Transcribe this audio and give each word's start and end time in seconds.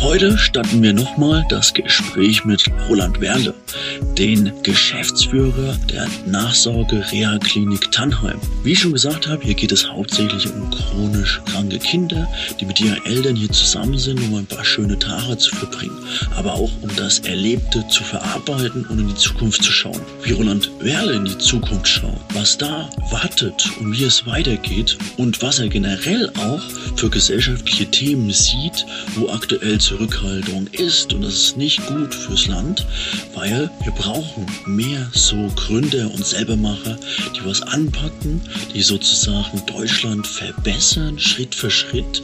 Heute 0.00 0.38
starten 0.38 0.80
wir 0.80 0.92
nochmal 0.92 1.44
das 1.48 1.74
Gespräch 1.74 2.44
mit 2.44 2.64
Roland 2.88 3.20
Werle, 3.20 3.52
den 4.16 4.52
Geschäftsführer 4.62 5.76
der 5.90 6.06
Nachsorge-Reha-Klinik 6.26 7.90
Tannheim. 7.90 8.40
Wie 8.62 8.72
ich 8.72 8.78
schon 8.78 8.92
gesagt 8.92 9.26
habe, 9.26 9.42
hier 9.42 9.54
geht 9.54 9.72
es 9.72 9.88
hauptsächlich 9.88 10.46
um 10.52 10.70
chronisch 10.70 11.40
kranke 11.46 11.78
Kinder, 11.78 12.28
die 12.60 12.64
mit 12.64 12.80
ihren 12.80 13.04
Eltern 13.06 13.34
hier 13.34 13.50
zusammen 13.50 13.98
sind, 13.98 14.20
um 14.22 14.36
ein 14.36 14.46
paar 14.46 14.64
schöne 14.64 14.98
Tage 14.98 15.36
zu 15.36 15.54
verbringen, 15.56 15.98
aber 16.36 16.54
auch 16.54 16.70
um 16.80 16.94
das 16.96 17.18
Erlebte 17.20 17.84
zu 17.88 18.04
verarbeiten 18.04 18.86
und 18.86 19.00
in 19.00 19.08
die 19.08 19.14
Zukunft 19.16 19.64
zu 19.64 19.72
schauen. 19.72 20.00
Wie 20.22 20.32
Roland 20.32 20.70
Werle 20.80 21.14
in 21.14 21.24
die 21.24 21.38
Zukunft 21.38 21.88
schaut, 21.88 22.20
was 22.34 22.56
da 22.56 22.88
wartet 23.10 23.68
und 23.80 23.98
wie 23.98 24.04
es 24.04 24.24
weitergeht 24.26 24.96
und 25.16 25.42
was 25.42 25.58
er 25.58 25.68
generell 25.68 26.30
auch 26.38 26.62
für 26.96 27.10
gesellschaftliche 27.10 27.86
Themen 27.86 28.30
sieht, 28.30 28.86
wo 29.16 29.28
aktuell 29.30 29.80
Zurückhaltung 29.88 30.66
ist 30.72 31.14
und 31.14 31.22
das 31.22 31.32
ist 31.32 31.56
nicht 31.56 31.80
gut 31.86 32.14
fürs 32.14 32.46
Land, 32.46 32.86
weil 33.34 33.70
wir 33.84 33.92
brauchen 33.92 34.44
mehr 34.66 35.10
so 35.14 35.50
Gründer 35.56 36.10
und 36.12 36.26
Selbermacher, 36.26 36.98
die 37.34 37.42
was 37.46 37.62
anpacken, 37.62 38.42
die 38.74 38.82
sozusagen 38.82 39.64
Deutschland 39.64 40.26
verbessern, 40.26 41.18
Schritt 41.18 41.54
für 41.54 41.70
Schritt. 41.70 42.22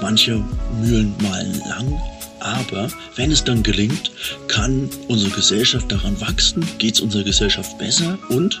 Manche 0.00 0.42
Mühlen 0.80 1.14
malen 1.20 1.60
lang, 1.68 2.00
aber 2.42 2.88
wenn 3.16 3.30
es 3.30 3.44
dann 3.44 3.62
gelingt, 3.62 4.10
kann 4.48 4.90
unsere 5.08 5.30
Gesellschaft 5.30 5.90
daran 5.90 6.20
wachsen, 6.20 6.64
geht 6.78 6.94
es 6.94 7.00
unserer 7.00 7.24
Gesellschaft 7.24 7.78
besser 7.78 8.18
und 8.28 8.60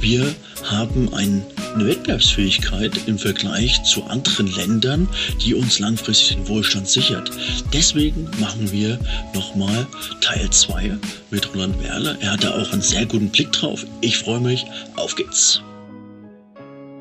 wir 0.00 0.34
haben 0.64 1.12
ein, 1.14 1.44
eine 1.74 1.86
Wettbewerbsfähigkeit 1.86 2.92
im 3.06 3.18
Vergleich 3.18 3.82
zu 3.84 4.04
anderen 4.04 4.52
Ländern, 4.54 5.08
die 5.44 5.54
uns 5.54 5.78
langfristig 5.78 6.36
den 6.36 6.48
Wohlstand 6.48 6.88
sichert. 6.88 7.30
Deswegen 7.72 8.30
machen 8.38 8.70
wir 8.70 8.98
nochmal 9.34 9.86
Teil 10.20 10.48
2 10.50 10.96
mit 11.30 11.52
Roland 11.54 11.82
Werle. 11.82 12.16
Er 12.20 12.32
hat 12.32 12.44
da 12.44 12.50
auch 12.54 12.72
einen 12.72 12.82
sehr 12.82 13.06
guten 13.06 13.30
Blick 13.30 13.52
drauf. 13.52 13.84
Ich 14.00 14.18
freue 14.18 14.40
mich. 14.40 14.64
Auf 14.96 15.16
geht's. 15.16 15.62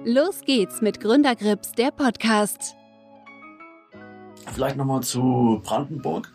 Los 0.04 0.42
geht's 0.46 0.82
mit 0.82 1.00
Gründergrips, 1.00 1.74
der 1.74 1.92
Podcast. 1.92 2.76
Vielleicht 4.54 4.78
nochmal 4.78 5.02
zu 5.02 5.62
Brandenburg. 5.64 6.32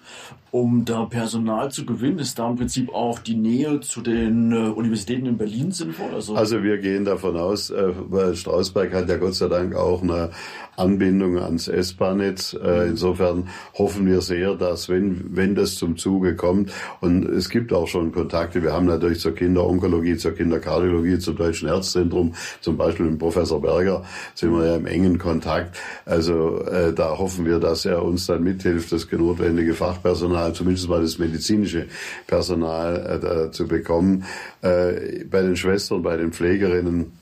Um 0.57 0.87
da 0.87 1.05
Personal 1.05 1.71
zu 1.71 1.85
gewinnen, 1.85 2.19
ist 2.19 2.39
da 2.39 2.49
im 2.49 2.57
Prinzip 2.57 2.89
auch 2.95 3.19
die 3.19 3.35
Nähe 3.35 3.81
zu 3.81 4.01
den 4.01 4.53
äh, 4.53 4.71
Universitäten 4.71 5.27
in 5.27 5.37
Berlin 5.37 5.71
sinnvoll? 5.71 6.15
Also, 6.15 6.35
also 6.35 6.63
wir 6.63 6.79
gehen 6.79 7.05
davon 7.05 7.37
aus, 7.37 7.69
äh, 7.69 7.93
weil 8.09 8.35
Strausberg 8.35 8.95
hat 8.95 9.07
ja 9.11 9.19
Gott 9.19 9.35
sei 9.35 9.49
Dank 9.49 9.75
auch 9.75 10.03
eine 10.03 10.31
Anbindung 10.77 11.39
ans 11.39 11.69
S-Bahn-Netz. 11.69 12.55
Äh, 12.55 12.89
insofern 12.89 13.49
hoffen 13.75 14.07
wir 14.07 14.23
sehr, 14.23 14.55
dass 14.55 14.89
wenn, 14.89 15.37
wenn 15.37 15.55
das 15.55 15.75
zum 15.75 15.99
Zuge 15.99 16.37
kommt, 16.37 16.73
und 17.01 17.27
es 17.27 17.51
gibt 17.51 17.75
auch 17.75 17.87
schon 17.87 18.13
Kontakte, 18.13 18.63
wir 18.63 18.73
haben 18.73 18.87
natürlich 18.87 19.21
zur 19.21 19.35
Kinderonkologie, 19.35 20.17
zur 20.17 20.33
Kinderkardiologie, 20.33 21.19
zum 21.19 21.37
Deutschen 21.37 21.69
Herzzentrum, 21.69 22.35
zum 22.63 22.79
Beispiel 22.79 23.07
mit 23.07 23.19
Professor 23.19 23.61
Berger, 23.61 24.05
sind 24.35 24.53
wir 24.53 24.67
ja 24.67 24.77
im 24.77 24.87
engen 24.87 25.19
Kontakt. 25.19 25.77
Also 26.07 26.63
äh, 26.63 26.95
da 26.95 27.19
hoffen 27.19 27.45
wir, 27.45 27.59
dass 27.59 27.85
er 27.85 28.03
uns 28.03 28.27
dann 28.27 28.43
mithilft, 28.43 28.93
das 28.93 29.07
notwendige 29.11 29.75
Fachpersonal, 29.75 30.46
zumindest 30.55 30.89
mal 30.89 31.03
das 31.03 31.19
medizinische 31.19 31.87
Personal 32.27 33.49
äh, 33.49 33.51
zu 33.51 33.67
bekommen. 33.67 34.25
Äh, 34.63 35.25
bei 35.25 35.43
den 35.43 35.57
Schwestern, 35.57 36.03
bei 36.03 36.17
den 36.17 36.33
Pflegerinnen, 36.33 37.13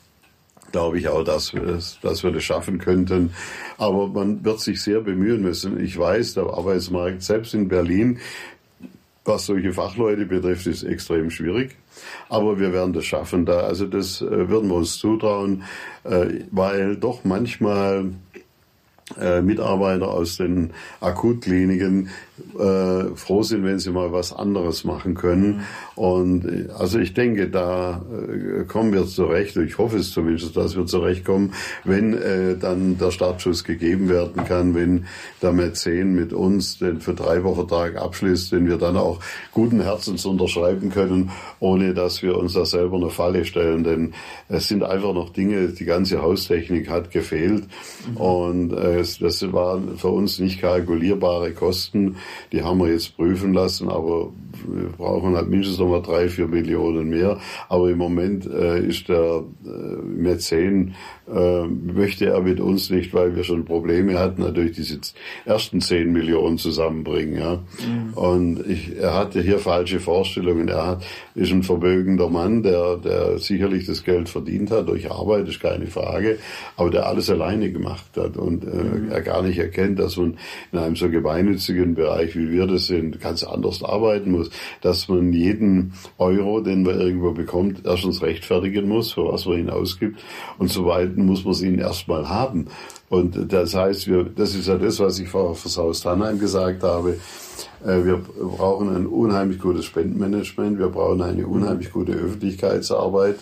glaube 0.72 0.98
ich 0.98 1.08
auch, 1.08 1.22
dass 1.22 1.54
wir, 1.54 1.78
dass 2.02 2.24
wir 2.24 2.32
das 2.32 2.42
schaffen 2.42 2.78
könnten. 2.78 3.30
Aber 3.78 4.08
man 4.08 4.44
wird 4.44 4.60
sich 4.60 4.82
sehr 4.82 5.00
bemühen 5.00 5.40
müssen. 5.40 5.78
Ich 5.78 5.96
weiß, 5.96 6.34
der 6.34 6.44
Arbeitsmarkt 6.44 7.22
selbst 7.22 7.54
in 7.54 7.68
Berlin, 7.68 8.18
was 9.24 9.46
solche 9.46 9.72
Fachleute 9.72 10.26
betrifft, 10.26 10.66
ist 10.66 10.82
extrem 10.82 11.30
schwierig. 11.30 11.76
Aber 12.28 12.58
wir 12.58 12.72
werden 12.72 12.92
das 12.92 13.04
schaffen. 13.04 13.46
Da, 13.46 13.60
also 13.60 13.86
das 13.86 14.20
äh, 14.20 14.48
würden 14.48 14.68
wir 14.68 14.76
uns 14.76 14.98
zutrauen, 14.98 15.62
äh, 16.02 16.40
weil 16.50 16.96
doch 16.96 17.24
manchmal 17.24 18.10
äh, 19.20 19.42
Mitarbeiter 19.42 20.08
aus 20.08 20.38
den 20.38 20.72
Akutkliniken 21.00 22.08
äh, 22.58 23.14
froh 23.14 23.42
sind, 23.42 23.64
wenn 23.64 23.78
sie 23.78 23.90
mal 23.90 24.12
was 24.12 24.32
anderes 24.32 24.84
machen 24.84 25.14
können. 25.14 25.64
Und 25.94 26.44
äh, 26.44 26.68
also 26.76 26.98
ich 26.98 27.14
denke, 27.14 27.48
da 27.48 28.02
äh, 28.12 28.64
kommen 28.64 28.92
wir 28.92 29.06
zurecht. 29.06 29.56
Ich 29.56 29.78
hoffe 29.78 29.98
es 29.98 30.10
zumindest, 30.10 30.56
dass 30.56 30.76
wir 30.76 30.84
zurechtkommen, 30.86 31.52
wenn 31.84 32.14
äh, 32.14 32.56
dann 32.56 32.98
der 32.98 33.12
Startschuss 33.12 33.62
gegeben 33.62 34.08
werden 34.08 34.44
kann, 34.44 34.74
wenn 34.74 35.06
der 35.42 35.52
Mäzen 35.52 36.14
mit 36.14 36.32
uns 36.32 36.78
den 36.78 37.00
Vertreibervertrag 37.00 37.96
abschließt, 37.96 38.52
den 38.52 38.66
wir 38.66 38.78
dann 38.78 38.96
auch 38.96 39.20
guten 39.52 39.80
Herzens 39.80 40.26
unterschreiben 40.26 40.90
können, 40.90 41.30
ohne 41.60 41.94
dass 41.94 42.22
wir 42.22 42.36
uns 42.36 42.54
da 42.54 42.64
selber 42.64 42.96
eine 42.96 43.10
Falle 43.10 43.44
stellen. 43.44 43.84
Denn 43.84 44.14
es 44.48 44.66
sind 44.66 44.82
einfach 44.82 45.14
noch 45.14 45.30
Dinge, 45.30 45.68
die 45.68 45.84
ganze 45.84 46.20
Haustechnik 46.20 46.88
hat 46.90 47.12
gefehlt. 47.12 47.64
Mhm. 48.10 48.16
Und 48.16 48.72
äh, 48.72 49.04
das 49.20 49.52
waren 49.52 49.98
für 49.98 50.08
uns 50.08 50.40
nicht 50.40 50.60
kalkulierbare 50.60 51.52
Kosten 51.52 52.16
die 52.52 52.62
haben 52.62 52.78
wir 52.80 52.88
jetzt 52.88 53.16
prüfen 53.16 53.52
lassen, 53.52 53.88
aber 53.88 54.30
wir 54.66 54.88
brauchen 54.96 55.36
halt 55.36 55.48
mindestens 55.48 55.78
noch 55.78 55.88
mal 55.88 56.02
drei, 56.02 56.28
vier 56.28 56.46
Millionen 56.46 57.08
mehr. 57.08 57.38
Aber 57.68 57.90
im 57.90 57.98
Moment 57.98 58.46
äh, 58.46 58.80
ist 58.80 59.08
der 59.08 59.44
äh, 59.64 60.02
Mäzen 60.02 60.94
äh, 61.32 61.66
möchte 61.66 62.26
er 62.26 62.40
mit 62.40 62.60
uns 62.60 62.90
nicht, 62.90 63.14
weil 63.14 63.34
wir 63.34 63.44
schon 63.44 63.64
Probleme 63.64 64.18
hatten, 64.18 64.42
natürlich 64.42 64.72
diese 64.72 65.00
ersten 65.46 65.80
zehn 65.80 66.12
Millionen 66.12 66.58
zusammenbringen. 66.58 67.38
Ja. 67.38 67.54
Mhm. 67.54 68.14
Und 68.14 68.66
ich, 68.66 68.96
er 68.96 69.14
hatte 69.14 69.40
hier 69.40 69.58
falsche 69.58 70.00
Vorstellungen. 70.00 70.68
Er 70.68 70.86
hat, 70.86 71.06
ist 71.34 71.50
ein 71.50 71.62
vermögender 71.62 72.28
Mann, 72.28 72.62
der, 72.62 72.98
der 72.98 73.38
sicherlich 73.38 73.86
das 73.86 74.04
Geld 74.04 74.28
verdient 74.28 74.70
hat 74.70 74.88
durch 74.88 75.10
Arbeit, 75.10 75.48
ist 75.48 75.60
keine 75.60 75.86
Frage, 75.86 76.38
aber 76.76 76.90
der 76.90 77.06
alles 77.06 77.30
alleine 77.30 77.70
gemacht 77.70 78.16
hat 78.16 78.36
und 78.36 78.64
äh, 78.64 78.66
mhm. 78.66 79.10
er 79.10 79.22
gar 79.22 79.42
nicht 79.42 79.58
erkennt, 79.58 79.98
dass 79.98 80.16
man 80.16 80.36
in 80.72 80.78
einem 80.78 80.96
so 80.96 81.08
gemeinnützigen 81.08 81.94
Bereich, 81.94 82.13
wie 82.34 82.50
wir 82.50 82.66
das 82.66 82.86
sind, 82.86 83.20
ganz 83.20 83.42
anders 83.42 83.82
arbeiten 83.82 84.32
muss, 84.32 84.50
dass 84.80 85.08
man 85.08 85.32
jeden 85.32 85.94
Euro, 86.18 86.60
den 86.60 86.82
man 86.82 87.00
irgendwo 87.00 87.32
bekommt, 87.32 87.82
erstens 87.84 88.22
rechtfertigen 88.22 88.88
muss, 88.88 89.12
für 89.12 89.24
was 89.24 89.46
man 89.46 89.58
ihn 89.58 89.70
ausgibt 89.70 90.20
und 90.58 90.70
Patienten 91.14 91.26
muss 91.26 91.44
man 91.44 91.54
ihn 91.54 91.78
erstmal 91.78 92.28
haben. 92.28 92.66
Und 93.08 93.52
das 93.52 93.74
heißt, 93.74 94.08
wir, 94.08 94.24
das 94.24 94.54
ist 94.54 94.66
ja 94.66 94.76
das, 94.76 94.98
was 94.98 95.18
ich 95.18 95.28
vorher 95.28 95.54
fürs 95.54 95.76
Haus 95.76 96.00
Tannheim 96.00 96.38
gesagt 96.38 96.82
habe. 96.82 97.18
Äh, 97.84 98.04
wir 98.04 98.16
brauchen 98.16 98.94
ein 98.94 99.06
unheimlich 99.06 99.60
gutes 99.60 99.84
Spendenmanagement. 99.84 100.78
Wir 100.78 100.88
brauchen 100.88 101.22
eine 101.22 101.46
unheimlich 101.46 101.92
gute 101.92 102.12
Öffentlichkeitsarbeit 102.12 103.38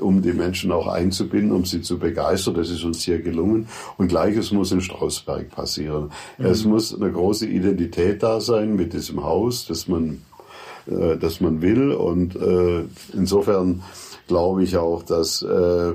um 0.00 0.22
die 0.22 0.32
Menschen 0.32 0.72
auch 0.72 0.86
einzubinden, 0.86 1.52
um 1.52 1.64
sie 1.64 1.82
zu 1.82 1.98
begeistern. 1.98 2.54
Das 2.54 2.70
ist 2.70 2.84
uns 2.84 3.02
hier 3.02 3.20
gelungen. 3.20 3.68
Und 3.96 4.08
gleiches 4.08 4.52
muss 4.52 4.72
in 4.72 4.80
Strausberg 4.80 5.50
passieren. 5.50 6.10
Mhm. 6.38 6.46
Es 6.46 6.64
muss 6.64 6.94
eine 6.94 7.12
große 7.12 7.46
Identität 7.46 8.22
da 8.22 8.40
sein 8.40 8.76
mit 8.76 8.92
diesem 8.92 9.22
Haus, 9.22 9.66
dass 9.66 9.86
man, 9.86 10.22
äh, 10.86 11.16
dass 11.16 11.40
man 11.40 11.62
will. 11.62 11.92
Und 11.92 12.36
äh, 12.36 12.84
insofern 13.12 13.82
glaube 14.26 14.64
ich 14.64 14.76
auch, 14.76 15.02
dass 15.02 15.42
äh, 15.42 15.92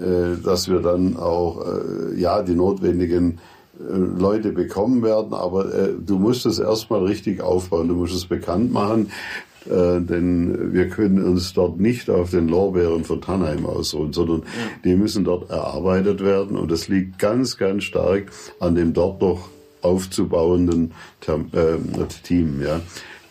äh, 0.00 0.42
dass 0.42 0.68
wir 0.68 0.80
dann 0.80 1.16
auch 1.16 1.64
äh, 1.66 2.18
ja 2.18 2.42
die 2.42 2.54
notwendigen 2.54 3.38
äh, 3.78 3.94
Leute 3.94 4.52
bekommen 4.52 5.02
werden, 5.02 5.34
aber 5.34 5.64
du 5.64 6.18
musst 6.18 6.46
es 6.46 6.58
erstmal 6.58 7.04
richtig 7.04 7.42
aufbauen, 7.42 7.88
du 7.88 7.94
musst 7.94 8.14
es 8.14 8.24
bekannt 8.24 8.72
machen, 8.72 9.10
denn 9.66 10.72
wir 10.72 10.88
können 10.88 11.22
uns 11.22 11.52
dort 11.52 11.78
nicht 11.78 12.10
auf 12.10 12.30
den 12.30 12.48
Lorbeeren 12.48 13.04
von 13.04 13.20
Tannheim 13.20 13.66
ausruhen, 13.66 14.12
sondern 14.12 14.40
ja. 14.40 14.44
die 14.84 14.96
müssen 14.96 15.24
dort 15.24 15.50
erarbeitet 15.50 16.22
werden 16.24 16.56
und 16.56 16.70
das 16.70 16.88
liegt 16.88 17.18
ganz, 17.18 17.56
ganz 17.58 17.84
stark 17.84 18.32
an 18.60 18.74
dem 18.74 18.92
dort 18.92 19.20
noch 19.20 19.48
aufzubauenden 19.82 20.92
Team. 22.22 22.62
Ja 22.62 22.80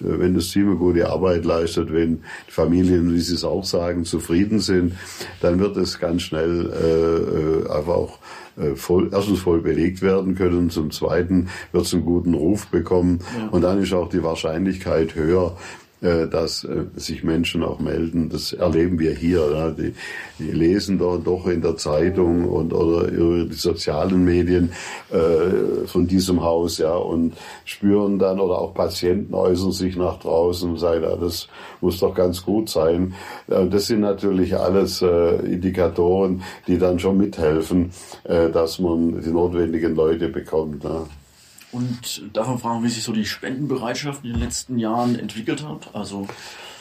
wenn 0.03 0.33
das 0.33 0.49
Team 0.49 0.67
eine 0.67 0.77
gute 0.77 1.09
Arbeit 1.09 1.45
leistet, 1.45 1.93
wenn 1.93 2.23
Familien, 2.47 3.13
wie 3.13 3.19
Sie 3.19 3.35
es 3.35 3.43
auch 3.43 3.63
sagen, 3.63 4.05
zufrieden 4.05 4.59
sind, 4.59 4.93
dann 5.41 5.59
wird 5.59 5.77
es 5.77 5.99
ganz 5.99 6.23
schnell 6.23 6.71
äh, 6.71 7.69
äh, 7.69 7.77
einfach 7.77 7.93
auch 7.93 8.19
äh, 8.57 8.75
voll, 8.75 9.09
erstens 9.11 9.39
voll 9.39 9.61
belegt 9.61 10.01
werden 10.01 10.35
können, 10.35 10.69
zum 10.69 10.91
Zweiten 10.91 11.49
wird 11.71 11.85
es 11.85 11.93
einen 11.93 12.05
guten 12.05 12.33
Ruf 12.33 12.67
bekommen 12.67 13.19
ja. 13.37 13.47
und 13.49 13.61
dann 13.61 13.81
ist 13.81 13.93
auch 13.93 14.09
die 14.09 14.23
Wahrscheinlichkeit 14.23 15.15
höher, 15.15 15.55
äh, 15.55 15.80
dass 16.01 16.63
äh, 16.63 16.85
sich 16.95 17.23
Menschen 17.23 17.63
auch 17.63 17.79
melden. 17.79 18.29
Das 18.29 18.53
erleben 18.53 18.97
wir 18.97 19.13
hier. 19.13 19.75
Die, 19.77 19.93
die 20.39 20.51
lesen 20.51 20.97
doch, 20.97 21.17
doch 21.17 21.45
in 21.47 21.61
der 21.61 21.77
Zeitung 21.77 22.45
und 22.45 22.73
oder 22.73 23.07
über 23.07 23.45
die 23.45 23.53
sozialen 23.53 24.25
Medien 24.25 24.71
äh, 25.11 25.85
von 25.85 26.07
diesem 26.07 26.41
Haus, 26.41 26.79
ja, 26.79 26.95
und 26.95 27.33
spüren 27.65 28.17
dann 28.17 28.39
oder 28.39 28.59
auch 28.59 28.73
Patienten 28.73 29.33
äußern 29.33 29.71
sich 29.71 29.95
nach 29.95 30.19
draußen 30.19 30.71
und 30.71 30.77
sagen, 30.77 31.03
ja, 31.03 31.15
das 31.15 31.47
muss 31.81 31.99
doch 31.99 32.15
ganz 32.15 32.43
gut 32.43 32.69
sein. 32.69 33.13
Das 33.47 33.87
sind 33.87 34.01
natürlich 34.01 34.55
alles 34.57 35.01
äh, 35.01 35.35
Indikatoren, 35.45 36.41
die 36.67 36.77
dann 36.77 36.99
schon 36.99 37.17
mithelfen, 37.17 37.91
äh, 38.23 38.49
dass 38.49 38.79
man 38.79 39.21
die 39.21 39.29
notwendigen 39.29 39.95
Leute 39.95 40.29
bekommt. 40.29 40.83
Ne? 40.83 41.05
Und 41.71 42.23
davon 42.33 42.59
fragen, 42.59 42.83
wie 42.83 42.89
sich 42.89 43.03
so 43.03 43.13
die 43.13 43.25
Spendenbereitschaft 43.25 44.23
in 44.25 44.33
den 44.33 44.41
letzten 44.41 44.77
Jahren 44.77 45.17
entwickelt 45.17 45.63
hat. 45.65 45.89
Also 45.93 46.27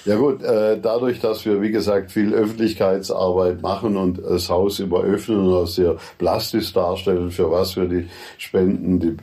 ja 0.06 0.16
gut, 0.16 0.42
äh, 0.42 0.81
dadurch, 0.81 1.20
dass 1.20 1.44
wir, 1.44 1.60
wie 1.60 1.70
gesagt, 1.70 2.10
viel 2.10 2.32
Öffentlichkeitsarbeit 2.32 3.60
machen 3.60 3.98
und 3.98 4.19
das 4.19 4.48
Haus 4.48 4.81
immer 4.81 5.00
öffnen 5.00 5.40
und 5.40 5.52
auch 5.52 5.66
sehr 5.66 5.96
plastisch 6.16 6.72
darstellen, 6.72 7.31
für 7.31 7.50
was 7.50 7.76
wir 7.76 7.84
die 7.84 8.08
Spenden, 8.38 8.98
die 8.98 9.14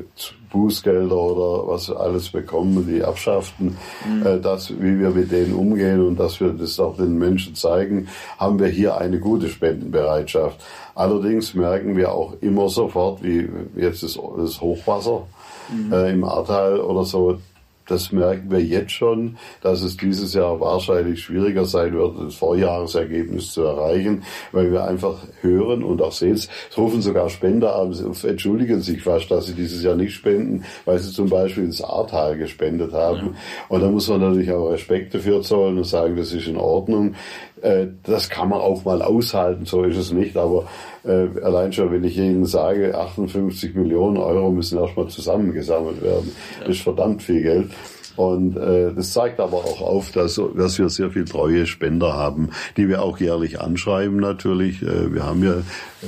Bußgelder 0.52 1.18
oder 1.18 1.68
was 1.68 1.90
wir 1.90 2.00
alles 2.00 2.30
bekommen, 2.30 2.86
die 2.88 3.04
Abschaften, 3.04 3.76
mhm. 4.06 4.26
äh, 4.26 4.40
das, 4.40 4.70
wie 4.70 5.00
wir 5.00 5.10
mit 5.10 5.32
denen 5.32 5.56
umgehen 5.56 6.06
und 6.06 6.20
dass 6.20 6.40
wir 6.40 6.50
das 6.50 6.80
auch 6.80 6.96
den 6.96 7.18
Menschen 7.18 7.56
zeigen, 7.56 8.08
haben 8.38 8.60
wir 8.60 8.68
hier 8.68 8.98
eine 8.98 9.20
gute 9.20 9.50
Spendenbereitschaft. 9.50 10.64
Allerdings 10.94 11.56
merken 11.56 11.98
wir 11.98 12.12
auch 12.12 12.34
immer 12.42 12.70
sofort, 12.70 13.24
wie 13.24 13.50
jetzt 13.76 14.04
das, 14.04 14.20
das 14.38 14.62
Hochwasser, 14.62 15.24
mhm. 15.70 15.94
äh, 15.94 16.12
im 16.12 16.24
Ahrtal 16.24 16.80
oder 16.80 17.04
so, 17.04 17.40
das 17.88 18.12
merken 18.12 18.52
wir 18.52 18.62
jetzt 18.62 18.92
schon, 18.92 19.38
dass 19.62 19.82
es 19.82 19.98
dieses 19.98 20.34
Jahr 20.34 20.60
wahrscheinlich 20.60 21.22
schwieriger 21.22 21.66
sein 21.66 21.94
wird, 21.94 22.20
das 22.20 22.36
Vorjahresergebnis 22.36 23.54
zu 23.54 23.64
erreichen, 23.64 24.24
weil 24.52 24.72
wir 24.72 24.84
einfach 24.84 25.16
hören 25.42 25.84
und 25.84 26.02
auch 26.02 26.12
sehen, 26.12 26.34
es 26.34 26.50
rufen 26.78 27.02
sogar 27.02 27.30
Spender 27.30 27.76
an, 27.76 27.96
entschuldigen 28.24 28.82
sich 28.82 29.02
fast, 29.02 29.32
dass 29.32 29.48
sie 29.48 29.54
dieses 29.54 29.84
Jahr 29.84 29.96
nicht 29.96 30.14
spenden, 30.14 30.66
weil 30.86 31.00
sie 31.00 31.12
zum 31.12 31.30
Beispiel 31.30 31.64
ins 31.64 31.82
Ahrtal 31.82 32.38
gespendet 32.38 32.94
haben. 32.94 33.28
Ja. 33.28 33.34
Und 33.70 33.82
da 33.82 33.90
muss 33.90 34.10
man 34.10 34.22
natürlich 34.22 34.52
auch 34.52 34.70
Respekt 34.70 35.14
dafür 35.14 35.42
zollen 35.42 35.78
und 35.78 35.86
sagen, 35.86 36.18
das 36.18 36.34
ist 36.34 36.48
in 36.48 36.58
Ordnung. 36.58 37.16
Äh, 37.62 37.88
das 38.04 38.30
kann 38.30 38.50
man 38.50 38.60
auch 38.60 38.86
mal 38.86 39.02
aushalten, 39.02 39.66
so 39.66 39.84
ist 39.84 39.98
es 39.98 40.12
nicht, 40.12 40.38
aber 40.38 40.68
äh, 41.04 41.28
allein 41.42 41.74
schon, 41.74 41.92
wenn 41.92 42.04
ich 42.04 42.18
Ihnen 42.18 42.46
sage, 42.46 42.98
58 42.98 43.76
Millionen 43.76 44.18
Euro 44.18 44.52
müssen 44.52 44.80
erstmal 44.80 45.08
zusammengesammelt 45.08 46.02
werden, 46.02 46.36
das 46.60 46.70
ist 46.70 46.82
verdammt 46.82 47.24
viel 47.24 47.42
Geld. 47.42 47.72
Und 48.18 48.58
äh, 48.58 48.94
das 48.94 49.14
zeigt 49.14 49.40
aber 49.40 49.58
auch 49.58 49.80
auf, 49.80 50.12
dass, 50.12 50.42
dass 50.56 50.80
wir 50.80 50.90
sehr 50.90 51.12
viel 51.12 51.24
treue 51.24 51.68
Spender 51.68 52.14
haben, 52.14 52.50
die 52.76 52.90
wir 52.90 53.04
auch 53.04 53.20
jährlich 53.20 53.62
anschreiben 53.62 54.18
natürlich. 54.18 54.82
Äh, 54.82 55.14
wir 55.14 55.24
haben 55.24 55.44
ja 55.44 55.62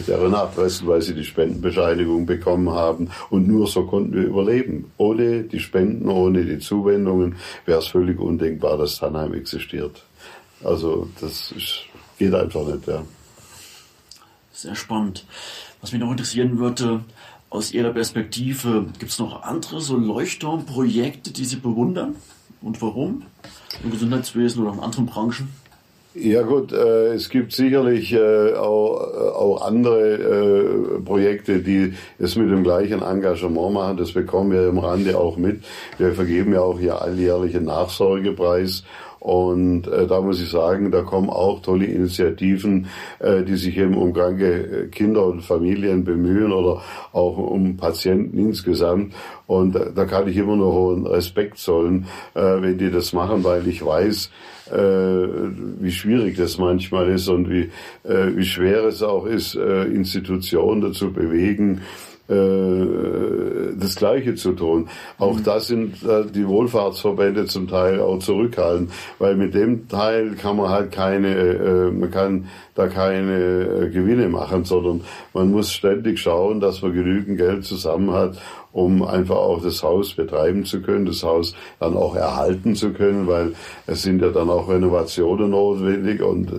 deren 0.07 0.33
Adressen, 0.33 0.87
weil 0.87 1.03
sie 1.03 1.13
die 1.13 1.23
Spendenbescheinigung 1.23 2.25
bekommen 2.25 2.71
haben. 2.71 3.11
Und 3.29 3.47
nur 3.47 3.67
so 3.67 3.85
konnten 3.85 4.15
wir 4.15 4.23
überleben. 4.23 4.91
Ohne 4.97 5.43
die 5.43 5.59
Spenden, 5.59 6.09
ohne 6.09 6.45
die 6.45 6.57
Zuwendungen 6.57 7.35
wäre 7.67 7.77
es 7.77 7.87
völlig 7.87 8.19
undenkbar, 8.19 8.79
dass 8.79 8.97
Tannheim 8.97 9.35
existiert. 9.35 10.03
Also 10.63 11.07
das 11.19 11.51
ist, 11.51 11.85
geht 12.17 12.33
einfach 12.33 12.65
nicht, 12.65 12.87
ja. 12.87 13.03
Sehr 14.51 14.75
spannend. 14.75 15.25
Was 15.81 15.91
mich 15.91 16.01
noch 16.01 16.11
interessieren 16.11 16.59
würde, 16.59 17.03
aus 17.49 17.71
Ihrer 17.71 17.91
Perspektive, 17.91 18.85
gibt 18.99 19.11
es 19.11 19.19
noch 19.19 19.43
andere 19.43 19.81
so 19.81 19.97
Leuchtturmprojekte, 19.97 21.31
die 21.31 21.45
Sie 21.45 21.55
bewundern? 21.55 22.15
Und 22.61 22.81
warum? 22.81 23.23
Im 23.83 23.91
Gesundheitswesen 23.91 24.61
oder 24.61 24.73
in 24.73 24.79
anderen 24.79 25.05
Branchen? 25.05 25.49
Ja 26.15 26.41
gut, 26.41 26.73
äh, 26.73 27.13
es 27.13 27.29
gibt 27.29 27.53
sicherlich 27.53 28.11
äh, 28.11 28.53
auch, 28.55 28.99
äh, 28.99 29.29
auch 29.29 29.61
andere 29.61 30.97
äh, 30.97 30.99
Projekte, 31.01 31.59
die 31.59 31.93
es 32.17 32.35
mit 32.35 32.49
dem 32.49 32.63
gleichen 32.63 33.01
Engagement 33.01 33.73
machen. 33.73 33.97
Das 33.97 34.11
bekommen 34.11 34.51
wir 34.51 34.67
im 34.67 34.79
Rande 34.79 35.17
auch 35.17 35.37
mit. 35.37 35.63
Wir 35.97 36.13
vergeben 36.13 36.53
ja 36.53 36.61
auch 36.61 36.79
hier 36.79 37.01
alljährlichen 37.01 37.65
Nachsorgepreis 37.65 38.83
und 39.19 39.87
äh, 39.87 40.07
da 40.07 40.21
muss 40.21 40.41
ich 40.41 40.49
sagen, 40.49 40.91
da 40.91 41.01
kommen 41.01 41.29
auch 41.29 41.61
tolle 41.61 41.85
Initiativen, 41.85 42.87
äh, 43.19 43.43
die 43.43 43.55
sich 43.55 43.77
eben 43.77 43.95
um 43.95 44.13
kranke 44.13 44.85
äh, 44.85 44.87
Kinder 44.87 45.25
und 45.25 45.41
Familien 45.41 46.05
bemühen 46.05 46.53
oder 46.53 46.81
auch 47.11 47.37
um 47.37 47.75
Patienten 47.75 48.37
insgesamt. 48.37 49.13
Und 49.45 49.75
äh, 49.75 49.91
da 49.93 50.05
kann 50.05 50.27
ich 50.27 50.37
immer 50.37 50.55
noch 50.55 50.71
hohen 50.71 51.05
Respekt 51.05 51.57
zollen, 51.57 52.07
äh, 52.33 52.39
wenn 52.39 52.77
die 52.77 52.91
das 52.91 53.11
machen, 53.11 53.43
weil 53.43 53.67
ich 53.67 53.85
weiß, 53.85 54.31
äh, 54.71 54.77
wie 54.77 55.91
schwierig 55.91 56.37
das 56.37 56.57
manchmal 56.57 57.09
ist 57.09 57.27
und 57.27 57.49
wie, 57.49 57.69
äh, 58.03 58.35
wie 58.35 58.45
schwer 58.45 58.85
es 58.85 59.03
auch 59.03 59.25
ist, 59.25 59.55
äh, 59.55 59.83
Institutionen 59.83 60.81
dazu 60.81 61.11
bewegen, 61.11 61.81
das 62.29 63.95
Gleiche 63.95 64.35
zu 64.35 64.53
tun. 64.53 64.87
Auch 65.17 65.37
mhm. 65.37 65.43
da 65.43 65.59
sind 65.59 66.03
äh, 66.03 66.25
die 66.25 66.47
Wohlfahrtsverbände 66.47 67.45
zum 67.45 67.67
Teil 67.67 67.99
auch 67.99 68.19
zurückhaltend, 68.19 68.91
weil 69.17 69.35
mit 69.35 69.53
dem 69.55 69.87
Teil 69.87 70.35
kann 70.35 70.57
man 70.57 70.69
halt 70.69 70.91
keine, 70.91 71.35
äh, 71.35 71.91
man 71.91 72.11
kann 72.11 72.47
da 72.75 72.87
keine 72.87 73.89
Gewinne 73.91 74.29
machen, 74.29 74.63
sondern 74.63 75.01
man 75.33 75.51
muss 75.51 75.71
ständig 75.71 76.19
schauen, 76.19 76.59
dass 76.59 76.81
man 76.81 76.93
genügend 76.93 77.37
Geld 77.37 77.65
zusammen 77.65 78.11
hat, 78.11 78.39
um 78.71 79.03
einfach 79.03 79.35
auch 79.35 79.61
das 79.61 79.81
Haus 79.81 80.13
betreiben 80.13 80.63
zu 80.65 80.81
können, 80.81 81.05
das 81.05 81.23
Haus 81.23 81.55
dann 81.79 81.97
auch 81.97 82.15
erhalten 82.15 82.75
zu 82.75 82.91
können, 82.91 83.27
weil 83.27 83.53
es 83.87 84.03
sind 84.03 84.21
ja 84.21 84.29
dann 84.29 84.49
auch 84.49 84.69
Renovationen 84.69 85.49
notwendig 85.49 86.21
und 86.21 86.51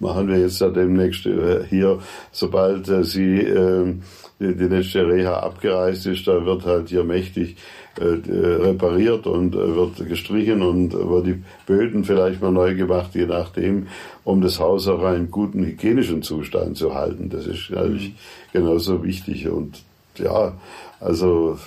machen 0.00 0.28
wir 0.28 0.38
jetzt 0.38 0.60
ja 0.60 0.68
demnächst 0.68 1.26
hier, 1.70 2.00
sobald 2.32 2.86
Sie 3.04 3.38
ähm, 3.38 4.02
die, 4.42 4.56
die 4.56 4.64
letzte 4.64 5.06
Reha 5.06 5.38
abgereist 5.38 6.06
ist, 6.06 6.26
da 6.26 6.44
wird 6.44 6.66
halt 6.66 6.88
hier 6.88 7.04
mächtig 7.04 7.56
äh, 7.98 8.04
repariert 8.04 9.26
und 9.26 9.54
äh, 9.54 9.74
wird 9.76 9.96
gestrichen 10.08 10.62
und 10.62 10.92
wird 10.92 11.26
die 11.26 11.42
Böden 11.66 12.04
vielleicht 12.04 12.42
mal 12.42 12.50
neu 12.50 12.74
gemacht, 12.74 13.14
je 13.14 13.26
nachdem, 13.26 13.86
um 14.24 14.40
das 14.40 14.58
Haus 14.58 14.88
auch 14.88 15.02
einen 15.02 15.30
guten 15.30 15.64
hygienischen 15.64 16.22
Zustand 16.22 16.76
zu 16.76 16.94
halten. 16.94 17.30
Das 17.30 17.46
ist 17.46 17.70
natürlich 17.70 18.10
mhm. 18.10 18.14
genauso 18.52 19.04
wichtig 19.04 19.48
und 19.48 19.82
ja, 20.16 20.54
also 21.00 21.58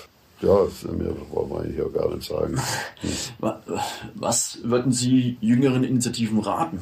ja, 0.42 0.68
mehr 0.92 1.14
brauchen 1.32 1.52
wir 1.52 1.62
eigentlich 1.62 1.82
auch 1.82 1.94
gar 1.94 2.14
nicht 2.14 2.28
sagen. 2.28 2.60
Was 4.16 4.60
würden 4.64 4.92
Sie 4.92 5.38
jüngeren 5.40 5.84
Initiativen 5.84 6.40
raten? 6.40 6.80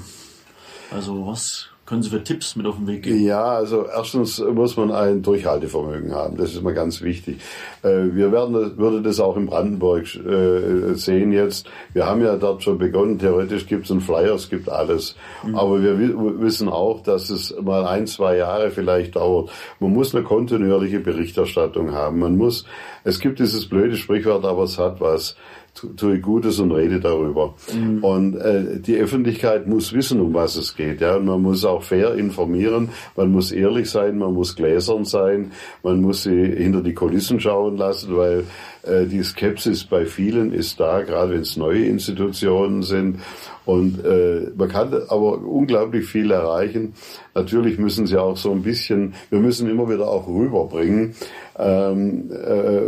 Also 0.91 1.27
was 1.27 1.69
können 1.93 2.01
Sie 2.01 2.09
für 2.09 2.23
Tipps 2.23 2.55
mit 2.55 2.65
auf 2.65 2.77
den 2.77 2.87
Weg 2.87 3.03
geben? 3.03 3.23
Ja, 3.23 3.43
also 3.43 3.85
erstens 3.85 4.39
muss 4.39 4.75
man 4.77 4.91
ein 4.91 5.21
Durchhaltevermögen 5.21 6.11
haben. 6.11 6.37
Das 6.37 6.51
ist 6.51 6.63
mal 6.63 6.73
ganz 6.73 7.03
wichtig. 7.03 7.37
Äh, 7.83 8.15
wir 8.15 8.31
werden, 8.31 8.79
würde 8.79 9.03
das 9.03 9.19
auch 9.19 9.37
in 9.37 9.45
Brandenburg 9.45 10.15
äh, 10.15 10.95
sehen 10.95 11.31
jetzt. 11.31 11.69
Wir 11.93 12.07
haben 12.07 12.23
ja 12.23 12.35
dort 12.37 12.63
schon 12.63 12.79
begonnen. 12.79 13.19
Theoretisch 13.19 13.67
gibt 13.67 13.85
es 13.85 13.91
einen 13.91 14.01
Flyer, 14.01 14.33
es 14.33 14.49
gibt 14.49 14.69
alles. 14.69 15.15
Mhm. 15.45 15.55
Aber 15.55 15.83
wir 15.83 15.99
wissen 16.41 16.67
auch, 16.67 17.03
dass 17.03 17.29
es 17.29 17.55
mal 17.61 17.85
ein, 17.85 18.07
zwei 18.07 18.37
Jahre 18.37 18.71
vielleicht 18.71 19.15
dauert. 19.15 19.51
Man 19.79 19.93
muss 19.93 20.15
eine 20.15 20.23
kontinuierliche 20.23 20.99
Berichterstattung 20.99 21.91
haben. 21.91 22.17
Man 22.17 22.37
muss, 22.37 22.65
es 23.03 23.19
gibt 23.19 23.37
dieses 23.37 23.69
blöde 23.69 23.97
Sprichwort, 23.97 24.45
aber 24.45 24.63
es 24.63 24.79
hat 24.79 24.99
was 24.99 25.35
tue 25.73 26.19
Gutes 26.19 26.59
und 26.59 26.71
rede 26.71 26.99
darüber. 26.99 27.55
Mhm. 27.73 28.03
Und 28.03 28.35
äh, 28.35 28.79
die 28.79 28.95
Öffentlichkeit 28.97 29.67
muss 29.67 29.93
wissen, 29.93 30.21
um 30.21 30.33
was 30.33 30.55
es 30.55 30.75
geht. 30.75 31.01
Ja, 31.01 31.15
und 31.15 31.25
man 31.25 31.41
muss 31.41 31.65
auch 31.65 31.83
fair 31.83 32.15
informieren, 32.15 32.89
man 33.15 33.31
muss 33.31 33.51
ehrlich 33.51 33.89
sein, 33.89 34.17
man 34.17 34.33
muss 34.33 34.55
gläsern 34.55 35.05
sein, 35.05 35.51
man 35.81 36.01
muss 36.01 36.23
sie 36.23 36.45
hinter 36.45 36.81
die 36.81 36.93
Kulissen 36.93 37.39
schauen 37.39 37.77
lassen, 37.77 38.15
weil 38.15 38.43
äh, 38.83 39.05
die 39.05 39.23
Skepsis 39.23 39.85
bei 39.85 40.05
vielen 40.05 40.53
ist 40.53 40.79
da, 40.79 41.01
gerade 41.01 41.33
wenn 41.33 41.41
es 41.41 41.57
neue 41.57 41.85
Institutionen 41.85 42.83
sind. 42.83 43.19
Und 43.65 44.03
äh, 44.03 44.51
man 44.55 44.67
kann 44.67 44.93
aber 45.07 45.37
unglaublich 45.37 46.05
viel 46.05 46.31
erreichen. 46.31 46.93
Natürlich 47.33 47.77
müssen 47.79 48.07
sie 48.07 48.17
auch 48.17 48.35
so 48.35 48.51
ein 48.51 48.61
bisschen, 48.61 49.13
wir 49.29 49.39
müssen 49.39 49.69
immer 49.69 49.89
wieder 49.89 50.07
auch 50.07 50.27
rüberbringen, 50.27 51.15
ähm, 51.57 52.31
äh, 52.31 52.81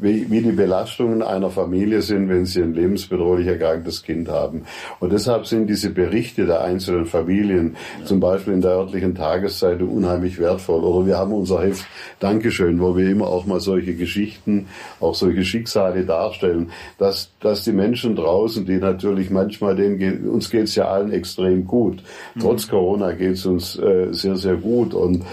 wie, 0.00 0.30
wie 0.30 0.40
die 0.40 0.52
Belastungen 0.52 1.22
einer 1.22 1.50
Familie 1.50 2.02
sind, 2.02 2.28
wenn 2.28 2.46
sie 2.46 2.62
ein 2.62 2.74
lebensbedrohlich 2.74 3.46
erkranktes 3.46 4.02
Kind 4.02 4.28
haben. 4.28 4.62
Und 5.00 5.12
deshalb 5.12 5.46
sind 5.46 5.68
diese 5.68 5.90
Berichte 5.90 6.46
der 6.46 6.62
einzelnen 6.62 7.06
Familien, 7.06 7.76
ja. 8.00 8.06
zum 8.06 8.20
Beispiel 8.20 8.54
in 8.54 8.60
der 8.60 8.72
örtlichen 8.72 9.14
Tageszeitung, 9.14 9.90
unheimlich 9.90 10.38
wertvoll. 10.38 10.82
Oder 10.82 11.06
wir 11.06 11.18
haben 11.18 11.32
unser 11.32 11.62
Heft 11.62 11.86
Dankeschön, 12.20 12.80
wo 12.80 12.96
wir 12.96 13.10
immer 13.10 13.26
auch 13.26 13.44
mal 13.46 13.60
solche 13.60 13.94
Geschichten, 13.94 14.68
auch 15.00 15.14
solche 15.14 15.44
Schicksale 15.44 16.04
darstellen, 16.04 16.70
dass, 16.98 17.30
dass 17.40 17.64
die 17.64 17.72
Menschen 17.72 18.16
draußen, 18.16 18.64
die 18.64 18.78
natürlich 18.78 19.30
manchmal, 19.30 19.76
denen 19.76 20.28
uns 20.28 20.50
geht's 20.50 20.74
ja 20.74 20.88
allen 20.88 21.12
extrem 21.12 21.66
gut. 21.66 22.02
Mhm. 22.34 22.40
Trotz 22.40 22.68
Corona 22.68 23.12
geht's 23.12 23.44
uns 23.44 23.78
äh, 23.78 24.08
sehr, 24.12 24.36
sehr 24.36 24.56
gut. 24.56 24.94
Und 24.94 25.24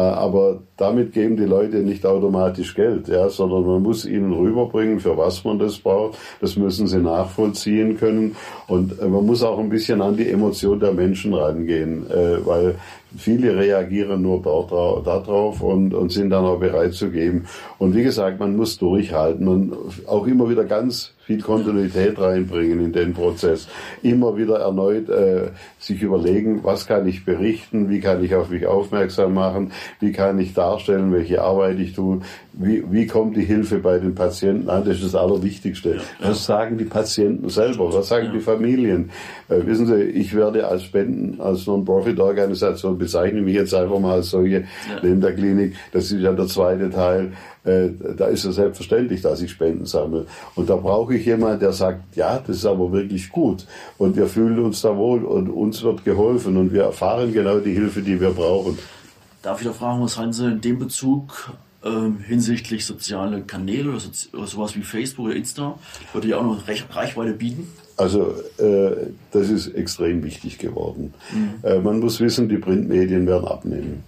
aber 0.00 0.62
damit 0.76 1.12
geben 1.12 1.36
die 1.36 1.44
Leute 1.44 1.78
nicht 1.78 2.06
automatisch 2.06 2.74
Geld, 2.74 3.08
ja, 3.08 3.28
sondern 3.28 3.66
man 3.66 3.82
muss 3.82 4.04
ihnen 4.04 4.32
rüberbringen, 4.32 5.00
für 5.00 5.16
was 5.16 5.44
man 5.44 5.58
das 5.58 5.78
braucht. 5.78 6.18
Das 6.40 6.56
müssen 6.56 6.86
sie 6.86 6.98
nachvollziehen 6.98 7.98
können. 7.98 8.36
Und 8.66 9.00
äh, 9.00 9.08
man 9.08 9.26
muss 9.26 9.42
auch 9.42 9.58
ein 9.58 9.68
bisschen 9.68 10.00
an 10.00 10.16
die 10.16 10.28
Emotion 10.28 10.78
der 10.78 10.92
Menschen 10.92 11.34
rangehen, 11.34 12.08
äh, 12.10 12.46
weil 12.46 12.76
viele 13.16 13.56
reagieren 13.56 14.22
nur 14.22 14.42
darauf 14.42 15.62
und, 15.62 15.94
und 15.94 16.12
sind 16.12 16.30
dann 16.30 16.44
auch 16.44 16.58
bereit 16.58 16.94
zu 16.94 17.10
geben. 17.10 17.46
Und 17.78 17.94
wie 17.94 18.02
gesagt, 18.02 18.38
man 18.38 18.56
muss 18.56 18.78
durchhalten 18.78 19.48
und 19.48 19.74
auch 20.06 20.26
immer 20.26 20.48
wieder 20.50 20.64
ganz 20.64 21.14
viel 21.28 21.42
Kontinuität 21.42 22.18
reinbringen 22.18 22.82
in 22.82 22.92
den 22.92 23.12
Prozess. 23.12 23.68
Immer 24.02 24.36
wieder 24.38 24.60
erneut 24.60 25.10
äh, 25.10 25.50
sich 25.78 26.00
überlegen, 26.02 26.64
was 26.64 26.86
kann 26.86 27.06
ich 27.06 27.24
berichten, 27.26 27.90
wie 27.90 28.00
kann 28.00 28.24
ich 28.24 28.34
auf 28.34 28.48
mich 28.48 28.66
aufmerksam 28.66 29.34
machen, 29.34 29.72
wie 30.00 30.12
kann 30.12 30.38
ich 30.38 30.54
darstellen, 30.54 31.12
welche 31.12 31.42
Arbeit 31.42 31.78
ich 31.80 31.92
tue, 31.92 32.20
wie, 32.60 32.82
wie 32.90 33.06
kommt 33.06 33.36
die 33.36 33.44
Hilfe 33.44 33.78
bei 33.78 33.98
den 33.98 34.14
Patienten 34.16 34.68
an, 34.68 34.84
das 34.84 34.96
ist 34.96 35.04
das 35.04 35.14
Allerwichtigste. 35.14 36.00
Was 36.20 36.44
sagen 36.44 36.76
die 36.76 36.84
Patienten 36.84 37.48
selber, 37.48 37.92
was 37.92 38.08
sagen 38.08 38.32
die 38.34 38.40
Familien? 38.40 39.10
Äh, 39.48 39.64
wissen 39.64 39.86
Sie, 39.86 40.02
ich 40.02 40.34
werde 40.34 40.66
als 40.66 40.82
Spenden, 40.82 41.40
als 41.40 41.66
Non-Profit-Organisation 41.66 42.98
bezeichne 42.98 43.42
mich 43.42 43.54
jetzt 43.54 43.74
einfach 43.74 44.00
mal 44.00 44.14
als 44.14 44.30
solche 44.30 44.64
neben 45.02 45.20
der 45.20 45.34
Klinik, 45.34 45.76
das 45.92 46.10
ist 46.10 46.20
ja 46.20 46.32
der 46.32 46.48
zweite 46.48 46.90
Teil, 46.90 47.32
äh, 47.62 47.90
da 48.16 48.26
ist 48.26 48.44
es 48.44 48.56
selbstverständlich, 48.56 49.22
dass 49.22 49.40
ich 49.40 49.52
Spenden 49.52 49.86
sammle. 49.86 50.26
Und 50.56 50.68
da 50.68 50.74
brauche 50.74 51.14
ich 51.14 51.26
jemanden, 51.26 51.60
der 51.60 51.72
sagt, 51.72 52.16
ja, 52.16 52.42
das 52.44 52.56
ist 52.56 52.66
aber 52.66 52.90
wirklich 52.90 53.30
gut. 53.30 53.66
Und 53.98 54.16
wir 54.16 54.26
fühlen 54.26 54.58
uns 54.58 54.82
da 54.82 54.96
wohl 54.96 55.24
und 55.24 55.48
uns 55.48 55.84
wird 55.84 56.04
geholfen 56.04 56.56
und 56.56 56.72
wir 56.72 56.82
erfahren 56.82 57.32
genau 57.32 57.60
die 57.60 57.72
Hilfe, 57.72 58.02
die 58.02 58.20
wir 58.20 58.30
brauchen. 58.30 58.76
Darf 59.42 59.60
ich 59.60 59.66
da 59.68 59.72
fragen, 59.72 60.02
was 60.02 60.18
halten 60.18 60.32
Sie 60.32 60.46
in 60.46 60.60
dem 60.60 60.80
Bezug 60.80 61.52
ähm, 61.88 62.18
hinsichtlich 62.18 62.84
soziale 62.84 63.42
Kanäle 63.42 63.90
oder, 63.90 64.00
so, 64.00 64.10
oder, 64.36 64.46
sowas 64.46 64.76
wie 64.76 64.82
Facebook 64.82 65.26
oder 65.26 65.36
Insta? 65.36 65.78
Würde 66.12 66.28
ja 66.28 66.38
auch 66.38 66.44
noch 66.44 66.68
Reich, 66.68 66.84
Reichweite 66.90 67.32
bieten? 67.32 67.68
Also 67.96 68.34
äh, 68.58 69.10
das 69.32 69.48
ist 69.48 69.68
extrem 69.68 70.22
wichtig 70.22 70.58
geworden. 70.58 71.14
Mhm. 71.32 71.54
Äh, 71.62 71.78
man 71.80 71.98
muss 71.98 72.20
wissen, 72.20 72.48
die 72.48 72.58
Printmedien 72.58 73.26
werden 73.26 73.48
abnehmen. 73.48 74.04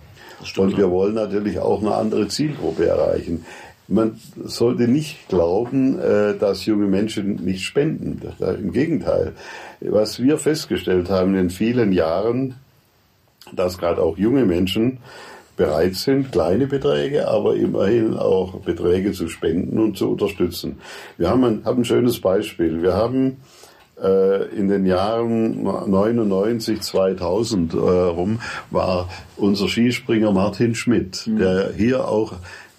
Und 0.57 0.77
wir 0.77 0.91
wollen 0.91 1.15
natürlich 1.15 1.59
auch 1.59 1.83
eine 1.83 1.95
andere 1.95 2.29
Zielgruppe 2.29 2.87
erreichen. 2.87 3.45
Man 3.89 4.21
sollte 4.45 4.87
nicht 4.87 5.29
glauben, 5.29 5.99
äh, 5.99 6.39
dass 6.39 6.65
junge 6.67 6.87
Menschen 6.87 7.45
nicht 7.45 7.65
spenden. 7.65 8.21
Im 8.39 8.73
Gegenteil. 8.73 9.35
Was 9.81 10.23
wir 10.23 10.39
festgestellt 10.39 11.11
haben 11.11 11.35
in 11.35 11.51
vielen 11.51 11.93
Jahren, 11.93 12.55
dass 13.53 13.79
gerade 13.79 14.01
auch 14.01 14.17
junge 14.17 14.45
Menschen 14.45 14.99
bereit 15.61 15.95
sind, 15.95 16.33
kleine 16.33 16.67
Beträge, 16.67 17.29
aber 17.29 17.55
immerhin 17.55 18.17
auch 18.17 18.61
Beträge 18.61 19.13
zu 19.13 19.29
spenden 19.29 19.79
und 19.79 19.99
zu 19.99 20.13
unterstützen. 20.13 20.79
Wir 21.19 21.29
haben 21.29 21.45
ein, 21.45 21.65
haben 21.67 21.83
ein 21.83 21.85
schönes 21.85 22.19
Beispiel. 22.19 22.81
Wir 22.81 22.95
haben 22.95 23.37
äh, 24.03 24.47
in 24.57 24.69
den 24.69 24.87
Jahren 24.87 25.63
99, 25.63 26.81
2000 26.81 27.75
äh, 27.75 27.77
rum 27.77 28.41
war 28.71 29.11
unser 29.37 29.69
Skispringer 29.69 30.33
Martin 30.33 30.75
Schmidt, 30.75 31.27
mhm. 31.27 31.37
der 31.37 31.73
hier 31.77 32.09
auch 32.09 32.33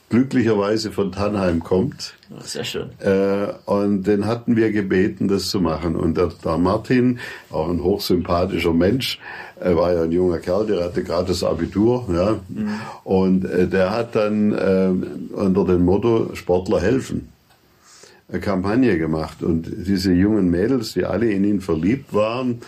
glücklicherweise 0.09 0.91
von 0.91 1.11
Tannheim 1.11 1.61
kommt. 1.61 2.15
Sehr 2.39 2.63
schön. 2.63 2.89
Äh, 2.99 3.53
und 3.65 4.03
den 4.03 4.25
hatten 4.25 4.55
wir 4.55 4.71
gebeten, 4.71 5.27
das 5.27 5.49
zu 5.49 5.61
machen. 5.61 5.95
Und 5.95 6.17
der, 6.17 6.31
der 6.43 6.57
Martin, 6.57 7.19
auch 7.51 7.69
ein 7.69 7.83
hochsympathischer 7.83 8.73
Mensch, 8.73 9.19
er 9.61 9.75
war 9.77 9.93
ja 9.93 10.03
ein 10.03 10.11
junger 10.11 10.39
Kerl, 10.39 10.65
der 10.65 10.83
hatte 10.83 11.03
gerade 11.03 11.27
das 11.27 11.43
Abitur, 11.43 12.07
ja. 12.11 12.39
Mhm. 12.49 12.69
Und 13.03 13.45
äh, 13.45 13.67
der 13.67 13.91
hat 13.91 14.15
dann 14.15 14.51
äh, 14.53 15.35
unter 15.35 15.65
dem 15.65 15.85
Motto 15.85 16.31
Sportler 16.33 16.81
helfen 16.81 17.29
Kampagne 18.39 18.97
gemacht. 18.97 19.43
Und 19.43 19.69
diese 19.85 20.13
jungen 20.13 20.49
Mädels, 20.49 20.93
die 20.93 21.05
alle 21.05 21.29
in 21.29 21.43
ihn 21.43 21.61
verliebt 21.61 22.13
waren, 22.13 22.61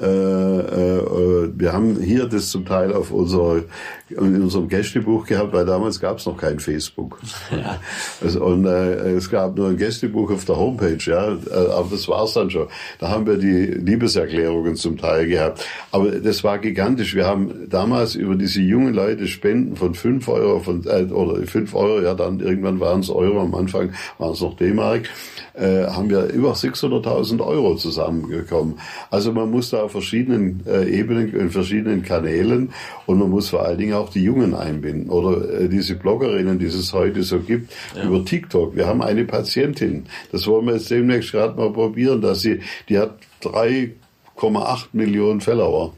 äh, 0.00 0.06
äh, 0.06 1.50
wir 1.54 1.72
haben 1.72 2.00
hier 2.00 2.26
das 2.26 2.48
zum 2.48 2.64
Teil 2.64 2.94
auf 2.94 3.10
unserer, 3.10 3.62
in 4.12 4.42
unserem 4.42 4.68
Gästebuch 4.68 5.26
gehabt, 5.26 5.52
weil 5.52 5.66
damals 5.66 6.00
gab 6.00 6.18
es 6.18 6.26
noch 6.26 6.36
kein 6.36 6.58
Facebook. 6.60 7.18
Ja. 7.50 7.78
Also, 8.22 8.44
und 8.44 8.64
äh, 8.66 9.12
es 9.12 9.30
gab 9.30 9.56
nur 9.56 9.68
ein 9.68 9.76
Gästebuch 9.76 10.30
auf 10.30 10.44
der 10.44 10.56
Homepage, 10.56 10.98
ja, 11.04 11.32
äh, 11.32 11.70
aber 11.72 11.88
das 11.90 12.08
war's 12.08 12.34
dann 12.34 12.50
schon. 12.50 12.68
Da 12.98 13.08
haben 13.08 13.26
wir 13.26 13.36
die 13.36 13.66
Liebeserklärungen 13.66 14.76
zum 14.76 14.96
Teil 14.96 15.26
gehabt. 15.26 15.66
Aber 15.90 16.10
das 16.10 16.44
war 16.44 16.58
gigantisch. 16.58 17.14
Wir 17.14 17.26
haben 17.26 17.68
damals 17.68 18.14
über 18.14 18.34
diese 18.36 18.60
jungen 18.60 18.94
Leute 18.94 19.26
Spenden 19.26 19.76
von 19.76 19.94
fünf 19.94 20.28
Euro 20.28 20.60
von, 20.60 20.84
äh, 20.86 21.12
oder 21.12 21.46
fünf 21.46 21.74
Euro, 21.74 22.00
ja 22.00 22.14
dann 22.14 22.40
irgendwann 22.40 22.80
waren 22.80 23.00
es 23.00 23.10
Euro, 23.10 23.40
am 23.40 23.54
Anfang 23.54 23.92
waren 24.18 24.32
es 24.32 24.40
noch 24.40 24.56
D-Mark, 24.56 25.08
äh, 25.54 25.84
haben 25.86 26.10
wir 26.10 26.26
über 26.26 26.52
600.000 26.52 27.44
Euro 27.44 27.76
zusammengekommen. 27.76 28.78
Also 29.10 29.32
man 29.32 29.50
muss 29.50 29.70
da 29.70 29.82
auf 29.82 29.92
verschiedenen 29.92 30.62
äh, 30.66 30.88
Ebenen, 30.88 31.32
in 31.34 31.50
verschiedenen 31.50 32.02
Kanälen 32.02 32.72
und 33.06 33.18
man 33.18 33.30
muss 33.30 33.50
vor 33.50 33.64
allen 33.64 33.78
Dingen 33.78 33.94
auch 33.94 34.01
die 34.10 34.22
Jungen 34.22 34.54
einbinden. 34.54 35.10
Oder 35.10 35.60
äh, 35.60 35.68
diese 35.68 35.94
Bloggerinnen, 35.96 36.58
die 36.58 36.66
es 36.66 36.92
heute 36.92 37.22
so 37.22 37.40
gibt, 37.40 37.72
ja. 37.96 38.04
über 38.04 38.24
TikTok. 38.24 38.76
Wir 38.76 38.86
haben 38.86 39.02
eine 39.02 39.24
Patientin, 39.24 40.06
das 40.30 40.46
wollen 40.46 40.66
wir 40.66 40.74
jetzt 40.74 40.90
demnächst 40.90 41.32
gerade 41.32 41.56
mal 41.56 41.72
probieren, 41.72 42.20
dass 42.20 42.40
sie, 42.40 42.60
die 42.88 42.98
hat 42.98 43.18
3,8 43.42 44.86
Millionen 44.92 45.40
Follower. 45.40 45.92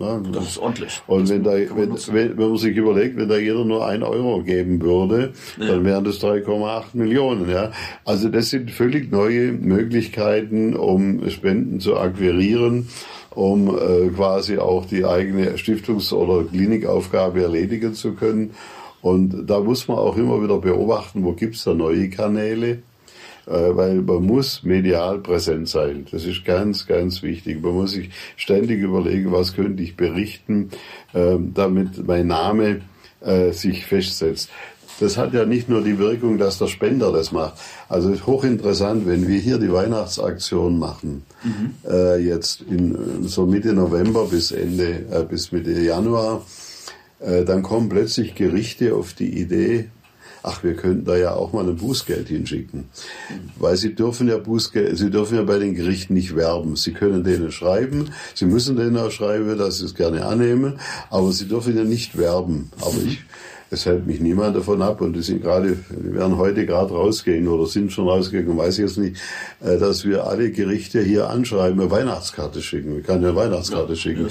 Ne? 0.00 0.22
Das 0.32 0.48
ist 0.48 0.58
ordentlich. 0.58 1.02
Und 1.06 1.28
wenn, 1.28 1.44
da, 1.44 1.52
wenn, 1.52 1.92
wenn, 1.92 2.38
wenn 2.38 2.48
man 2.48 2.56
sich 2.56 2.74
überlegt, 2.74 3.18
wenn 3.18 3.28
da 3.28 3.36
jeder 3.36 3.66
nur 3.66 3.86
ein 3.86 4.02
Euro 4.02 4.42
geben 4.42 4.80
würde, 4.80 5.34
ja. 5.58 5.66
dann 5.66 5.84
wären 5.84 6.04
das 6.04 6.22
3,8 6.22 6.84
Millionen. 6.94 7.50
Ja? 7.50 7.70
Also 8.06 8.30
das 8.30 8.48
sind 8.48 8.70
völlig 8.70 9.12
neue 9.12 9.52
Möglichkeiten, 9.52 10.74
um 10.74 11.28
Spenden 11.28 11.80
zu 11.80 11.98
akquirieren 11.98 12.88
um 13.34 13.68
äh, 13.68 14.08
quasi 14.08 14.58
auch 14.58 14.86
die 14.86 15.04
eigene 15.04 15.56
Stiftungs- 15.56 16.12
oder 16.12 16.48
Klinikaufgabe 16.48 17.42
erledigen 17.42 17.94
zu 17.94 18.14
können. 18.14 18.50
Und 19.02 19.46
da 19.48 19.60
muss 19.60 19.88
man 19.88 19.98
auch 19.98 20.16
immer 20.16 20.42
wieder 20.42 20.58
beobachten, 20.58 21.24
wo 21.24 21.32
gibt's 21.32 21.64
da 21.64 21.72
neue 21.72 22.10
Kanäle, 22.10 22.82
äh, 23.46 23.52
weil 23.52 24.02
man 24.02 24.24
muss 24.24 24.62
medial 24.62 25.18
präsent 25.18 25.68
sein. 25.68 26.06
Das 26.10 26.24
ist 26.24 26.44
ganz, 26.44 26.86
ganz 26.86 27.22
wichtig. 27.22 27.62
Man 27.62 27.74
muss 27.74 27.92
sich 27.92 28.10
ständig 28.36 28.80
überlegen, 28.80 29.32
was 29.32 29.54
könnte 29.54 29.82
ich 29.82 29.96
berichten, 29.96 30.70
äh, 31.14 31.36
damit 31.54 32.06
mein 32.06 32.26
Name 32.26 32.82
äh, 33.20 33.52
sich 33.52 33.86
festsetzt 33.86 34.50
das 35.00 35.16
hat 35.16 35.32
ja 35.32 35.46
nicht 35.46 35.68
nur 35.68 35.82
die 35.82 35.98
Wirkung, 35.98 36.38
dass 36.38 36.58
der 36.58 36.66
Spender 36.66 37.10
das 37.10 37.32
macht. 37.32 37.54
Also 37.88 38.14
hochinteressant, 38.26 39.06
wenn 39.06 39.26
wir 39.26 39.38
hier 39.38 39.58
die 39.58 39.72
Weihnachtsaktion 39.72 40.78
machen, 40.78 41.22
mhm. 41.42 41.74
äh, 41.90 42.18
jetzt 42.18 42.62
in 42.62 43.26
so 43.26 43.46
Mitte 43.46 43.72
November 43.72 44.26
bis 44.26 44.52
Ende, 44.52 45.06
äh, 45.10 45.24
bis 45.28 45.52
Mitte 45.52 45.72
Januar, 45.72 46.42
äh, 47.18 47.44
dann 47.44 47.62
kommen 47.62 47.88
plötzlich 47.88 48.34
Gerichte 48.34 48.94
auf 48.94 49.14
die 49.14 49.40
Idee, 49.40 49.88
ach, 50.42 50.62
wir 50.62 50.74
könnten 50.74 51.04
da 51.04 51.16
ja 51.16 51.32
auch 51.32 51.52
mal 51.52 51.66
ein 51.66 51.76
Bußgeld 51.76 52.28
hinschicken. 52.28 52.84
Weil 53.58 53.76
sie 53.76 53.94
dürfen 53.94 54.28
ja 54.28 54.36
Bußgeld, 54.36 54.98
sie 54.98 55.10
dürfen 55.10 55.36
ja 55.36 55.42
bei 55.42 55.58
den 55.58 55.74
Gerichten 55.74 56.14
nicht 56.14 56.36
werben. 56.36 56.76
Sie 56.76 56.92
können 56.92 57.24
denen 57.24 57.52
schreiben, 57.52 58.10
sie 58.34 58.46
müssen 58.46 58.76
denen 58.76 58.96
auch 58.96 59.10
schreiben, 59.10 59.56
dass 59.56 59.78
sie 59.78 59.86
es 59.86 59.94
gerne 59.94 60.26
annehmen, 60.26 60.78
aber 61.10 61.32
sie 61.32 61.48
dürfen 61.48 61.76
ja 61.76 61.84
nicht 61.84 62.18
werben. 62.18 62.70
Aber 62.80 62.92
mhm. 62.92 63.08
ich 63.08 63.18
es 63.70 63.86
hält 63.86 64.06
mich 64.06 64.20
niemand 64.20 64.56
davon 64.56 64.82
ab 64.82 65.00
und 65.00 65.12
die 65.14 65.22
sind 65.22 65.42
gerade, 65.42 65.76
die 65.90 66.12
werden 66.12 66.36
heute 66.36 66.66
gerade 66.66 66.92
rausgehen 66.92 67.46
oder 67.46 67.66
sind 67.66 67.92
schon 67.92 68.08
rausgegangen, 68.08 68.58
weiß 68.58 68.78
ich 68.78 68.84
jetzt 68.84 68.98
nicht, 68.98 69.16
äh, 69.60 69.78
dass 69.78 70.04
wir 70.04 70.26
alle 70.26 70.50
Gerichte 70.50 71.00
hier 71.00 71.30
anschreiben, 71.30 71.80
eine 71.80 71.90
Weihnachtskarte 71.90 72.62
schicken. 72.62 72.96
Wir 72.96 73.02
können 73.02 73.24
eine 73.24 73.36
Weihnachtskarte 73.36 73.92
ja, 73.92 73.96
schicken. 73.98 74.28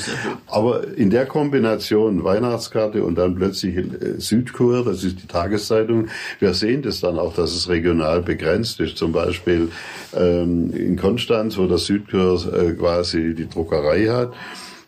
Aber 0.48 0.86
in 0.98 1.10
der 1.10 1.26
Kombination 1.26 2.24
Weihnachtskarte 2.24 3.04
und 3.04 3.16
dann 3.16 3.36
plötzlich 3.36 3.78
äh, 3.78 3.86
Südkur, 4.18 4.84
das 4.84 5.04
ist 5.06 5.24
die 5.24 5.28
Tageszeitung, 5.28 6.08
wir 6.40 6.54
sehen 6.54 6.82
das 6.82 7.00
dann 7.00 7.18
auch, 7.18 7.34
dass 7.34 7.56
es 7.56 7.70
regional 7.70 8.22
begrenzt 8.22 8.82
ist. 8.82 8.98
Zum 8.98 9.14
Beispiel 9.14 9.70
ähm, 10.14 10.74
in 10.74 10.98
Konstanz, 10.98 11.58
wo 11.58 11.66
der 11.66 11.78
Südkur 11.78 12.20
äh, 12.54 12.74
quasi 12.74 13.34
die 13.34 13.48
Druckerei 13.48 14.08
hat, 14.08 14.34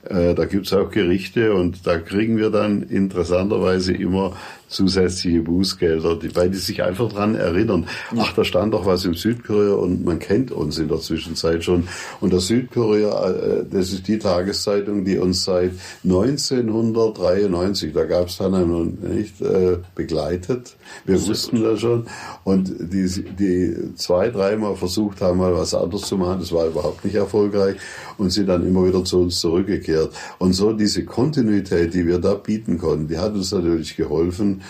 äh, 0.03 0.33
da 0.33 0.45
gibt's 0.45 0.73
auch 0.73 0.91
Gerichte 0.91 1.53
und 1.53 1.85
da 1.85 1.97
kriegen 1.97 2.37
wir 2.37 2.49
dann 2.49 2.83
interessanterweise 2.83 3.93
immer 3.93 4.35
zusätzliche 4.71 5.41
Bußgelder, 5.41 6.15
die, 6.15 6.35
weil 6.35 6.49
die 6.49 6.57
sich 6.57 6.81
einfach 6.81 7.11
dran 7.11 7.35
erinnern. 7.35 7.85
Ach, 8.17 8.33
da 8.33 8.43
stand 8.43 8.73
doch 8.73 8.85
was 8.85 9.05
im 9.05 9.13
Südkorea 9.13 9.73
und 9.73 10.05
man 10.05 10.19
kennt 10.19 10.51
uns 10.51 10.77
in 10.77 10.87
der 10.87 10.99
Zwischenzeit 10.99 11.63
schon. 11.63 11.87
Und 12.21 12.31
der 12.31 12.39
Südkorea, 12.39 13.29
äh, 13.29 13.65
das 13.69 13.91
ist 13.91 14.07
die 14.07 14.17
Tageszeitung, 14.17 15.03
die 15.03 15.17
uns 15.17 15.43
seit 15.43 15.73
1993, 16.03 17.93
da 17.93 18.05
gab 18.05 18.27
es 18.27 18.37
dann 18.37 18.51
noch 18.51 18.85
nicht, 18.85 19.41
äh, 19.41 19.77
begleitet. 19.93 20.75
Wir 21.05 21.15
das 21.15 21.27
wussten 21.27 21.61
das 21.61 21.81
schon. 21.81 22.05
Und 22.43 22.73
die, 22.79 23.07
die 23.37 23.95
zwei, 23.95 24.29
dreimal 24.29 24.75
versucht 24.75 25.21
haben, 25.21 25.39
mal 25.39 25.53
was 25.53 25.73
anderes 25.73 26.03
zu 26.03 26.17
machen. 26.17 26.39
Das 26.39 26.51
war 26.51 26.67
überhaupt 26.67 27.03
nicht 27.03 27.15
erfolgreich 27.15 27.75
und 28.17 28.29
sind 28.31 28.47
dann 28.47 28.65
immer 28.65 28.87
wieder 28.87 29.03
zu 29.03 29.19
uns 29.21 29.39
zurückgekehrt. 29.39 30.13
Und 30.39 30.53
so 30.53 30.71
diese 30.73 31.03
Kontinuität, 31.03 31.93
die 31.93 32.07
wir 32.07 32.19
da 32.19 32.35
bieten 32.35 32.77
konnten, 32.77 33.07
die 33.07 33.17
hat 33.17 33.33
uns 33.33 33.51
natürlich 33.51 33.97
geholfen, 33.97 34.60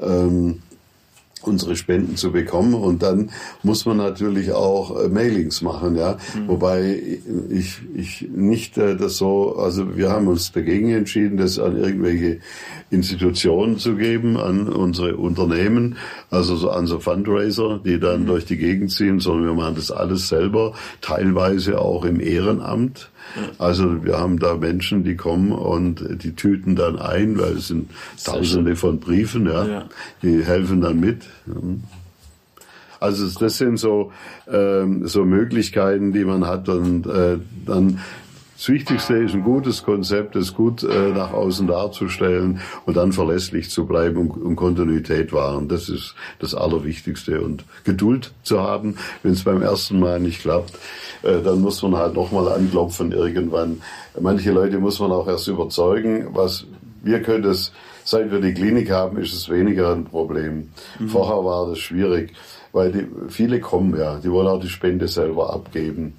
ähm, 0.00 0.62
unsere 1.46 1.76
Spenden 1.76 2.16
zu 2.16 2.32
bekommen. 2.32 2.74
Und 2.74 3.02
dann 3.02 3.30
muss 3.62 3.86
man 3.86 3.98
natürlich 3.98 4.52
auch 4.52 5.00
äh, 5.00 5.08
Mailings 5.08 5.62
machen, 5.62 5.96
ja. 5.96 6.18
Mhm. 6.34 6.48
Wobei 6.48 7.00
ich, 7.50 7.80
ich 7.94 8.28
nicht 8.30 8.76
äh, 8.78 8.96
das 8.96 9.16
so, 9.16 9.56
also 9.56 9.96
wir 9.96 10.10
haben 10.10 10.28
uns 10.28 10.52
dagegen 10.52 10.90
entschieden, 10.90 11.36
das 11.36 11.58
an 11.58 11.76
irgendwelche 11.76 12.40
Institutionen 12.90 13.78
zu 13.78 13.96
geben, 13.96 14.36
an 14.36 14.68
unsere 14.68 15.16
Unternehmen, 15.16 15.96
also 16.30 16.56
so 16.56 16.70
an 16.70 16.86
so 16.86 17.00
Fundraiser, 17.00 17.80
die 17.84 17.98
dann 18.00 18.22
mhm. 18.22 18.26
durch 18.26 18.44
die 18.44 18.56
Gegend 18.56 18.90
ziehen, 18.90 19.20
sondern 19.20 19.46
wir 19.46 19.54
machen 19.54 19.76
das 19.76 19.90
alles 19.90 20.28
selber, 20.28 20.74
teilweise 21.00 21.80
auch 21.80 22.04
im 22.04 22.20
Ehrenamt. 22.20 23.10
Also 23.58 24.04
wir 24.04 24.18
haben 24.18 24.38
da 24.38 24.54
Menschen, 24.54 25.04
die 25.04 25.16
kommen 25.16 25.52
und 25.52 26.04
die 26.22 26.34
tüten 26.34 26.76
dann 26.76 26.98
ein, 26.98 27.38
weil 27.38 27.52
es 27.56 27.68
sind 27.68 27.90
Tausende 28.24 28.76
von 28.76 29.00
Briefen, 29.00 29.46
ja. 29.46 29.66
ja. 29.66 29.88
Die 30.22 30.44
helfen 30.44 30.80
dann 30.80 31.00
mit. 31.00 31.24
Also 33.00 33.38
das 33.38 33.58
sind 33.58 33.78
so 33.78 34.12
ähm, 34.50 35.06
so 35.06 35.24
Möglichkeiten, 35.24 36.12
die 36.12 36.24
man 36.24 36.46
hat 36.46 36.68
und 36.68 37.06
äh, 37.06 37.38
dann 37.66 38.00
das 38.66 38.74
Wichtigste 38.74 39.14
ist 39.14 39.32
ein 39.32 39.44
gutes 39.44 39.84
Konzept, 39.84 40.34
das 40.34 40.52
gut 40.52 40.82
äh, 40.82 41.10
nach 41.12 41.32
außen 41.32 41.68
darzustellen 41.68 42.60
und 42.84 42.96
dann 42.96 43.12
verlässlich 43.12 43.70
zu 43.70 43.86
bleiben 43.86 44.16
und, 44.16 44.30
und 44.30 44.56
Kontinuität 44.56 45.32
wahren. 45.32 45.68
Das 45.68 45.88
ist 45.88 46.16
das 46.40 46.52
Allerwichtigste 46.52 47.42
und 47.42 47.64
Geduld 47.84 48.32
zu 48.42 48.60
haben, 48.60 48.96
wenn 49.22 49.34
es 49.34 49.44
beim 49.44 49.62
ersten 49.62 50.00
Mal 50.00 50.18
nicht 50.18 50.40
klappt 50.40 50.76
äh, 51.22 51.42
dann 51.42 51.60
muss 51.60 51.80
man 51.82 51.94
halt 51.96 52.14
nochmal 52.14 52.48
anklopfen 52.48 53.12
irgendwann. 53.12 53.82
Manche 54.20 54.50
Leute 54.50 54.78
muss 54.78 54.98
man 54.98 55.12
auch 55.12 55.28
erst 55.28 55.46
überzeugen, 55.46 56.28
was 56.32 56.66
wir 57.04 57.22
können 57.22 57.44
das, 57.44 57.70
seit 58.02 58.32
wir 58.32 58.40
die 58.40 58.52
Klinik 58.52 58.90
haben, 58.90 59.16
ist 59.18 59.32
es 59.32 59.48
weniger 59.48 59.92
ein 59.92 60.06
Problem. 60.06 60.70
Mhm. 60.98 61.08
Vorher 61.08 61.44
war 61.44 61.68
das 61.68 61.78
schwierig, 61.78 62.32
weil 62.72 62.90
die, 62.90 63.06
viele 63.28 63.60
kommen 63.60 63.96
ja, 63.96 64.18
die 64.18 64.30
wollen 64.30 64.48
auch 64.48 64.60
die 64.60 64.68
Spende 64.68 65.06
selber 65.06 65.52
abgeben. 65.52 66.14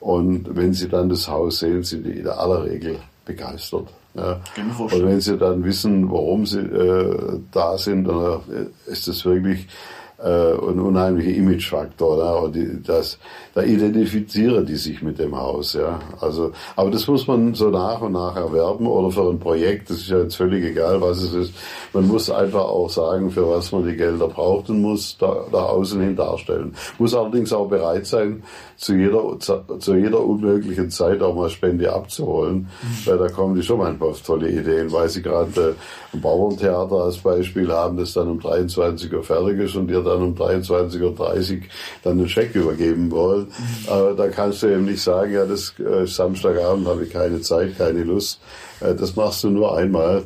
Und 0.00 0.54
wenn 0.54 0.72
sie 0.72 0.88
dann 0.88 1.08
das 1.08 1.28
Haus 1.28 1.60
sehen, 1.60 1.82
sind 1.82 2.04
die 2.04 2.20
in 2.20 2.28
aller 2.28 2.64
Regel 2.64 2.98
begeistert. 3.24 3.88
Ja. 4.14 4.40
Und 4.78 5.04
wenn 5.04 5.20
sie 5.20 5.36
dann 5.36 5.64
wissen, 5.64 6.10
warum 6.10 6.46
sie 6.46 6.60
äh, 6.60 7.40
da 7.52 7.76
sind, 7.76 8.04
dann 8.04 8.40
ist 8.86 9.08
das 9.08 9.24
wirklich 9.24 9.66
äh, 10.18 10.52
ein 10.52 10.80
unheimlicher 10.80 11.36
Imagefaktor. 11.36 12.16
Ne? 12.16 12.36
Und 12.36 12.56
die, 12.56 12.82
das, 12.82 13.18
da 13.54 13.62
identifizieren 13.62 14.64
die 14.64 14.76
sich 14.76 15.02
mit 15.02 15.18
dem 15.18 15.36
Haus. 15.36 15.74
Ja? 15.74 16.00
Also, 16.20 16.52
aber 16.74 16.90
das 16.90 17.06
muss 17.06 17.26
man 17.26 17.54
so 17.54 17.70
nach 17.70 18.00
und 18.00 18.12
nach 18.12 18.36
erwerben 18.36 18.86
oder 18.86 19.10
für 19.10 19.28
ein 19.30 19.38
Projekt, 19.38 19.90
das 19.90 19.98
ist 19.98 20.08
ja 20.08 20.20
jetzt 20.20 20.36
völlig 20.36 20.64
egal, 20.64 21.00
was 21.00 21.22
es 21.22 21.34
ist. 21.34 21.54
Man 21.92 22.06
muss 22.08 22.30
einfach 22.30 22.64
auch 22.64 22.88
sagen, 22.88 23.30
für 23.30 23.48
was 23.48 23.72
man 23.72 23.86
die 23.86 23.96
Gelder 23.96 24.28
braucht 24.28 24.70
und 24.70 24.80
muss 24.80 25.16
da, 25.18 25.44
nach 25.52 25.68
außen 25.68 26.00
hin 26.00 26.16
darstellen. 26.16 26.74
Muss 26.98 27.14
allerdings 27.14 27.52
auch 27.52 27.68
bereit 27.68 28.06
sein, 28.06 28.42
zu 28.76 28.94
jeder, 28.94 29.38
zu 29.38 29.94
jeder 29.94 30.20
unmöglichen 30.20 30.90
Zeit 30.90 31.22
auch 31.22 31.34
mal 31.34 31.48
Spende 31.48 31.92
abzuholen, 31.92 32.68
mhm. 32.82 33.06
weil 33.06 33.18
da 33.18 33.28
kommen 33.28 33.54
die 33.54 33.62
schon 33.62 33.78
manchmal 33.78 34.10
auf 34.10 34.20
tolle 34.20 34.50
Ideen, 34.50 34.92
weil 34.92 35.08
sie 35.08 35.22
gerade 35.22 35.60
äh, 35.60 36.14
ein 36.14 36.20
Bauerntheater 36.20 36.96
als 36.96 37.18
Beispiel 37.18 37.72
haben, 37.72 37.96
das 37.96 38.12
dann 38.12 38.28
um 38.28 38.40
23 38.40 39.12
Uhr 39.12 39.22
fertig 39.22 39.58
ist 39.60 39.76
und 39.76 39.88
dir 39.88 40.02
dann 40.06 40.22
um 40.22 40.34
23.30 40.34 41.02
Uhr 41.02 41.60
dann 42.02 42.18
einen 42.18 42.28
Scheck 42.28 42.54
übergeben 42.54 43.10
wollen. 43.10 43.48
Aber 43.86 44.14
da 44.14 44.28
kannst 44.28 44.62
du 44.62 44.68
eben 44.68 44.86
nicht 44.86 45.02
sagen, 45.02 45.32
ja, 45.32 45.44
das 45.44 45.74
äh, 45.78 46.06
Samstagabend 46.06 46.86
habe 46.86 47.04
ich 47.04 47.10
keine 47.10 47.40
Zeit, 47.40 47.76
keine 47.76 48.04
Lust. 48.04 48.40
Äh, 48.80 48.94
das 48.94 49.16
machst 49.16 49.44
du 49.44 49.50
nur 49.50 49.76
einmal, 49.76 50.24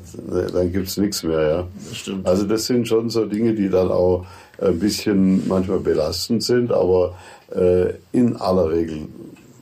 dann 0.53 0.73
gibt's 0.73 0.97
nichts 0.97 1.23
mehr. 1.23 1.41
Ja. 1.41 1.67
Das 1.89 1.97
stimmt. 1.97 2.27
Also 2.27 2.47
das 2.47 2.67
sind 2.67 2.87
schon 2.87 3.11
so 3.11 3.25
Dinge, 3.25 3.55
die 3.55 3.69
dann 3.69 3.91
auch 3.91 4.27
ein 4.59 4.79
bisschen 4.79 5.49
manchmal 5.49 5.81
belastend 5.81 6.43
sind, 6.43 6.73
aber 6.73 7.17
äh, 7.55 7.95
in 8.13 8.37
aller 8.37 8.71
Regel 8.71 9.09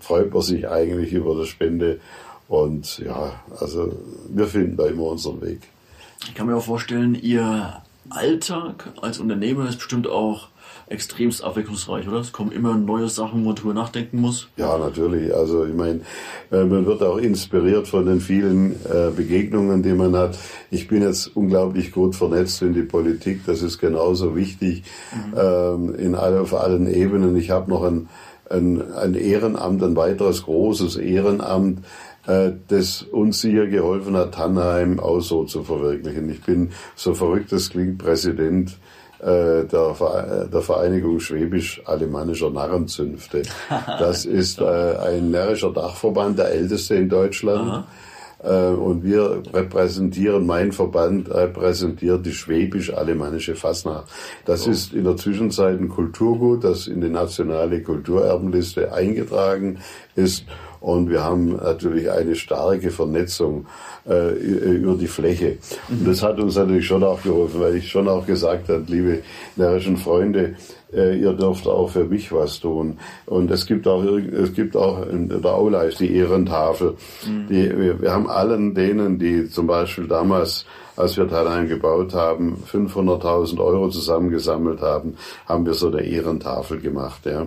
freut 0.00 0.32
man 0.32 0.42
sich 0.42 0.68
eigentlich 0.68 1.12
über 1.12 1.34
die 1.40 1.46
Spende. 1.46 2.00
Und 2.48 2.98
ja, 2.98 3.32
also 3.60 3.92
wir 4.28 4.46
finden 4.46 4.76
da 4.76 4.86
immer 4.86 5.04
unseren 5.04 5.40
Weg. 5.42 5.60
Ich 6.26 6.34
kann 6.34 6.46
mir 6.46 6.56
auch 6.56 6.64
vorstellen, 6.64 7.14
Ihr 7.14 7.82
Alltag 8.10 8.92
als 9.00 9.18
Unternehmer 9.18 9.68
ist 9.68 9.76
bestimmt 9.76 10.06
auch 10.06 10.48
extremst 10.88 11.44
abwechslungsreich, 11.44 12.08
oder? 12.08 12.18
Es 12.18 12.32
kommen 12.32 12.52
immer 12.52 12.76
neue 12.76 13.08
Sachen, 13.08 13.40
wo 13.40 13.48
man 13.48 13.54
drüber 13.54 13.74
nachdenken 13.74 14.20
muss. 14.20 14.48
Ja, 14.56 14.78
natürlich. 14.78 15.34
Also 15.34 15.66
ich 15.66 15.74
meine, 15.74 16.00
äh, 16.50 16.64
man 16.64 16.86
wird 16.86 17.02
auch 17.02 17.18
inspiriert 17.18 17.88
von 17.88 18.06
den 18.06 18.20
vielen 18.20 18.72
äh, 18.86 19.10
Begegnungen, 19.14 19.82
die 19.82 19.92
man 19.92 20.16
hat. 20.16 20.38
Ich 20.70 20.88
bin 20.88 21.02
jetzt 21.02 21.36
unglaublich 21.36 21.92
gut 21.92 22.16
vernetzt 22.16 22.62
in 22.62 22.74
die 22.74 22.82
Politik. 22.82 23.42
Das 23.46 23.62
ist 23.62 23.78
genauso 23.78 24.36
wichtig 24.36 24.84
mhm. 25.12 25.38
Ähm, 25.38 25.94
in 25.94 26.14
alle, 26.14 26.40
auf 26.40 26.54
allen 26.54 26.92
Ebenen. 26.92 27.36
Ich 27.36 27.50
habe 27.50 27.70
noch 27.70 27.84
ein, 27.84 28.08
ein, 28.50 28.92
ein 28.94 29.14
Ehrenamt, 29.14 29.82
ein 29.82 29.96
weiteres 29.96 30.44
großes 30.44 30.96
Ehrenamt 30.96 31.84
das 32.68 33.02
uns 33.02 33.40
hier 33.40 33.68
geholfen 33.68 34.14
hat, 34.14 34.34
Tannheim 34.34 35.00
auch 35.00 35.20
so 35.20 35.44
zu 35.44 35.62
verwirklichen. 35.64 36.28
Ich 36.28 36.42
bin, 36.42 36.72
so 36.94 37.14
verrückt 37.14 37.52
das 37.52 37.70
klingt, 37.70 37.96
Präsident 37.96 38.76
äh, 39.20 39.64
der, 39.64 40.46
der 40.52 40.60
Vereinigung 40.60 41.20
Schwäbisch-Alemannischer 41.20 42.50
Narrenzünfte. 42.50 43.42
Das 43.98 44.24
ist 44.24 44.60
äh, 44.60 44.64
ein 44.64 45.30
närrischer 45.30 45.72
Dachverband, 45.72 46.38
der 46.38 46.50
älteste 46.50 46.94
in 46.94 47.08
Deutschland. 47.08 47.70
Aha. 47.70 47.86
Äh, 48.42 48.68
und 48.68 49.02
wir 49.02 49.42
repräsentieren, 49.52 50.46
mein 50.46 50.70
Verband 50.70 51.30
repräsentiert 51.30 52.24
die 52.24 52.32
schwäbisch-alemannische 52.32 53.56
Fasnacht. 53.56 54.08
Das 54.44 54.66
oh. 54.66 54.70
ist 54.70 54.92
in 54.92 55.04
der 55.04 55.16
Zwischenzeit 55.16 55.80
ein 55.80 55.88
Kulturgut, 55.88 56.62
das 56.62 56.86
in 56.86 57.00
die 57.00 57.08
nationale 57.08 57.82
Kulturerbenliste 57.82 58.92
eingetragen 58.92 59.78
ist. 60.14 60.44
Und 60.80 61.10
wir 61.10 61.24
haben 61.24 61.56
natürlich 61.56 62.10
eine 62.10 62.34
starke 62.34 62.90
Vernetzung 62.90 63.66
äh, 64.08 64.30
über 64.32 64.94
die 64.94 65.06
Fläche. 65.06 65.58
Und 65.88 66.06
das 66.06 66.22
hat 66.22 66.38
uns 66.38 66.56
natürlich 66.56 66.86
schon 66.86 67.02
auch 67.04 67.22
geholfen, 67.22 67.60
weil 67.60 67.76
ich 67.76 67.88
schon 67.88 68.08
auch 68.08 68.26
gesagt 68.26 68.68
habe, 68.68 68.84
liebe 68.86 69.22
närrischen 69.56 69.96
Freunde, 69.96 70.54
äh, 70.92 71.18
ihr 71.18 71.32
dürft 71.32 71.66
auch 71.66 71.90
für 71.90 72.04
mich 72.04 72.32
was 72.32 72.60
tun. 72.60 72.98
Und 73.26 73.50
es 73.50 73.66
gibt 73.66 73.86
auch, 73.86 74.04
es 74.04 74.54
gibt 74.54 74.76
auch 74.76 75.06
in 75.06 75.28
der 75.28 75.44
Aula 75.52 75.82
ist 75.82 76.00
die 76.00 76.14
Ehrentafel. 76.14 76.94
Mhm. 77.26 77.46
Die, 77.48 77.78
wir, 77.78 78.00
wir 78.00 78.12
haben 78.12 78.28
allen 78.28 78.74
denen, 78.74 79.18
die 79.18 79.48
zum 79.48 79.66
Beispiel 79.66 80.06
damals 80.06 80.64
als 80.98 81.16
wir 81.16 81.28
Thalheim 81.28 81.68
gebaut 81.68 82.12
haben, 82.12 82.60
500.000 82.70 83.60
Euro 83.60 83.88
zusammengesammelt 83.88 84.80
haben, 84.80 85.16
haben 85.46 85.64
wir 85.64 85.74
so 85.74 85.88
eine 85.88 86.02
Ehrentafel 86.02 86.80
gemacht. 86.80 87.24
Ja. 87.24 87.46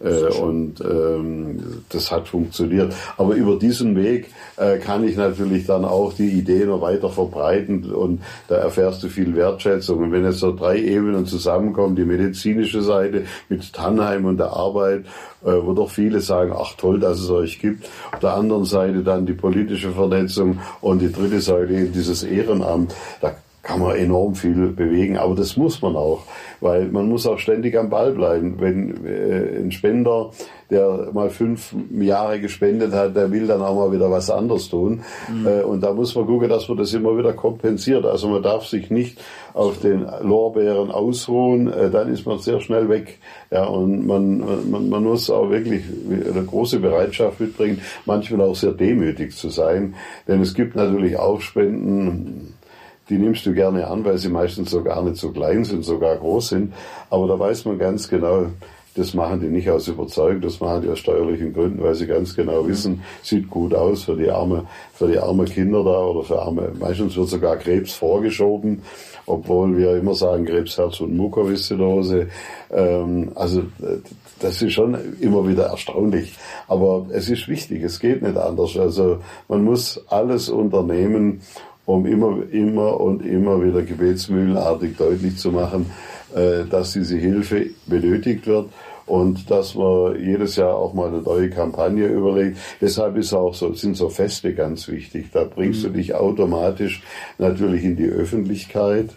Äh, 0.00 0.32
und 0.40 0.80
ähm, 0.80 1.82
das 1.88 2.10
hat 2.12 2.28
funktioniert. 2.28 2.94
Aber 3.16 3.34
über 3.34 3.56
diesen 3.56 3.96
Weg 3.96 4.30
äh, 4.56 4.78
kann 4.78 5.06
ich 5.06 5.16
natürlich 5.16 5.66
dann 5.66 5.84
auch 5.84 6.12
die 6.12 6.30
Idee 6.30 6.64
noch 6.64 6.80
weiter 6.80 7.08
verbreiten 7.08 7.90
und 7.92 8.22
da 8.48 8.56
erfährst 8.56 9.02
du 9.02 9.08
viel 9.08 9.34
Wertschätzung. 9.34 9.98
Und 9.98 10.12
wenn 10.12 10.24
jetzt 10.24 10.38
so 10.38 10.54
drei 10.54 10.78
Ebenen 10.78 11.26
zusammenkommen, 11.26 11.96
die 11.96 12.04
medizinische 12.04 12.82
Seite 12.82 13.24
mit 13.48 13.72
Tannheim 13.72 14.24
und 14.24 14.38
der 14.38 14.52
Arbeit, 14.52 15.04
äh, 15.44 15.52
wo 15.62 15.72
doch 15.72 15.90
viele 15.90 16.20
sagen, 16.20 16.52
ach 16.56 16.74
toll, 16.76 17.00
dass 17.00 17.20
es 17.20 17.30
euch 17.30 17.58
gibt. 17.58 17.88
Auf 18.12 18.20
der 18.20 18.34
anderen 18.34 18.64
Seite 18.64 19.02
dann 19.02 19.26
die 19.26 19.34
politische 19.34 19.90
Vernetzung 19.90 20.58
und 20.80 21.00
die 21.00 21.12
dritte 21.12 21.40
Säule 21.40 21.86
dieses 21.86 22.22
Ehrenamt. 22.22 22.94
Da 23.20 23.34
kann 23.62 23.80
man 23.80 23.96
enorm 23.96 24.34
viel 24.34 24.68
bewegen, 24.68 25.18
aber 25.18 25.34
das 25.34 25.56
muss 25.56 25.82
man 25.82 25.94
auch, 25.94 26.24
weil 26.60 26.88
man 26.88 27.08
muss 27.08 27.26
auch 27.26 27.38
ständig 27.38 27.76
am 27.76 27.90
Ball 27.90 28.12
bleiben. 28.12 28.56
Wenn 28.58 29.06
äh, 29.06 29.58
ein 29.58 29.70
Spender, 29.70 30.30
der 30.70 31.10
mal 31.12 31.30
fünf 31.30 31.74
Jahre 31.90 32.40
gespendet 32.40 32.92
hat, 32.92 33.16
der 33.16 33.30
will 33.30 33.46
dann 33.46 33.62
auch 33.62 33.74
mal 33.74 33.92
wieder 33.92 34.10
was 34.10 34.30
anderes 34.30 34.68
tun. 34.68 35.02
Mhm. 35.32 35.46
Äh, 35.46 35.62
und 35.62 35.82
da 35.82 35.92
muss 35.92 36.14
man 36.14 36.26
gucken, 36.26 36.48
dass 36.48 36.68
man 36.68 36.78
das 36.78 36.92
immer 36.92 37.16
wieder 37.16 37.32
kompensiert. 37.32 38.04
Also 38.04 38.28
man 38.28 38.42
darf 38.42 38.66
sich 38.66 38.90
nicht 38.90 39.18
auf 39.54 39.80
den 39.80 40.06
Lorbeeren 40.22 40.90
ausruhen, 40.90 41.72
äh, 41.72 41.90
dann 41.90 42.12
ist 42.12 42.26
man 42.26 42.38
sehr 42.38 42.60
schnell 42.60 42.88
weg. 42.88 43.18
Ja, 43.50 43.64
und 43.64 44.06
man, 44.06 44.70
man, 44.70 44.88
man 44.88 45.04
muss 45.04 45.30
auch 45.30 45.50
wirklich 45.50 45.82
eine 46.10 46.44
große 46.44 46.80
Bereitschaft 46.80 47.40
mitbringen, 47.40 47.80
manchmal 48.04 48.42
auch 48.42 48.56
sehr 48.56 48.72
demütig 48.72 49.34
zu 49.34 49.48
sein. 49.48 49.94
Denn 50.26 50.42
es 50.42 50.54
gibt 50.54 50.76
natürlich 50.76 51.18
auch 51.18 51.40
Spenden, 51.40 52.54
die 53.08 53.18
nimmst 53.18 53.46
du 53.46 53.54
gerne 53.54 53.86
an, 53.86 54.04
weil 54.04 54.18
sie 54.18 54.28
meistens 54.28 54.70
so 54.70 54.82
gar 54.82 55.02
nicht 55.02 55.16
so 55.16 55.30
klein 55.30 55.64
sind, 55.64 55.84
sogar 55.84 56.16
groß 56.16 56.48
sind. 56.48 56.74
Aber 57.10 57.26
da 57.26 57.38
weiß 57.38 57.64
man 57.64 57.78
ganz 57.78 58.08
genau, 58.08 58.46
das 58.98 59.14
machen 59.14 59.40
die 59.40 59.46
nicht 59.46 59.70
aus 59.70 59.86
Überzeugung, 59.86 60.40
das 60.40 60.60
machen 60.60 60.82
die 60.82 60.88
aus 60.88 60.98
steuerlichen 60.98 61.52
Gründen, 61.52 61.82
weil 61.82 61.94
sie 61.94 62.06
ganz 62.06 62.34
genau 62.34 62.66
wissen, 62.66 63.02
sieht 63.22 63.48
gut 63.48 63.72
aus 63.72 64.02
für 64.02 64.16
die 64.16 64.28
arme, 64.28 64.64
für 64.92 65.06
die 65.06 65.18
arme 65.18 65.44
Kinder 65.44 65.84
da 65.84 66.00
oder 66.00 66.24
für 66.24 66.42
arme, 66.42 66.72
meistens 66.78 67.16
wird 67.16 67.28
sogar 67.28 67.56
Krebs 67.56 67.92
vorgeschoben, 67.92 68.82
obwohl 69.24 69.76
wir 69.76 69.96
immer 69.96 70.14
sagen 70.14 70.46
Krebs, 70.46 70.76
Herz 70.78 71.00
und 71.00 71.16
Mukoviszidose. 71.16 72.28
Ähm, 72.72 73.30
also 73.36 73.62
das 74.40 74.62
ist 74.62 74.72
schon 74.72 74.96
immer 75.20 75.46
wieder 75.46 75.66
erstaunlich. 75.66 76.34
Aber 76.66 77.06
es 77.10 77.28
ist 77.28 77.48
wichtig, 77.48 77.82
es 77.82 78.00
geht 78.00 78.22
nicht 78.22 78.36
anders. 78.36 78.76
Also 78.76 79.18
man 79.48 79.64
muss 79.64 80.02
alles 80.08 80.48
unternehmen, 80.48 81.40
um 81.88 82.04
immer, 82.04 82.42
immer 82.52 83.00
und 83.00 83.24
immer 83.24 83.64
wieder 83.64 83.80
gebetsmühlenartig 83.80 84.98
deutlich 84.98 85.38
zu 85.38 85.50
machen, 85.50 85.86
äh, 86.34 86.66
dass 86.68 86.92
diese 86.92 87.16
Hilfe 87.16 87.70
benötigt 87.86 88.46
wird 88.46 88.68
und 89.06 89.50
dass 89.50 89.74
man 89.74 90.22
jedes 90.22 90.56
Jahr 90.56 90.74
auch 90.74 90.92
mal 90.92 91.08
eine 91.08 91.22
neue 91.22 91.48
Kampagne 91.48 92.06
überlegt. 92.08 92.58
Deshalb 92.82 93.16
ist 93.16 93.32
auch 93.32 93.54
so, 93.54 93.72
sind 93.72 93.96
so 93.96 94.10
Feste 94.10 94.52
ganz 94.52 94.86
wichtig. 94.88 95.30
Da 95.32 95.44
bringst 95.44 95.82
du 95.82 95.88
mhm. 95.88 95.94
dich 95.94 96.14
automatisch 96.14 97.02
natürlich 97.38 97.84
in 97.84 97.96
die 97.96 98.10
Öffentlichkeit. 98.10 99.08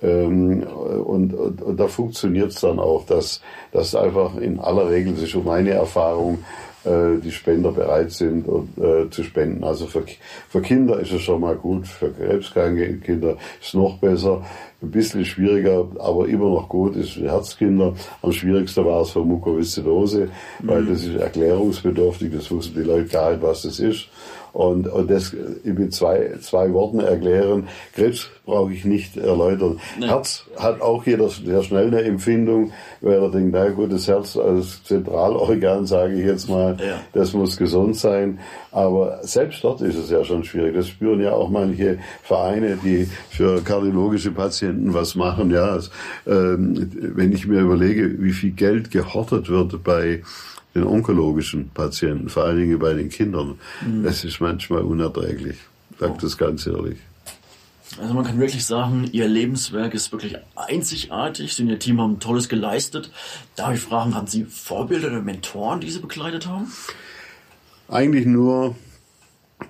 Ähm, 0.00 0.62
und, 0.62 1.34
und, 1.34 1.60
und 1.60 1.80
da 1.80 1.88
funktioniert 1.88 2.52
es 2.52 2.60
dann 2.60 2.78
auch, 2.78 3.04
dass, 3.04 3.42
dass 3.72 3.96
einfach 3.96 4.36
in 4.36 4.60
aller 4.60 4.88
Regel, 4.90 5.14
das 5.14 5.24
ist 5.24 5.30
schon 5.30 5.44
meine 5.44 5.70
Erfahrung, 5.70 6.38
die 6.84 7.30
Spender 7.30 7.72
bereit 7.72 8.10
sind 8.10 8.48
und, 8.48 8.76
äh, 8.78 9.08
zu 9.10 9.22
spenden. 9.22 9.64
Also 9.64 9.86
für, 9.86 10.04
für 10.48 10.60
Kinder 10.60 10.98
ist 11.00 11.12
es 11.12 11.22
schon 11.22 11.40
mal 11.40 11.56
gut, 11.56 11.86
für 11.86 12.10
krebskranke 12.10 12.98
Kinder 12.98 13.36
ist 13.60 13.68
es 13.68 13.74
noch 13.74 13.98
besser. 13.98 14.44
Ein 14.82 14.90
bisschen 14.90 15.24
schwieriger, 15.24 15.86
aber 16.00 16.26
immer 16.26 16.50
noch 16.50 16.68
gut 16.68 16.96
ist 16.96 17.10
für 17.10 17.30
Herzkinder. 17.30 17.94
Am 18.20 18.32
schwierigsten 18.32 18.84
war 18.84 19.02
es 19.02 19.10
für 19.10 19.24
Mukoviszidose, 19.24 20.28
weil 20.60 20.82
mhm. 20.82 20.88
das 20.88 21.04
ist 21.04 21.14
erklärungsbedürftig, 21.14 22.32
das 22.34 22.50
wussten 22.50 22.74
die 22.74 22.88
Leute 22.88 23.08
gar 23.08 23.30
nicht, 23.30 23.42
was 23.42 23.62
das 23.62 23.78
ist 23.78 24.08
und, 24.52 24.86
und 24.86 25.10
das 25.10 25.34
mit 25.64 25.94
zwei, 25.94 26.32
zwei 26.40 26.72
Worten 26.72 27.00
erklären. 27.00 27.68
Krebs 27.94 28.28
brauche 28.44 28.72
ich 28.72 28.84
nicht 28.84 29.16
erläutern. 29.16 29.80
Nee. 29.98 30.08
Herz 30.08 30.44
hat 30.56 30.80
auch 30.80 31.06
jeder 31.06 31.28
sehr 31.28 31.62
schnell 31.62 31.86
eine 31.86 32.02
Empfindung, 32.02 32.72
weil 33.00 33.14
er 33.14 33.30
denkt, 33.30 33.50
na 33.52 33.68
gut, 33.70 33.92
das 33.92 34.08
Herz 34.08 34.36
als 34.36 34.82
Zentralorgan, 34.84 35.86
sage 35.86 36.14
ich 36.14 36.26
jetzt 36.26 36.48
mal, 36.48 36.76
ja. 36.78 37.00
das 37.12 37.32
muss 37.32 37.56
gesund 37.56 37.96
sein. 37.96 38.40
Aber 38.72 39.20
selbst 39.22 39.62
dort 39.64 39.80
ist 39.80 39.96
es 39.96 40.10
ja 40.10 40.24
schon 40.24 40.44
schwierig. 40.44 40.74
Das 40.74 40.88
spüren 40.88 41.20
ja 41.20 41.32
auch 41.32 41.50
manche 41.50 41.98
Vereine, 42.22 42.78
die 42.82 43.08
für 43.30 43.62
kardiologische 43.62 44.32
Patienten 44.32 44.92
was 44.92 45.14
machen. 45.14 45.50
Ja, 45.50 45.78
ähm, 46.26 46.90
wenn 47.14 47.32
ich 47.32 47.46
mir 47.46 47.60
überlege, 47.60 48.22
wie 48.22 48.32
viel 48.32 48.52
Geld 48.52 48.90
gehortet 48.90 49.48
wird 49.48 49.82
bei 49.84 50.22
den 50.74 50.84
onkologischen 50.84 51.70
Patienten, 51.70 52.28
vor 52.28 52.44
allen 52.44 52.58
Dingen 52.58 52.78
bei 52.78 52.94
den 52.94 53.08
Kindern. 53.08 53.58
Mhm. 53.86 54.04
Es 54.04 54.24
ist 54.24 54.40
manchmal 54.40 54.82
unerträglich, 54.82 55.56
sagt 55.98 56.14
oh. 56.14 56.18
das 56.20 56.38
ganz 56.38 56.66
ehrlich. 56.66 56.98
Also 58.00 58.14
man 58.14 58.24
kann 58.24 58.38
wirklich 58.40 58.64
sagen, 58.64 59.08
Ihr 59.12 59.28
Lebenswerk 59.28 59.92
ist 59.92 60.12
wirklich 60.12 60.36
einzigartig. 60.56 61.54
Sie 61.54 61.62
und 61.62 61.68
Ihr 61.68 61.78
Team 61.78 62.00
haben 62.00 62.20
Tolles 62.20 62.48
geleistet. 62.48 63.10
Darf 63.54 63.74
ich 63.74 63.80
fragen, 63.80 64.14
haben 64.14 64.26
Sie 64.26 64.44
Vorbilder 64.44 65.08
oder 65.08 65.20
Mentoren, 65.20 65.80
die 65.80 65.90
Sie 65.90 65.98
begleitet 65.98 66.46
haben? 66.46 66.72
Eigentlich 67.88 68.24
nur 68.24 68.76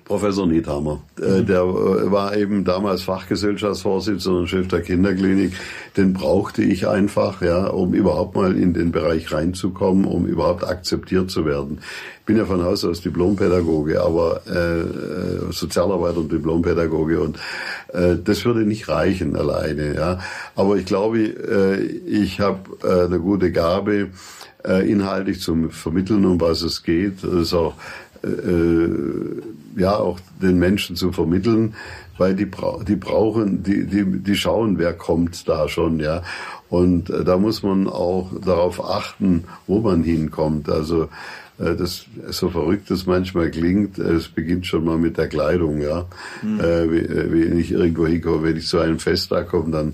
Professor 0.05 0.47
Niethammer. 0.47 1.01
Äh, 1.21 1.41
mhm. 1.41 1.45
Der 1.45 1.61
äh, 1.61 2.11
war 2.11 2.35
eben 2.35 2.63
damals 2.63 3.03
Fachgesellschaftsvorsitzender 3.03 4.39
und 4.39 4.47
Chef 4.47 4.67
der 4.67 4.81
Kinderklinik. 4.81 5.53
Den 5.97 6.13
brauchte 6.13 6.63
ich 6.63 6.87
einfach, 6.87 7.41
ja, 7.41 7.67
um 7.67 7.93
überhaupt 7.93 8.35
mal 8.35 8.57
in 8.57 8.73
den 8.73 8.91
Bereich 8.91 9.31
reinzukommen, 9.31 10.05
um 10.05 10.25
überhaupt 10.25 10.63
akzeptiert 10.63 11.31
zu 11.31 11.45
werden. 11.45 11.79
Ich 12.19 12.25
bin 12.25 12.37
ja 12.37 12.45
von 12.45 12.63
Haus 12.63 12.85
aus 12.85 13.01
Diplompädagoge, 13.01 14.01
aber 14.01 14.41
äh, 14.47 15.51
Sozialarbeiter 15.51 16.19
und 16.19 16.31
Diplompädagoge 16.31 17.19
und 17.19 17.37
äh, 17.91 18.15
das 18.23 18.45
würde 18.45 18.61
nicht 18.61 18.87
reichen 18.87 19.35
alleine, 19.35 19.93
ja. 19.93 20.19
Aber 20.55 20.77
ich 20.77 20.85
glaube, 20.85 21.19
äh, 21.19 21.81
ich 21.83 22.39
habe 22.39 22.59
äh, 22.83 23.05
eine 23.07 23.19
gute 23.19 23.51
Gabe, 23.51 24.09
äh, 24.65 24.89
inhaltlich 24.89 25.41
zu 25.41 25.69
vermitteln, 25.69 26.25
um 26.25 26.39
was 26.39 26.61
es 26.61 26.83
geht. 26.83 27.23
Das 27.23 27.33
ist 27.33 27.53
auch 27.53 27.75
äh, 28.27 29.81
ja 29.81 29.97
auch 29.97 30.19
den 30.41 30.59
Menschen 30.59 30.95
zu 30.95 31.11
vermitteln, 31.11 31.75
weil 32.17 32.35
die, 32.35 32.45
bra 32.45 32.79
die 32.87 32.95
brauchen, 32.95 33.63
die, 33.63 33.85
die, 33.85 34.05
die 34.05 34.35
schauen, 34.35 34.77
wer 34.77 34.93
kommt 34.93 35.47
da 35.47 35.67
schon, 35.67 35.99
ja. 35.99 36.23
Und 36.69 37.09
äh, 37.09 37.23
da 37.23 37.37
muss 37.37 37.63
man 37.63 37.87
auch 37.87 38.31
darauf 38.43 38.83
achten, 38.83 39.45
wo 39.67 39.79
man 39.79 40.03
hinkommt. 40.03 40.69
Also 40.69 41.09
äh, 41.59 41.75
das 41.75 42.05
so 42.29 42.49
verrückt 42.49 42.91
es 42.91 43.05
manchmal 43.05 43.51
klingt, 43.51 43.99
es 43.99 44.27
beginnt 44.27 44.65
schon 44.65 44.85
mal 44.85 44.97
mit 44.97 45.17
der 45.17 45.27
Kleidung, 45.27 45.81
ja. 45.81 46.05
Mhm. 46.41 46.59
Äh, 46.59 47.31
wenn 47.31 47.59
ich 47.59 47.71
irgendwo 47.71 48.07
hinkomme, 48.07 48.43
wenn 48.43 48.57
ich 48.57 48.67
zu 48.67 48.79
einem 48.79 48.99
Fest 48.99 49.31
da 49.31 49.43
komme, 49.43 49.71
dann 49.71 49.93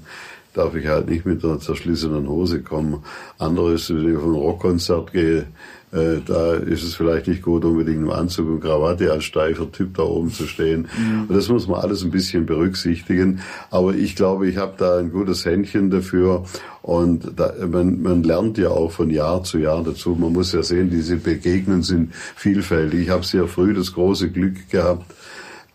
darf 0.54 0.76
ich 0.76 0.88
halt 0.88 1.10
nicht 1.10 1.26
mit 1.26 1.44
einer 1.44 1.60
zerschlissenen 1.60 2.28
Hose 2.28 2.62
kommen. 2.62 3.04
Anderes, 3.38 3.90
wenn 3.90 4.10
ich 4.10 4.18
auf 4.18 4.24
ein 4.24 4.34
Rockkonzert 4.34 5.14
gehe, 5.14 5.46
äh, 5.92 6.22
da 6.24 6.54
ist 6.54 6.84
es 6.84 6.96
vielleicht 6.96 7.28
nicht 7.28 7.42
gut, 7.42 7.66
unbedingt 7.66 8.04
im 8.04 8.12
Anzug 8.12 8.48
und 8.48 8.62
Krawatte 8.62 9.12
als 9.12 9.24
steifer 9.24 9.72
Typ 9.72 9.96
da 9.96 10.04
oben 10.04 10.32
zu 10.32 10.46
stehen. 10.46 10.88
Mhm. 10.98 11.26
Und 11.28 11.36
das 11.36 11.50
muss 11.50 11.68
man 11.68 11.82
alles 11.82 12.04
ein 12.04 12.12
bisschen 12.12 12.46
berücksichtigen. 12.46 13.40
Aber 13.72 13.96
ich 13.96 14.16
glaube, 14.16 14.48
ich 14.48 14.58
habe 14.58 14.74
da 14.78 15.00
ein 15.00 15.12
gutes 15.12 15.46
Händchen 15.46 15.90
dafür. 15.90 16.44
Und 16.84 17.32
da, 17.36 17.54
man, 17.68 18.02
man 18.02 18.24
lernt 18.24 18.58
ja 18.58 18.70
auch 18.70 18.92
von 18.92 19.10
Jahr 19.10 19.44
zu 19.44 19.58
Jahr 19.58 19.84
dazu. 19.84 20.16
Man 20.16 20.34
muss 20.34 20.54
ja 20.54 20.62
sehen, 20.62 20.90
diese 20.92 21.16
Begegnungen 21.16 21.84
sind 21.84 22.14
vielfältig. 22.14 23.02
Ich 23.02 23.10
habe 23.10 23.26
sehr 23.26 23.48
früh 23.48 23.74
das 23.74 23.94
große 23.94 24.30
Glück 24.30 24.70
gehabt, 24.70 25.06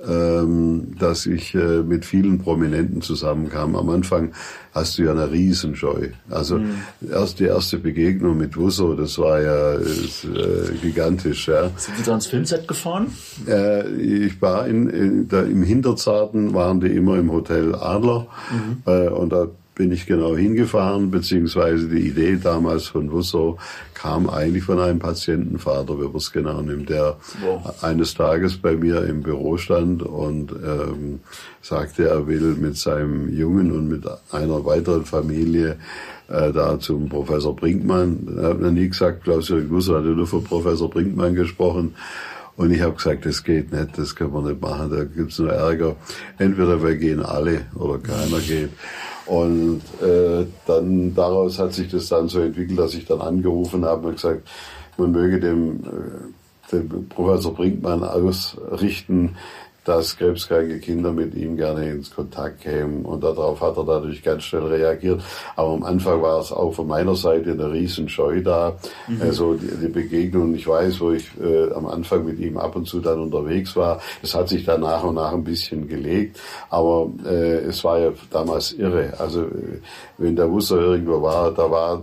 ähm, 0.09 0.95
dass 0.99 1.27
ich 1.27 1.55
äh, 1.55 1.83
mit 1.83 2.05
vielen 2.05 2.39
Prominenten 2.39 3.03
zusammenkam. 3.03 3.77
Am 3.77 3.89
Anfang 3.91 4.33
hast 4.73 4.99
du 4.99 5.05
ja 5.05 5.13
eine 5.13 5.31
Riesenscheu. 5.31 6.09
Also 6.31 6.59
mhm. 6.59 6.77
erst 7.11 7.41
die 7.41 7.45
erste 7.45 7.79
Begegnung 7.79 8.37
mit 8.37 8.57
Wusso, 8.57 8.95
das 8.95 9.19
war 9.19 9.41
ja 9.41 9.73
ist, 9.75 10.25
äh, 10.25 10.75
gigantisch. 10.83 11.49
Ja. 11.49 11.71
Sind 11.77 11.97
Sie 11.97 12.03
da 12.03 12.15
ins 12.15 12.27
Filmset 12.27 12.67
gefahren? 12.67 13.07
Äh, 13.47 13.89
ich 13.97 14.41
war 14.43 14.67
in, 14.67 14.89
in 14.89 15.29
da, 15.29 15.43
im 15.43 15.63
Hinterzarten, 15.63 16.55
waren 16.55 16.81
die 16.81 16.89
immer 16.89 17.19
im 17.19 17.31
Hotel 17.31 17.75
Adler 17.75 18.27
mhm. 18.51 18.83
äh, 18.87 19.09
und 19.09 19.33
da 19.33 19.49
bin 19.75 19.91
ich 19.91 20.07
genau 20.07 20.37
hingefahren, 20.37 21.11
beziehungsweise 21.11 21.89
die 21.89 22.09
Idee 22.09 22.39
damals 22.43 22.87
von 22.87 23.11
Wusso 23.11 23.59
kam 23.95 24.31
eigentlich 24.31 24.65
von 24.65 24.79
einem 24.79 25.01
Patientenvater, 25.01 25.99
wie 25.99 26.05
man 26.05 26.17
es 26.17 26.31
genau 26.31 26.63
nimmt, 26.63 26.91
der 26.91 27.17
wow. 27.43 27.83
eines 27.83 28.15
Tages 28.15 28.57
bei 28.57 28.77
mir 28.77 29.05
im 29.05 29.23
Büro 29.23 29.57
stand 29.57 30.03
und 30.03 30.53
ähm, 30.53 31.21
sagte, 31.61 32.09
er 32.09 32.27
will 32.27 32.55
mit 32.55 32.77
seinem 32.77 33.37
Jungen 33.37 33.73
und 33.73 33.89
mit 33.89 34.05
einer 34.31 34.65
weiteren 34.65 35.05
Familie 35.05 35.79
äh, 36.29 36.53
da 36.53 36.79
zum 36.79 37.09
Professor 37.09 37.57
Brinkmann. 37.57 38.29
Er 38.37 38.51
hat 38.51 38.61
mir 38.61 38.71
nie 38.71 38.89
gesagt, 38.89 39.25
Klaus-Jürgen 39.25 39.71
Wusso 39.71 39.97
hatte 39.97 40.09
nur 40.09 40.27
von 40.27 40.45
Professor 40.45 40.89
Brinkmann 40.89 41.35
gesprochen. 41.35 41.95
Und 42.57 42.71
ich 42.71 42.81
habe 42.81 42.95
gesagt, 42.95 43.27
das 43.27 43.43
geht 43.43 43.73
nicht, 43.73 43.99
das 43.99 44.15
können 44.15 44.33
wir 44.33 44.43
nicht 44.43 44.63
machen, 44.63 44.89
da 44.89 45.03
gibt's 45.03 45.41
nur 45.41 45.51
Ärger. 45.51 45.97
Entweder 46.39 46.81
wir 46.81 46.95
gehen 46.95 47.21
alle 47.21 47.63
oder 47.75 47.99
keiner 47.99 48.39
geht. 48.39 48.71
Und 49.27 49.83
äh, 50.03 50.47
dann 50.67 51.15
daraus 51.15 51.59
hat 51.59 51.73
sich 51.73 51.89
das 51.89 52.09
dann 52.09 52.29
so 52.29 52.41
entwickelt, 52.41 52.79
dass 52.79 52.95
ich 52.95 53.07
dann 53.07 53.21
angerufen 53.21 53.85
habe 53.85 54.09
und 54.09 54.15
gesagt, 54.15 54.47
man 54.99 55.13
möge 55.13 55.41
dem, 55.41 55.81
äh, 55.81 56.73
dem 56.73 57.09
Professor 57.09 57.55
Brinkmann 57.55 58.05
ausrichten, 58.05 59.37
dass 59.85 60.17
krebskranke 60.17 60.79
Kinder 60.81 61.13
mit 61.13 61.35
ihm 61.35 61.57
gerne 61.57 61.91
ins 61.91 62.11
Kontakt 62.11 62.63
kämen. 62.63 63.05
Und 63.05 63.23
darauf 63.23 63.61
hat 63.61 63.77
er 63.77 63.85
natürlich 63.85 64.23
ganz 64.23 64.45
schnell 64.45 64.65
reagiert. 64.65 65.23
Aber 65.57 65.73
am 65.73 65.83
Anfang 65.83 66.23
war 66.23 66.41
es 66.41 66.53
auch 66.53 66.73
von 66.73 66.87
meiner 66.87 67.15
Seite 67.15 67.53
eine 67.53 67.71
Riesenscheu 67.71 68.43
da. 68.43 68.77
Mhm. 69.07 69.23
Also 69.23 69.55
die, 69.55 69.77
die, 69.77 69.89
Begegnung, 69.89 70.55
ich 70.55 70.67
weiß, 70.67 71.01
wo 71.01 71.13
ich 71.13 71.29
äh, 71.41 71.73
am 71.73 71.87
Anfang 71.87 72.25
mit 72.25 72.39
ihm 72.39 72.57
ab 72.57 72.75
und 72.77 72.87
zu 72.87 73.01
dann 73.01 73.21
unterwegs 73.21 73.77
war. 73.77 74.01
Es 74.23 74.35
hat 74.35 74.49
sich 74.49 74.65
dann 74.65 74.81
nach 74.81 75.05
und 75.05 75.17
nach 75.17 75.33
ein 75.33 75.45
bisschen 75.45 75.87
gelegt. 75.87 76.41
Aber 76.71 77.11
äh, 77.25 77.59
es 77.67 77.85
war 77.85 77.99
ja 77.99 78.11
damals 78.31 78.73
irre. 78.73 79.13
Also 79.19 79.43
äh, 79.43 79.81
wenn 80.19 80.35
der 80.35 80.51
Wusser 80.51 80.79
irgendwo 80.79 81.21
war, 81.21 81.53
da 81.53 81.71
war 81.71 82.03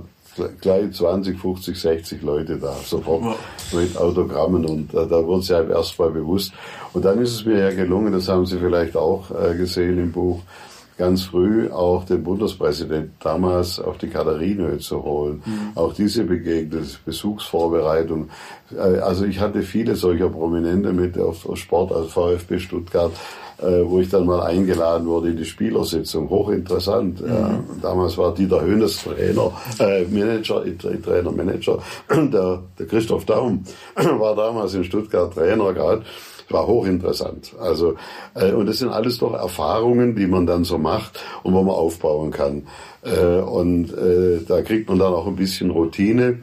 gleich 0.62 0.92
20, 0.92 1.40
50, 1.40 1.80
60 1.80 2.22
Leute 2.22 2.58
da, 2.58 2.74
sofort 2.86 3.38
mit 3.74 3.98
Autogrammen 3.98 4.66
und 4.66 4.94
äh, 4.94 5.08
da 5.08 5.26
wurde 5.26 5.42
es 5.42 5.48
ja 5.50 5.64
erst 5.64 6.00
mal 6.00 6.12
bewusst. 6.12 6.54
Und 6.94 7.06
dann 7.06 7.22
ist 7.22 7.34
es 7.34 7.46
mir 7.46 7.60
ja 7.60 7.72
gelungen, 7.72 8.14
das 8.14 8.28
haben 8.28 8.46
Sie 8.46 8.58
vielleicht 8.58 8.96
auch 8.96 9.32
äh, 9.32 9.56
gesehen 9.56 9.98
im 9.98 10.12
Buch, 10.12 10.42
ganz 10.98 11.24
früh 11.24 11.70
auch 11.70 12.06
den 12.06 12.24
Bundespräsidenten 12.24 13.16
damals 13.20 13.80
auf 13.80 13.98
die 13.98 14.08
Katharine 14.08 14.78
zu 14.78 15.04
holen. 15.04 15.42
Mhm. 15.44 15.72
Auch 15.74 15.94
diese 15.94 16.24
Begegnung, 16.24 16.86
Besuchsvorbereitung. 17.06 18.30
Äh, 18.72 19.00
also 19.00 19.26
ich 19.26 19.40
hatte 19.40 19.64
viele 19.64 19.96
solcher 19.96 20.30
Prominente 20.30 20.94
mit 20.94 21.18
auf 21.18 21.48
Sport, 21.56 21.92
also 21.92 22.08
VfB 22.08 22.60
Stuttgart, 22.60 23.12
wo 23.62 24.00
ich 24.00 24.10
dann 24.10 24.26
mal 24.26 24.42
eingeladen 24.42 25.08
wurde 25.08 25.30
in 25.30 25.38
die 25.38 25.46
Spielersitzung. 25.46 26.30
Hochinteressant. 26.30 27.22
Mhm. 27.22 27.28
Ja. 27.28 27.60
Damals 27.82 28.18
war 28.18 28.34
Dieter 28.34 28.62
Höhnes 28.62 29.04
Trainer, 29.04 29.52
äh, 29.80 30.04
Manager, 30.06 30.64
Trainer, 30.78 31.32
Manager. 31.32 31.80
Der, 32.10 32.64
der 32.80 32.86
Christoph 32.88 33.26
Daum 33.26 33.64
war 33.96 34.36
damals 34.36 34.74
in 34.74 34.84
Stuttgart 34.84 35.34
Trainer 35.34 35.74
gerade 35.74 36.04
war 36.52 36.68
hochinteressant. 36.68 37.54
Also, 37.60 37.96
äh, 38.36 38.52
und 38.52 38.66
das 38.66 38.80
sind 38.80 38.90
alles 38.90 39.18
doch 39.18 39.34
Erfahrungen, 39.34 40.16
die 40.16 40.28
man 40.28 40.46
dann 40.46 40.64
so 40.64 40.78
macht 40.78 41.20
und 41.44 41.54
wo 41.54 41.64
man 41.64 41.76
aufbauen 41.76 42.32
kann. 42.32 42.64
Äh, 43.04 43.40
und 43.40 43.94
äh, 43.94 44.42
da 44.48 44.62
kriegt 44.62 44.90
man 44.90 45.00
dann 45.00 45.14
auch 45.14 45.28
ein 45.28 45.36
bisschen 45.36 45.72
Routine. 45.72 46.40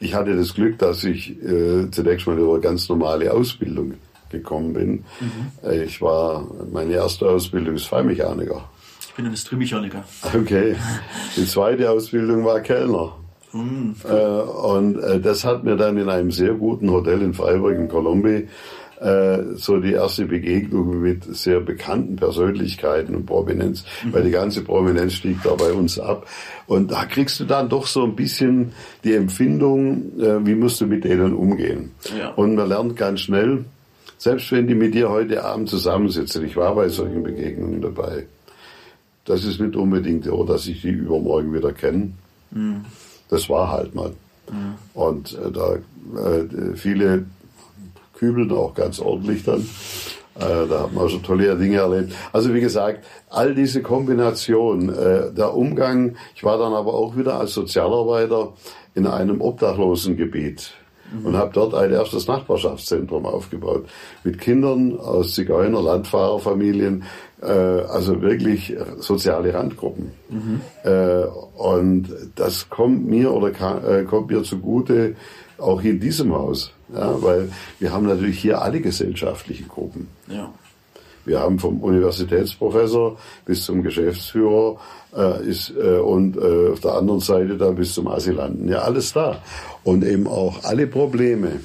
Ich 0.00 0.14
hatte 0.14 0.36
das 0.36 0.54
Glück, 0.54 0.78
dass 0.78 1.04
ich 1.04 1.30
äh, 1.42 1.90
zunächst 1.90 2.26
mal 2.26 2.36
eine 2.36 2.60
ganz 2.60 2.88
normale 2.88 3.32
Ausbildung 3.32 3.94
gekommen 4.32 4.72
bin. 4.72 5.04
Mhm. 5.20 5.70
Ich 5.70 6.02
war, 6.02 6.46
meine 6.72 6.94
erste 6.94 7.28
Ausbildung 7.28 7.76
ist 7.76 7.86
Feinmechaniker. 7.86 8.68
Ich 9.00 9.14
bin 9.14 9.26
Industriemechaniker. 9.26 10.04
Okay. 10.34 10.74
Die 11.36 11.46
zweite 11.46 11.90
Ausbildung 11.90 12.44
war 12.44 12.60
Kellner. 12.60 13.16
Mhm. 13.52 13.94
Äh, 14.08 14.14
und 14.14 14.98
äh, 14.98 15.20
das 15.20 15.44
hat 15.44 15.64
mir 15.64 15.76
dann 15.76 15.98
in 15.98 16.08
einem 16.08 16.30
sehr 16.30 16.54
guten 16.54 16.90
Hotel 16.90 17.20
in 17.20 17.34
Freiburg 17.34 17.76
in 17.76 17.88
Colombie 17.88 18.48
äh, 19.02 19.56
so 19.56 19.78
die 19.78 19.92
erste 19.92 20.26
Begegnung 20.26 21.00
mit 21.00 21.24
sehr 21.24 21.60
bekannten 21.60 22.16
Persönlichkeiten 22.16 23.14
und 23.16 23.26
Prominenz, 23.26 23.84
mhm. 24.04 24.12
weil 24.12 24.22
die 24.22 24.30
ganze 24.30 24.62
Prominenz 24.62 25.14
stieg 25.14 25.38
da 25.42 25.54
bei 25.54 25.72
uns 25.72 25.98
ab. 25.98 26.26
Und 26.66 26.92
da 26.92 27.04
kriegst 27.04 27.40
du 27.40 27.44
dann 27.44 27.68
doch 27.68 27.86
so 27.86 28.04
ein 28.04 28.14
bisschen 28.14 28.72
die 29.02 29.14
Empfindung, 29.14 30.20
äh, 30.20 30.46
wie 30.46 30.54
musst 30.54 30.80
du 30.80 30.86
mit 30.86 31.04
denen 31.04 31.34
umgehen. 31.34 31.90
Ja. 32.16 32.30
Und 32.30 32.54
man 32.54 32.68
lernt 32.68 32.96
ganz 32.96 33.20
schnell, 33.20 33.64
selbst 34.22 34.52
wenn 34.52 34.68
die 34.68 34.76
mit 34.76 34.94
dir 34.94 35.10
heute 35.10 35.42
Abend 35.42 35.68
zusammensitzen, 35.68 36.44
ich 36.44 36.56
war 36.56 36.76
bei 36.76 36.88
solchen 36.88 37.24
Begegnungen 37.24 37.80
dabei, 37.82 38.26
das 39.24 39.44
ist 39.44 39.58
nicht 39.58 39.74
unbedingt 39.74 40.26
so, 40.26 40.44
dass 40.44 40.68
ich 40.68 40.80
die 40.80 40.90
übermorgen 40.90 41.52
wieder 41.52 41.72
kenne. 41.72 42.12
Mhm. 42.52 42.84
Das 43.28 43.50
war 43.50 43.72
halt 43.72 43.96
mal. 43.96 44.12
Mhm. 44.48 44.74
Und 44.94 45.36
äh, 45.36 45.50
da 45.50 45.74
äh, 45.74 46.76
viele 46.76 47.24
kübeln 48.14 48.52
auch 48.52 48.74
ganz 48.74 49.00
ordentlich 49.00 49.42
dann. 49.42 49.62
Äh, 50.36 50.68
da 50.68 50.82
hat 50.84 50.92
man 50.92 51.08
schon 51.08 51.24
tolle 51.24 51.58
Dinge 51.58 51.78
erlebt. 51.78 52.14
Also 52.32 52.54
wie 52.54 52.60
gesagt, 52.60 53.04
all 53.28 53.56
diese 53.56 53.82
Kombination, 53.82 54.88
äh, 54.88 55.32
der 55.32 55.52
Umgang, 55.52 56.14
ich 56.36 56.44
war 56.44 56.58
dann 56.58 56.74
aber 56.74 56.94
auch 56.94 57.16
wieder 57.16 57.40
als 57.40 57.54
Sozialarbeiter 57.54 58.52
in 58.94 59.08
einem 59.08 59.40
Obdachlosengebiet 59.40 60.74
mhm. 61.12 61.26
und 61.26 61.36
habe 61.36 61.50
dort 61.52 61.74
ein 61.74 61.92
erstes 61.92 62.26
Nachbarschaftszentrum 62.26 63.26
aufgebaut 63.26 63.86
mit 64.24 64.40
Kindern 64.40 64.98
aus 64.98 65.34
Zigeuner, 65.34 65.82
Landfahrerfamilien, 65.82 67.04
äh, 67.42 67.46
also 67.46 68.22
wirklich 68.22 68.74
soziale 68.98 69.54
Randgruppen. 69.54 70.12
Mhm. 70.28 70.60
Äh, 70.84 71.24
und 71.56 72.08
das 72.36 72.68
kommt 72.70 73.06
mir 73.06 73.32
oder 73.32 73.50
kann, 73.50 73.84
äh, 73.84 74.04
kommt 74.04 74.30
mir 74.30 74.42
zugute 74.42 75.16
auch 75.58 75.82
in 75.82 76.00
diesem 76.00 76.32
Haus. 76.32 76.72
Ja, 76.94 77.22
weil 77.22 77.50
wir 77.78 77.92
haben 77.92 78.06
natürlich 78.06 78.38
hier 78.38 78.60
alle 78.60 78.80
gesellschaftlichen 78.80 79.68
Gruppen. 79.68 80.08
Ja. 80.28 80.52
Wir 81.24 81.40
haben 81.40 81.58
vom 81.58 81.80
Universitätsprofessor 81.80 83.16
bis 83.44 83.64
zum 83.64 83.82
Geschäftsführer 83.82 84.76
äh, 85.16 85.46
ist, 85.46 85.72
äh, 85.76 85.98
und 85.98 86.36
äh, 86.36 86.72
auf 86.72 86.80
der 86.80 86.94
anderen 86.94 87.20
Seite 87.20 87.56
da 87.56 87.70
bis 87.70 87.94
zum 87.94 88.08
Asylanten. 88.08 88.68
Ja, 88.68 88.78
alles 88.80 89.12
da. 89.12 89.38
Und 89.84 90.04
eben 90.04 90.26
auch 90.26 90.64
alle 90.64 90.86
Probleme, 90.86 91.60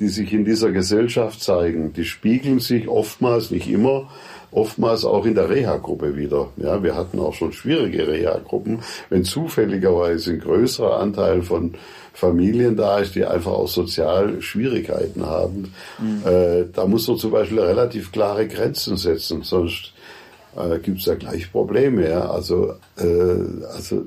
die 0.00 0.08
sich 0.08 0.32
in 0.32 0.44
dieser 0.44 0.70
Gesellschaft 0.72 1.42
zeigen, 1.42 1.92
die 1.92 2.04
spiegeln 2.04 2.58
sich 2.60 2.88
oftmals, 2.88 3.50
nicht 3.50 3.68
immer, 3.68 4.08
oftmals 4.50 5.04
auch 5.04 5.24
in 5.24 5.34
der 5.34 5.48
Reha-Gruppe 5.48 6.16
wieder. 6.16 6.48
Ja, 6.56 6.82
wir 6.82 6.94
hatten 6.94 7.18
auch 7.18 7.34
schon 7.34 7.52
schwierige 7.52 8.06
Reha-Gruppen, 8.06 8.80
wenn 9.08 9.24
zufälligerweise 9.24 10.32
ein 10.32 10.40
größerer 10.40 10.98
Anteil 10.98 11.42
von 11.42 11.74
Familien 12.12 12.76
da 12.76 12.98
ist, 12.98 13.14
die 13.14 13.24
einfach 13.24 13.52
auch 13.52 13.68
sozial 13.68 14.42
Schwierigkeiten 14.42 15.24
haben. 15.24 15.72
Mhm. 15.98 16.22
Äh, 16.26 16.64
da 16.72 16.86
muss 16.86 17.08
man 17.08 17.16
zum 17.16 17.30
Beispiel 17.30 17.60
relativ 17.60 18.12
klare 18.12 18.46
Grenzen 18.46 18.96
setzen, 18.96 19.42
sonst 19.42 19.91
äh, 20.56 20.78
gibt 20.78 21.00
es 21.00 21.06
ja 21.06 21.14
gleich 21.14 21.50
Probleme. 21.50 22.08
Ja? 22.08 22.30
Also, 22.30 22.74
äh, 22.98 23.04
also 23.74 24.04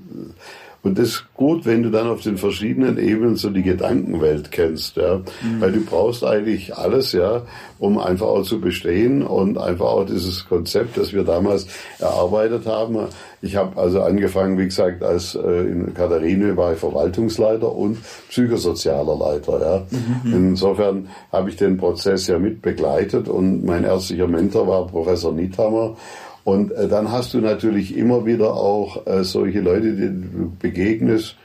und 0.85 0.99
das 0.99 1.07
ist 1.07 1.25
gut, 1.33 1.65
wenn 1.65 1.81
du 1.81 1.89
dann 1.89 2.07
auf 2.07 2.21
den 2.21 2.37
verschiedenen 2.37 2.99
Ebenen 2.99 3.37
so 3.37 3.49
die 3.49 3.63
Gedankenwelt 3.63 4.51
kennst, 4.51 4.97
ja. 4.97 5.15
Mhm. 5.15 5.59
Weil 5.59 5.71
du 5.71 5.81
brauchst 5.81 6.23
eigentlich 6.23 6.77
alles, 6.77 7.11
ja, 7.11 7.41
um 7.79 7.97
einfach 7.97 8.27
auch 8.27 8.43
zu 8.43 8.61
bestehen 8.61 9.23
und 9.23 9.57
einfach 9.57 9.87
auch 9.87 10.05
dieses 10.05 10.47
Konzept, 10.47 10.95
das 10.95 11.11
wir 11.11 11.23
damals 11.23 11.65
erarbeitet 11.97 12.67
haben. 12.67 12.99
Ich 13.41 13.55
habe 13.55 13.81
also 13.81 14.03
angefangen, 14.03 14.59
wie 14.59 14.65
gesagt, 14.65 15.01
als 15.01 15.33
äh, 15.33 15.39
in 15.39 15.95
Katharine 15.95 16.55
war 16.55 16.73
ich 16.73 16.79
Verwaltungsleiter 16.79 17.71
und 17.71 17.97
psychosozialer 18.29 19.17
Leiter, 19.17 19.59
ja. 19.59 19.97
Mhm. 20.23 20.33
Insofern 20.33 21.09
habe 21.31 21.49
ich 21.49 21.55
den 21.55 21.77
Prozess 21.77 22.27
ja 22.27 22.37
mit 22.37 22.61
begleitet 22.61 23.27
und 23.27 23.65
mein 23.65 23.85
ärztlicher 23.85 24.27
Mentor 24.27 24.67
war 24.67 24.85
Professor 24.85 25.33
Niethammer 25.33 25.95
und 26.45 26.71
äh, 26.71 26.87
dann 26.87 27.11
hast 27.11 27.33
du 27.33 27.39
natürlich 27.39 27.97
immer 27.97 28.25
wieder 28.25 28.53
auch 28.53 29.05
äh, 29.07 29.23
solche 29.23 29.59
Leute, 29.59 29.93
die 29.93 30.07
du 30.07 30.53
begegnest 30.57 31.35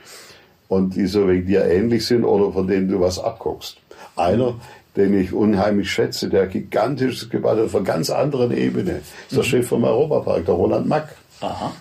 und 0.68 0.94
die 0.94 1.06
so 1.06 1.26
wegen 1.26 1.46
dir 1.46 1.64
ähnlich 1.64 2.06
sind 2.06 2.22
oder 2.22 2.52
von 2.52 2.68
denen 2.68 2.86
du 2.86 3.00
was 3.00 3.18
abguckst. 3.18 3.78
Einer, 4.14 4.60
den 4.96 5.18
ich 5.18 5.32
unheimlich 5.32 5.90
schätze, 5.90 6.28
der 6.28 6.46
gigantisches 6.46 7.30
gebaut 7.30 7.58
hat, 7.58 7.70
von 7.70 7.82
ganz 7.82 8.10
anderen 8.10 8.54
Ebene, 8.56 9.00
ist 9.28 9.32
der 9.32 9.38
mhm. 9.38 9.44
Chef 9.44 9.68
vom 9.68 9.84
Europapark, 9.84 10.44
der 10.44 10.54
Roland 10.54 10.86
Mack. 10.86 11.16
Aha. 11.40 11.72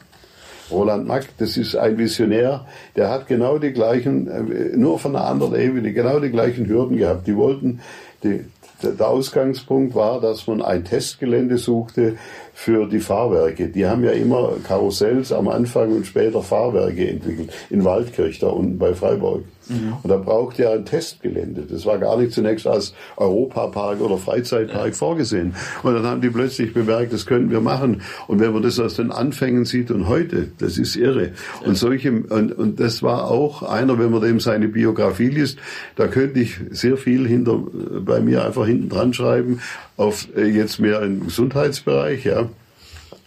Roland 0.72 1.06
Mack, 1.06 1.26
das 1.40 1.58
ist 1.58 1.76
ein 1.76 1.98
Visionär, 1.98 2.68
der 2.96 3.10
hat 3.10 3.28
genau 3.28 3.58
die 3.58 3.74
gleichen, 3.74 4.28
äh, 4.28 4.78
nur 4.78 4.98
von 4.98 5.14
einer 5.14 5.26
anderen 5.26 5.56
Ebene, 5.56 5.92
genau 5.92 6.22
die 6.22 6.30
gleichen 6.30 6.68
Hürden 6.68 6.96
gehabt. 6.96 7.28
Die 7.28 7.36
wollten, 7.36 7.82
die, 8.24 8.46
der 8.82 9.10
Ausgangspunkt 9.10 9.94
war, 9.94 10.22
dass 10.22 10.48
man 10.48 10.62
ein 10.62 10.86
Testgelände 10.86 11.58
suchte 11.58 12.16
für 12.62 12.88
die 12.88 13.00
Fahrwerke. 13.00 13.70
Die 13.70 13.86
haben 13.86 14.04
ja 14.04 14.12
immer 14.12 14.52
Karussells 14.68 15.32
am 15.32 15.48
Anfang 15.48 15.96
und 15.96 16.06
später 16.06 16.44
Fahrwerke 16.44 17.08
entwickelt. 17.08 17.54
In 17.70 17.86
Waldkirch, 17.86 18.40
da 18.40 18.48
unten 18.48 18.78
bei 18.78 18.94
Freiburg. 18.94 19.46
Mhm. 19.70 19.94
Und 20.02 20.10
da 20.10 20.18
braucht 20.18 20.58
ja 20.58 20.72
ein 20.72 20.86
Testgelände. 20.86 21.64
Das 21.70 21.86
war 21.86 21.98
gar 21.98 22.18
nicht 22.18 22.34
zunächst 22.34 22.68
als 22.68 22.94
Europapark 23.18 24.02
oder 24.02 24.18
Freizeitpark 24.18 24.96
vorgesehen. 24.96 25.56
Und 25.84 25.94
dann 25.94 26.06
haben 26.06 26.22
die 26.22 26.30
plötzlich 26.30 26.74
bemerkt, 26.74 27.14
das 27.14 27.26
können 27.26 27.50
wir 27.52 27.62
machen. 27.62 28.02
Und 28.28 28.40
wenn 28.40 28.52
man 28.52 28.64
das 28.64 28.80
aus 28.80 28.96
den 28.96 29.12
Anfängen 29.12 29.66
sieht 29.66 29.92
und 29.92 30.08
heute, 30.08 30.52
das 30.58 30.78
ist 30.78 30.96
irre. 30.96 31.32
Und 31.66 31.78
solche, 31.78 32.12
und, 32.12 32.52
und 32.52 32.80
das 32.80 33.04
war 33.04 33.30
auch 33.30 33.64
einer, 33.64 34.00
wenn 34.00 34.12
man 34.12 34.22
dem 34.22 34.40
seine 34.40 34.68
Biografie 34.68 35.30
liest, 35.30 35.60
da 35.96 36.08
könnte 36.08 36.40
ich 36.40 36.60
sehr 36.72 36.98
viel 36.98 37.28
hinter, 37.28 37.60
bei 38.02 38.20
mir 38.20 38.46
einfach 38.46 38.66
hinten 38.66 38.90
dran 38.90 39.14
schreiben, 39.14 39.62
auf 39.98 40.28
äh, 40.36 40.46
jetzt 40.46 40.80
mehr 40.80 41.02
im 41.02 41.26
Gesundheitsbereich, 41.26 42.26
ja. 42.26 42.50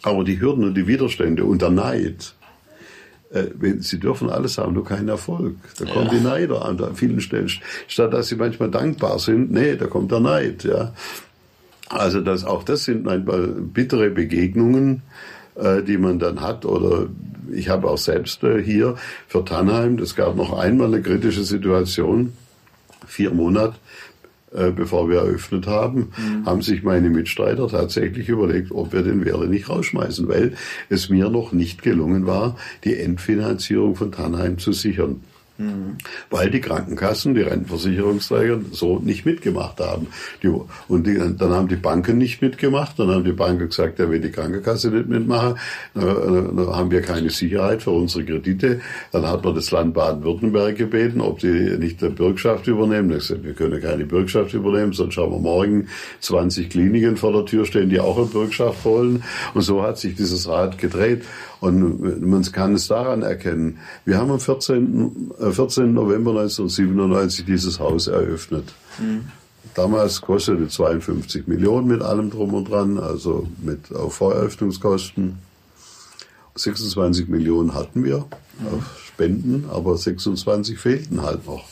Aber 0.03 0.25
die 0.25 0.41
Hürden 0.41 0.65
und 0.65 0.75
die 0.75 0.87
Widerstände 0.87 1.45
und 1.45 1.63
der 1.63 1.71
Neid, 1.71 2.35
sie 3.79 3.99
dürfen 3.99 4.31
alles 4.31 4.59
haben, 4.59 4.75
nur 4.75 4.85
keinen 4.85 5.09
Erfolg. 5.09 5.57
Da 5.79 5.85
ja. 5.85 5.93
kommen 5.93 6.11
die 6.11 6.21
Neider 6.21 6.65
an 6.65 6.81
an 6.81 6.95
vielen 6.95 7.21
Stellen. 7.21 7.51
Statt 7.89 8.13
dass 8.13 8.29
sie 8.29 8.37
manchmal 8.37 8.71
dankbar 8.71 9.19
sind, 9.19 9.53
nee, 9.53 9.77
da 9.77 9.87
kommt 9.87 10.13
der 10.13 10.21
Neid, 10.21 10.65
ja. 10.65 10.93
Also 11.89 12.21
das, 12.21 12.45
auch 12.45 12.63
das 12.63 12.85
sind 12.85 13.05
manchmal 13.05 13.47
bittere 13.49 14.11
Begegnungen, 14.11 15.03
äh, 15.57 15.83
die 15.83 15.99
man 15.99 16.19
dann 16.19 16.41
hat. 16.41 16.65
Oder 16.65 17.09
ich 17.53 17.69
habe 17.69 17.89
auch 17.89 17.99
selbst 17.99 18.43
äh, 18.45 18.63
hier 18.63 18.97
für 19.29 19.45
Tannheim, 19.45 19.99
das 19.99 20.15
gab 20.15 20.37
noch 20.37 20.59
einmal 20.59 20.89
eine 20.89 21.03
kritische 21.03 21.45
Situation, 21.45 22.33
vier 23.07 23.31
Monate 23.31 23.75
äh, 24.55 24.71
bevor 24.71 25.09
wir 25.09 25.19
eröffnet 25.19 25.67
haben, 25.67 26.13
mhm. 26.17 26.47
haben 26.47 26.63
sich 26.63 26.83
meine 26.83 27.11
Mitstreiter 27.11 27.69
tatsächlich 27.69 28.29
überlegt, 28.29 28.71
ob 28.71 28.93
wir 28.93 29.03
den 29.03 29.25
Werle 29.25 29.49
nicht 29.49 29.69
rausschmeißen, 29.69 30.29
weil 30.29 30.55
es 30.89 31.09
mir 31.09 31.29
noch 31.29 31.53
nicht 31.53 31.83
gelungen 31.83 32.27
war, 32.27 32.57
die 32.85 32.97
Endfinanzierung 32.99 33.97
von 33.97 34.13
Tannheim 34.13 34.59
zu 34.59 34.73
sichern. 34.73 35.23
Weil 36.31 36.51
die 36.51 36.61
Krankenkassen, 36.61 37.35
die 37.35 37.43
Rentenversicherungsträger 37.43 38.61
so 38.73 38.99
nicht 38.99 39.27
mitgemacht 39.27 39.81
haben. 39.81 40.09
Die, 40.43 40.49
und 40.89 41.07
die, 41.07 41.15
dann 41.15 41.51
haben 41.51 41.69
die 41.69 41.77
Banken 41.77 42.19
nicht 42.19 42.43
mitgemacht. 42.43 42.99
Dann 42.99 43.11
haben 43.11 43.25
die 43.25 43.33
Banken 43.33 43.69
gesagt, 43.69 43.99
ja, 43.99 44.11
wenn 44.11 44.23
die 44.23 44.31
Krankenkasse 44.31 44.91
nicht 44.91 45.09
mitmachen, 45.09 45.59
dann, 45.95 46.57
dann 46.57 46.67
haben 46.69 46.91
wir 46.91 47.03
keine 47.03 47.31
Sicherheit 47.31 47.83
für 47.83 47.91
unsere 47.91 48.25
Kredite. 48.25 48.81
Dann 49.13 49.27
hat 49.27 49.45
man 49.45 49.55
das 49.55 49.71
Land 49.71 49.95
Baden-Württemberg 49.95 50.77
gebeten, 50.77 51.21
ob 51.21 51.39
die 51.39 51.77
nicht 51.79 52.03
eine 52.03 52.13
Bürgschaft 52.13 52.67
übernehmen. 52.67 53.11
Ich 53.11 53.29
gesagt, 53.29 53.45
wir 53.45 53.55
können 53.55 53.81
keine 53.81 54.05
Bürgschaft 54.05 54.55
übernehmen, 54.55 54.93
sonst 54.93 55.15
schauen 55.15 55.33
wir 55.33 55.39
morgen 55.39 55.89
20 56.21 56.71
Kliniken 56.71 57.17
vor 57.17 57.33
der 57.33 57.47
Tür 57.47 57.65
stehen, 57.65 57.89
die 57.89 58.01
auch 58.01 58.17
eine 58.17 58.27
Bürgschaft 58.27 58.85
wollen. 58.85 59.23
Und 59.55 59.63
so 59.63 59.83
hat 59.83 59.99
sich 59.99 60.15
dieses 60.15 60.49
Rad 60.49 60.79
gedreht. 60.79 61.23
Und 61.61 62.21
man 62.21 62.43
kann 62.51 62.75
es 62.75 62.89
daran 62.89 63.23
erkennen. 63.23 63.79
Wir 64.05 64.19
haben 64.19 64.33
am 64.33 64.41
14. 64.41 65.31
14. 65.53 65.93
November 65.93 66.31
1997 66.31 67.45
dieses 67.45 67.79
Haus 67.79 68.07
eröffnet. 68.07 68.73
Mhm. 68.99 69.25
Damals 69.75 70.21
kostete 70.21 70.69
52 70.69 71.47
Millionen 71.47 71.87
mit 71.87 72.03
allem 72.03 72.31
drum 72.31 72.53
und 72.55 72.69
dran, 72.69 72.99
also 72.99 73.47
mit 73.63 73.95
auf 73.95 74.15
Voreröffnungskosten. 74.17 75.39
26 76.55 77.29
Millionen 77.29 77.75
hatten 77.75 78.05
wir 78.05 78.19
mhm. 78.59 78.67
auf 78.75 79.01
Spenden, 79.07 79.67
aber 79.71 79.97
26 79.97 80.79
fehlten 80.79 81.23
halt 81.23 81.47
noch. 81.47 81.65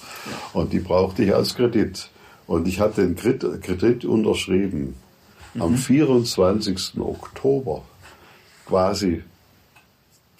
Und 0.52 0.72
die 0.72 0.78
brauchte 0.78 1.24
ich 1.24 1.34
als 1.34 1.54
Kredit. 1.54 2.08
Und 2.46 2.66
ich 2.66 2.80
hatte 2.80 3.06
den 3.06 3.16
Kredit 3.16 4.04
unterschrieben 4.04 4.94
mhm. 5.54 5.62
am 5.62 5.76
24. 5.76 6.98
Oktober, 6.98 7.82
quasi 8.66 9.22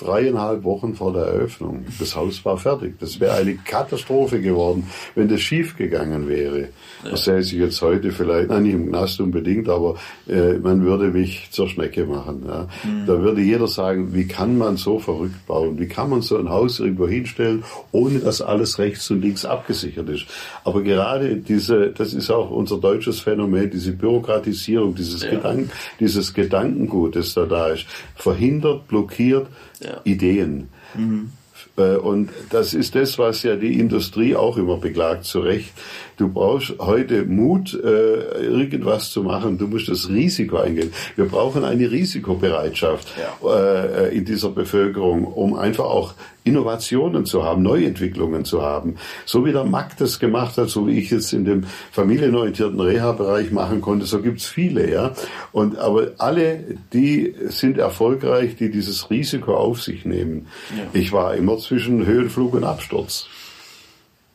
dreieinhalb 0.00 0.64
Wochen 0.64 0.94
vor 0.94 1.12
der 1.12 1.24
Eröffnung. 1.24 1.84
Das 1.98 2.16
Haus 2.16 2.44
war 2.44 2.56
fertig. 2.56 2.98
Das 2.98 3.20
wäre 3.20 3.34
eine 3.34 3.54
Katastrophe 3.56 4.40
geworden, 4.40 4.88
wenn 5.14 5.28
das 5.28 5.40
schief 5.40 5.76
gegangen 5.76 6.28
wäre. 6.28 6.68
Ja. 7.04 7.10
Das 7.10 7.24
sähe 7.24 7.42
sich 7.42 7.58
jetzt 7.58 7.80
heute 7.82 8.10
vielleicht, 8.10 8.48
nein, 8.48 8.62
nicht 8.62 8.74
im 8.74 8.88
Knast 8.88 9.20
unbedingt, 9.20 9.68
aber 9.68 9.96
äh, 10.28 10.54
man 10.54 10.82
würde 10.82 11.08
mich 11.08 11.48
zur 11.50 11.68
Schnecke 11.68 12.06
machen. 12.06 12.44
Ja. 12.46 12.68
Mhm. 12.84 13.06
Da 13.06 13.20
würde 13.20 13.40
jeder 13.42 13.66
sagen, 13.66 14.14
wie 14.14 14.26
kann 14.26 14.56
man 14.58 14.76
so 14.76 14.98
verrückt 14.98 15.46
bauen? 15.46 15.78
Wie 15.78 15.88
kann 15.88 16.10
man 16.10 16.22
so 16.22 16.38
ein 16.38 16.48
Haus 16.48 16.80
irgendwo 16.80 17.06
hinstellen, 17.06 17.64
ohne 17.92 18.20
dass 18.20 18.40
alles 18.40 18.78
rechts 18.78 19.10
und 19.10 19.22
links 19.22 19.44
abgesichert 19.44 20.08
ist? 20.08 20.26
Aber 20.64 20.82
gerade 20.82 21.36
diese, 21.36 21.90
das 21.90 22.14
ist 22.14 22.30
auch 22.30 22.50
unser 22.50 22.78
deutsches 22.78 23.20
Phänomen, 23.20 23.70
diese 23.70 23.92
Bürokratisierung, 23.92 24.94
dieses, 24.94 25.22
ja. 25.22 25.30
Gedanken, 25.30 25.70
dieses 25.98 26.32
Gedankengut, 26.32 27.16
das 27.16 27.34
da 27.34 27.46
da 27.46 27.68
ist, 27.68 27.86
verhindert, 28.14 28.88
blockiert 28.88 29.46
ja. 29.80 30.00
Ideen. 30.04 30.68
Mhm. 30.94 31.32
Äh, 31.76 31.96
und 31.96 32.30
das 32.50 32.74
ist 32.74 32.94
das, 32.94 33.18
was 33.18 33.42
ja 33.42 33.56
die 33.56 33.78
Industrie 33.78 34.36
auch 34.36 34.56
immer 34.56 34.76
beklagt, 34.76 35.24
zu 35.24 35.40
Recht. 35.40 35.72
Du 36.16 36.28
brauchst 36.28 36.74
heute 36.78 37.24
Mut, 37.24 37.74
äh, 37.74 38.44
irgendwas 38.44 39.10
zu 39.10 39.22
machen. 39.22 39.58
Du 39.58 39.66
musst 39.66 39.88
das 39.88 40.08
Risiko 40.08 40.58
eingehen. 40.58 40.92
Wir 41.16 41.26
brauchen 41.26 41.64
eine 41.64 41.90
Risikobereitschaft 41.90 43.08
ja. 43.18 43.50
Äh, 43.50 44.16
in 44.16 44.24
dieser 44.24 44.50
Bevölkerung, 44.50 45.24
um 45.24 45.54
einfach 45.54 45.86
auch 45.86 46.14
Innovationen 46.44 47.26
zu 47.26 47.44
haben, 47.44 47.62
Neuentwicklungen 47.62 48.44
zu 48.44 48.62
haben. 48.62 48.96
So 49.26 49.44
wie 49.44 49.52
der 49.52 49.64
Mack 49.64 49.96
das 49.98 50.18
gemacht 50.18 50.56
hat, 50.56 50.68
so 50.68 50.86
wie 50.86 50.98
ich 50.98 51.10
jetzt 51.10 51.32
in 51.32 51.44
dem 51.44 51.64
familienorientierten 51.92 52.80
Reha-Bereich 52.80 53.50
machen 53.50 53.80
konnte, 53.80 54.06
so 54.06 54.20
gibt's 54.20 54.46
viele, 54.46 54.90
ja. 54.90 55.12
Und, 55.52 55.78
aber 55.78 56.12
alle, 56.18 56.64
die 56.92 57.34
sind 57.48 57.78
erfolgreich, 57.78 58.56
die 58.56 58.70
dieses 58.70 59.10
Risiko 59.10 59.54
auf 59.54 59.82
sich 59.82 60.04
nehmen. 60.04 60.46
Ja. 60.76 60.84
Ich 60.92 61.12
war 61.12 61.34
immer 61.34 61.58
zwischen 61.58 62.06
Höhenflug 62.06 62.54
und 62.54 62.64
Absturz. 62.64 63.26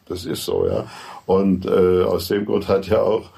Das 0.08 0.26
ist 0.26 0.46
so, 0.46 0.68
ja. 0.68 0.86
Und 1.26 1.66
äh, 1.66 2.04
aus 2.04 2.28
dem 2.28 2.46
Grund 2.46 2.68
hat 2.68 2.88
ja 2.88 3.02
auch 3.02 3.32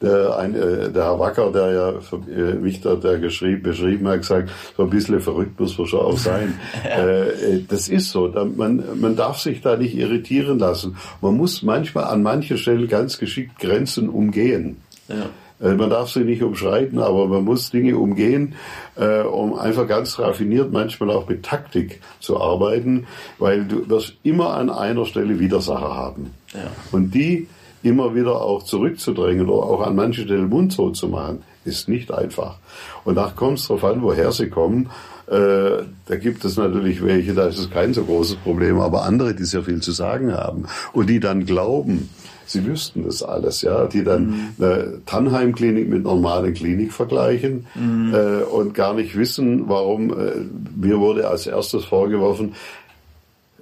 der, 0.00 0.36
ein, 0.36 0.54
äh, 0.54 0.90
der 0.90 1.04
Herr 1.04 1.18
Wacker, 1.18 1.50
der 1.50 1.72
ja 1.72 2.00
für 2.00 2.16
äh, 2.30 2.54
mich 2.54 2.80
da 2.80 2.94
der 2.94 3.18
geschrieben, 3.18 3.62
beschrieben 3.62 4.06
hat, 4.08 4.20
gesagt, 4.20 4.50
so 4.76 4.84
ein 4.84 4.90
bisschen 4.90 5.20
verrückt 5.20 5.58
muss 5.58 5.76
man 5.76 5.86
schon 5.86 6.00
auch 6.00 6.18
sein. 6.18 6.58
Äh, 6.88 7.28
äh, 7.28 7.64
das 7.68 7.88
ist 7.88 8.10
so. 8.10 8.28
Man, 8.56 8.82
man 9.00 9.14
darf 9.14 9.38
sich 9.38 9.60
da 9.60 9.76
nicht 9.76 9.96
irritieren 9.96 10.58
lassen. 10.58 10.96
Man 11.20 11.36
muss 11.36 11.62
manchmal 11.62 12.04
an 12.04 12.22
mancher 12.22 12.56
Stelle 12.56 12.86
ganz 12.86 13.18
geschickt 13.18 13.58
Grenzen 13.58 14.08
umgehen. 14.08 14.78
Ja. 15.08 15.74
Man 15.74 15.90
darf 15.90 16.10
sie 16.10 16.20
nicht 16.20 16.42
umschreiten, 16.42 17.00
aber 17.00 17.26
man 17.26 17.44
muss 17.44 17.70
Dinge 17.70 17.96
umgehen, 17.96 18.54
äh, 18.96 19.20
um 19.22 19.54
einfach 19.54 19.88
ganz 19.88 20.18
raffiniert, 20.18 20.72
manchmal 20.72 21.10
auch 21.10 21.28
mit 21.28 21.44
Taktik 21.44 22.00
zu 22.20 22.40
arbeiten, 22.40 23.06
weil 23.38 23.64
du 23.64 23.88
wirst 23.88 24.14
immer 24.22 24.54
an 24.54 24.70
einer 24.70 25.04
Stelle 25.04 25.40
Widersacher 25.40 25.94
haben. 25.94 26.32
Ja. 26.54 26.70
Und 26.92 27.12
die 27.12 27.48
immer 27.82 28.14
wieder 28.14 28.40
auch 28.40 28.62
zurückzudrängen 28.62 29.48
oder 29.48 29.66
auch 29.66 29.80
an 29.82 29.96
manchen 29.96 30.24
Stellen 30.24 30.48
mundtot 30.48 30.96
zu 30.96 31.08
machen, 31.08 31.42
ist 31.64 31.88
nicht 31.88 32.12
einfach. 32.12 32.56
Und 33.04 33.16
da 33.16 33.32
kommt 33.34 33.58
es 33.58 33.68
darauf 33.68 33.84
an, 33.84 34.02
woher 34.02 34.32
sie 34.32 34.48
kommen. 34.48 34.90
Äh, 35.26 35.84
da 36.06 36.16
gibt 36.16 36.44
es 36.44 36.56
natürlich 36.56 37.04
welche, 37.04 37.34
da 37.34 37.46
ist 37.46 37.58
es 37.58 37.70
kein 37.70 37.92
so 37.92 38.04
großes 38.04 38.36
Problem, 38.36 38.80
aber 38.80 39.04
andere, 39.04 39.34
die 39.34 39.44
sehr 39.44 39.62
viel 39.62 39.80
zu 39.80 39.92
sagen 39.92 40.32
haben 40.32 40.64
und 40.92 41.10
die 41.10 41.20
dann 41.20 41.44
glauben, 41.44 42.08
sie 42.46 42.64
wüssten 42.64 43.04
das 43.04 43.22
alles, 43.22 43.60
ja, 43.60 43.86
die 43.86 44.04
dann 44.04 44.26
mhm. 44.26 44.64
eine 44.64 45.00
Tannheim-Klinik 45.04 45.88
mit 45.88 46.04
normalen 46.04 46.54
Klinik 46.54 46.94
vergleichen 46.94 47.66
mhm. 47.74 48.14
äh, 48.14 48.42
und 48.44 48.72
gar 48.72 48.94
nicht 48.94 49.16
wissen, 49.16 49.68
warum. 49.68 50.10
Äh, 50.10 50.32
mir 50.76 50.98
wurde 50.98 51.28
als 51.28 51.46
erstes 51.46 51.84
vorgeworfen, 51.84 52.54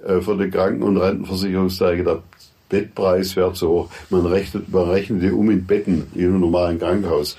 äh, 0.05 0.21
von 0.21 0.37
den 0.37 0.51
Kranken- 0.51 0.83
und 0.83 0.97
Rentenversicherungsträger, 0.97 2.03
der 2.03 2.23
Bettpreis 2.69 3.35
wäre 3.35 3.53
zu 3.53 3.69
hoch. 3.69 3.89
Man 4.09 4.25
rechnet, 4.25 4.69
man 4.69 4.89
rechnet 4.89 5.21
die 5.23 5.31
um 5.31 5.49
in 5.49 5.65
Betten, 5.65 6.07
in 6.13 6.25
einem 6.25 6.39
normalen 6.41 6.79
Krankenhaus. 6.79 7.37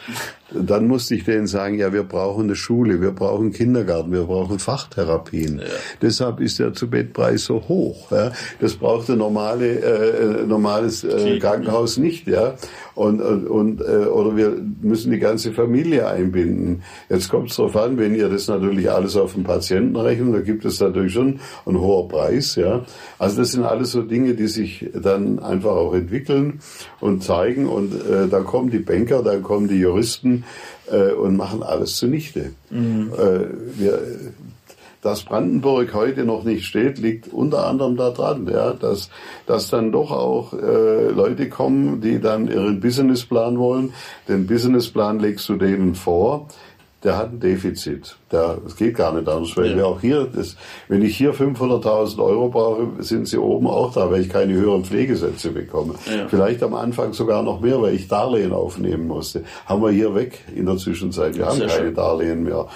Dann 0.52 0.86
musste 0.86 1.14
ich 1.14 1.24
denen 1.24 1.46
sagen, 1.46 1.78
ja, 1.78 1.92
wir 1.92 2.04
brauchen 2.04 2.44
eine 2.44 2.56
Schule, 2.56 3.00
wir 3.00 3.12
brauchen 3.12 3.52
Kindergarten, 3.52 4.12
wir 4.12 4.24
brauchen 4.24 4.58
Fachtherapien. 4.58 5.58
Ja. 5.58 5.64
Deshalb 6.00 6.40
ist 6.40 6.58
der 6.58 6.72
Zu-Bett-Preis 6.72 7.44
so 7.44 7.68
hoch. 7.68 8.10
Ja. 8.10 8.32
Das 8.60 8.74
braucht 8.76 9.10
ein 9.10 9.18
normale, 9.18 9.80
äh, 9.80 10.46
normales 10.46 11.04
äh, 11.04 11.38
Krankenhaus 11.38 11.98
nicht. 11.98 12.26
Ja. 12.26 12.54
Und, 12.94 13.20
und, 13.20 13.80
äh, 13.80 14.06
oder 14.06 14.36
wir 14.36 14.56
müssen 14.80 15.12
die 15.12 15.20
ganze 15.20 15.52
Familie 15.52 16.08
einbinden. 16.08 16.82
Jetzt 17.08 17.28
kommt 17.28 17.50
es 17.50 17.56
darauf 17.56 17.76
an, 17.76 17.96
wenn 17.96 18.14
ihr 18.14 18.28
das 18.28 18.48
natürlich 18.48 18.90
alles 18.90 19.16
auf 19.16 19.34
den 19.34 19.44
Patienten 19.44 19.94
rechnet, 19.94 20.34
da 20.34 20.40
gibt 20.40 20.64
es 20.64 20.80
natürlich 20.80 21.12
schon 21.12 21.38
einen 21.64 21.78
hohen 21.78 22.08
Preis. 22.08 22.56
Ja. 22.56 22.84
Also 23.18 23.36
das 23.36 23.52
sind 23.52 23.62
alles 23.64 23.92
so 23.92 24.02
Dinge, 24.02 24.34
die 24.34 24.48
sich 24.48 24.90
dann 24.94 25.38
einfach 25.38 25.70
auch 25.70 25.94
entwickeln 25.94 26.60
und 27.00 27.22
zeigen. 27.22 27.68
Und 27.68 27.94
äh, 27.94 28.26
dann 28.28 28.44
kommen 28.44 28.70
die 28.70 28.80
Banker, 28.80 29.22
dann 29.22 29.44
kommen 29.44 29.68
die 29.68 29.78
Juristen, 29.78 30.37
äh, 30.90 31.12
und 31.12 31.36
machen 31.36 31.62
alles 31.62 31.96
zunichte. 31.96 32.52
Mhm. 32.70 33.12
Äh, 33.12 33.78
wir, 33.78 34.00
dass 35.02 35.22
Brandenburg 35.22 35.94
heute 35.94 36.24
noch 36.24 36.44
nicht 36.44 36.66
steht, 36.66 36.98
liegt 36.98 37.32
unter 37.32 37.66
anderem 37.66 37.96
daran, 37.96 38.48
ja, 38.48 38.72
dass, 38.72 39.10
dass 39.46 39.70
dann 39.70 39.92
doch 39.92 40.10
auch 40.10 40.52
äh, 40.52 41.10
Leute 41.10 41.48
kommen, 41.48 42.00
die 42.00 42.20
dann 42.20 42.48
ihren 42.48 42.80
Businessplan 42.80 43.58
wollen. 43.58 43.92
Den 44.28 44.46
Businessplan 44.46 45.20
legst 45.20 45.48
du 45.48 45.56
denen 45.56 45.94
vor 45.94 46.48
der 47.04 47.16
hat 47.16 47.32
ein 47.32 47.40
Defizit. 47.40 48.16
Der, 48.32 48.58
es 48.66 48.74
geht 48.74 48.96
gar 48.96 49.12
nicht 49.12 49.28
anders, 49.28 49.56
weil 49.56 49.70
ja. 49.70 49.76
wir 49.76 49.86
auch 49.86 50.00
hier, 50.00 50.26
das, 50.34 50.56
wenn 50.88 51.02
ich 51.02 51.16
hier 51.16 51.32
500.000 51.32 52.18
Euro 52.22 52.48
brauche, 52.48 53.02
sind 53.02 53.28
sie 53.28 53.38
oben 53.38 53.68
auch 53.68 53.92
da, 53.92 54.10
weil 54.10 54.22
ich 54.22 54.28
keine 54.28 54.54
höheren 54.54 54.84
Pflegesätze 54.84 55.52
bekomme. 55.52 55.94
Ja. 56.06 56.26
Vielleicht 56.28 56.62
am 56.62 56.74
Anfang 56.74 57.12
sogar 57.12 57.42
noch 57.44 57.60
mehr, 57.60 57.80
weil 57.80 57.94
ich 57.94 58.08
Darlehen 58.08 58.52
aufnehmen 58.52 59.06
musste. 59.06 59.44
Haben 59.66 59.82
wir 59.82 59.90
hier 59.90 60.14
weg 60.14 60.40
in 60.54 60.66
der 60.66 60.76
Zwischenzeit. 60.76 61.36
Wir 61.36 61.46
haben 61.46 61.60
keine 61.60 61.70
schön. 61.70 61.94
Darlehen 61.94 62.42
mehr 62.42 62.66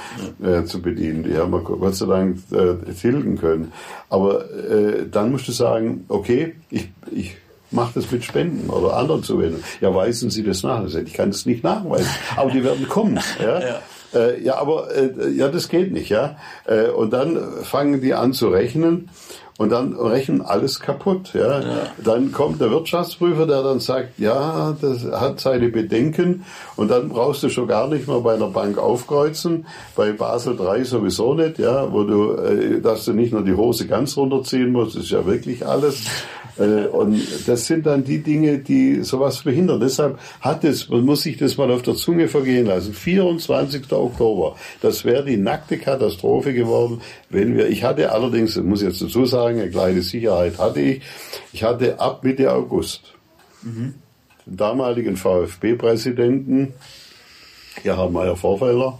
ja. 0.41 0.59
äh, 0.59 0.65
zu 0.65 0.81
bedienen. 0.81 1.25
Die 1.25 1.37
haben 1.37 1.53
wir 1.53 1.61
Gott 1.61 1.97
sei 1.97 2.07
Dank 2.07 2.39
äh, 2.53 2.93
tilgen 2.93 3.39
können. 3.39 3.73
Aber 4.09 4.49
äh, 4.51 5.09
dann 5.11 5.33
musst 5.33 5.49
du 5.49 5.53
sagen, 5.53 6.05
okay, 6.09 6.55
ich, 6.71 6.89
ich 7.11 7.37
macht 7.73 7.97
es 7.97 8.11
mit 8.11 8.25
Spenden 8.25 8.71
oder 8.71 8.97
anderen 8.97 9.23
Zuwendungen. 9.23 9.65
Ja, 9.81 9.95
weisen 9.95 10.31
Sie 10.31 10.43
das 10.43 10.63
nach. 10.63 10.85
Ich 10.85 11.15
kann 11.15 11.31
das 11.31 11.47
nicht 11.47 11.65
nachweisen, 11.65 12.09
aber 12.37 12.51
die 12.51 12.63
werden 12.63 12.89
kommen. 12.89 13.19
Ja? 13.43 13.61
ja. 13.61 13.81
Äh, 14.15 14.43
ja, 14.43 14.57
aber 14.57 14.95
äh, 14.95 15.31
ja, 15.31 15.49
das 15.49 15.69
geht 15.69 15.93
nicht, 15.93 16.09
ja. 16.09 16.37
Äh, 16.65 16.89
und 16.89 17.13
dann 17.13 17.39
fangen 17.63 18.01
die 18.01 18.15
an 18.15 18.33
zu 18.33 18.49
rechnen 18.49 19.09
und 19.59 19.71
dann 19.71 19.95
rechnen 19.95 20.43
alles 20.43 20.81
kaputt, 20.81 21.35
ja. 21.35 21.61
ja. 21.61 21.87
Dann 22.03 22.33
kommt 22.33 22.61
der 22.61 22.71
Wirtschaftsprüfer, 22.71 23.47
der 23.47 23.63
dann 23.63 23.81
sagt, 23.81 24.19
ja, 24.19 24.77
das 24.81 25.05
hat 25.05 25.41
seine 25.41 25.69
Bedenken 25.69 26.45
und 26.77 26.91
dann 26.91 27.09
brauchst 27.11 27.43
du 27.43 27.49
schon 27.49 27.69
gar 27.69 27.89
nicht 27.89 28.09
mehr 28.09 28.21
bei 28.21 28.35
einer 28.35 28.49
Bank 28.49 28.79
aufkreuzen, 28.79 29.67
bei 29.95 30.13
Basel 30.13 30.57
3 30.57 30.85
sowieso 30.85 31.35
nicht, 31.35 31.59
ja, 31.59 31.93
wo 31.93 32.05
du, 32.05 32.33
äh, 32.33 32.81
dass 32.81 33.05
du 33.05 33.13
nicht 33.13 33.33
nur 33.33 33.43
die 33.43 33.55
Hose 33.55 33.87
ganz 33.87 34.17
runterziehen 34.17 34.73
musst, 34.73 34.97
ist 34.97 35.11
ja 35.11 35.25
wirklich 35.27 35.67
alles. 35.67 36.03
Äh, 36.59 36.87
und 36.87 37.21
das 37.47 37.67
sind 37.67 37.87
dann 37.87 38.05
die 38.05 38.23
Dinge, 38.23 38.59
die 38.59 39.03
sowas 39.03 39.39
verhindern. 39.39 39.81
Deshalb 39.81 40.19
hat 40.41 40.65
es, 40.65 40.89
man 40.89 41.03
muss 41.03 41.23
sich 41.23 41.37
das 41.37 41.57
mal 41.57 41.71
auf 41.71 41.83
der 41.83 41.95
Zunge 41.95 42.29
vergehen 42.29 42.67
lassen. 42.67 42.93
24. 42.93 43.91
Oktober, 43.93 44.57
das 44.81 45.05
wäre 45.05 45.25
die 45.25 45.37
nackte 45.37 45.79
Katastrophe 45.79 46.53
geworden, 46.53 47.01
wenn 47.31 47.57
wir, 47.57 47.69
ich 47.69 47.85
hatte 47.85 48.13
allerdings, 48.13 48.57
muss 48.57 48.83
ich 48.83 48.89
jetzt 48.89 49.03
dazu 49.03 49.25
sagen, 49.25 49.61
eine 49.61 49.71
kleine 49.71 50.03
Sicherheit 50.03 50.59
hatte 50.59 50.81
ich, 50.81 51.03
ich 51.53 51.63
hatte 51.63 51.99
ab 52.01 52.25
Mitte 52.25 52.53
August 52.53 53.15
mhm. 53.63 53.95
den 54.47 54.57
damaligen 54.57 55.17
VfB-Präsidenten, 55.17 56.75
Gerhard 57.83 58.13
Meyer-Vorfelder, 58.13 58.99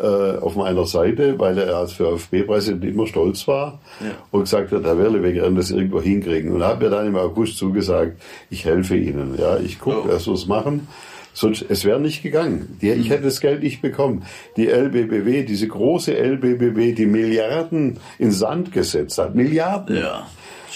äh, 0.00 0.38
auf 0.38 0.56
meiner 0.56 0.86
Seite, 0.86 1.38
weil 1.38 1.58
er 1.58 1.76
als 1.76 1.92
VfB-Präsident 1.92 2.84
immer 2.84 3.06
stolz 3.06 3.46
war 3.46 3.80
ja. 4.00 4.12
und 4.30 4.40
gesagt 4.40 4.72
hat, 4.72 4.84
Herr 4.84 4.98
Werle, 4.98 5.22
wir 5.22 5.34
werden 5.34 5.56
das 5.56 5.70
irgendwo 5.70 6.00
hinkriegen. 6.00 6.52
Und 6.52 6.62
er 6.62 6.68
hat 6.68 6.80
mir 6.80 6.90
dann 6.90 7.06
im 7.06 7.16
August 7.16 7.58
zugesagt, 7.58 8.20
ich 8.50 8.64
helfe 8.64 8.96
Ihnen. 8.96 9.36
Ja, 9.38 9.58
ich 9.58 9.78
gucke, 9.78 10.02
oh. 10.04 10.08
dass 10.08 10.26
wir 10.26 10.34
es 10.34 10.46
machen. 10.46 10.88
Sonst, 11.32 11.64
es 11.68 11.84
wäre 11.84 12.00
nicht 12.00 12.22
gegangen. 12.22 12.78
Die, 12.80 12.90
ich 12.90 13.06
mhm. 13.06 13.10
hätte 13.10 13.24
das 13.24 13.40
Geld 13.40 13.62
nicht 13.62 13.82
bekommen. 13.82 14.24
Die 14.56 14.68
LBBW, 14.68 15.44
diese 15.44 15.68
große 15.68 16.16
LBBW, 16.16 16.92
die 16.92 17.06
Milliarden 17.06 17.98
in 18.18 18.32
Sand 18.32 18.72
gesetzt 18.72 19.18
hat, 19.18 19.34
Milliarden. 19.34 19.96
Ja 19.96 20.26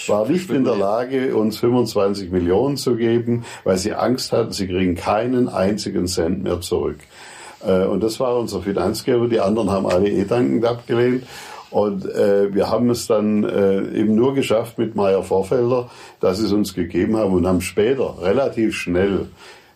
war 0.07 0.27
nicht 0.27 0.49
in 0.51 0.63
der 0.63 0.75
Lage, 0.75 1.35
uns 1.35 1.57
25 1.57 2.31
Millionen 2.31 2.77
zu 2.77 2.95
geben, 2.95 3.45
weil 3.63 3.77
sie 3.77 3.93
Angst 3.93 4.31
hatten, 4.31 4.51
sie 4.51 4.67
kriegen 4.67 4.95
keinen 4.95 5.49
einzigen 5.49 6.07
Cent 6.07 6.43
mehr 6.43 6.61
zurück. 6.61 6.99
Äh, 7.65 7.85
und 7.85 8.01
das 8.01 8.19
war 8.19 8.37
unser 8.37 8.61
Finanzgeber. 8.61 9.27
Die 9.27 9.39
anderen 9.39 9.69
haben 9.71 9.87
alle 9.87 10.09
eh 10.09 10.25
dankend 10.25 10.65
abgelehnt. 10.65 11.23
Und 11.71 12.05
äh, 12.05 12.53
wir 12.53 12.69
haben 12.69 12.89
es 12.89 13.07
dann 13.07 13.43
äh, 13.43 13.99
eben 13.99 14.15
nur 14.15 14.33
geschafft 14.33 14.77
mit 14.77 14.95
Meyer 14.95 15.23
Vorfelder, 15.23 15.89
dass 16.21 16.37
sie 16.37 16.45
es 16.45 16.53
uns 16.53 16.73
gegeben 16.73 17.17
haben 17.17 17.33
und 17.33 17.45
haben 17.45 17.61
später 17.61 18.15
relativ 18.21 18.75
schnell 18.75 19.27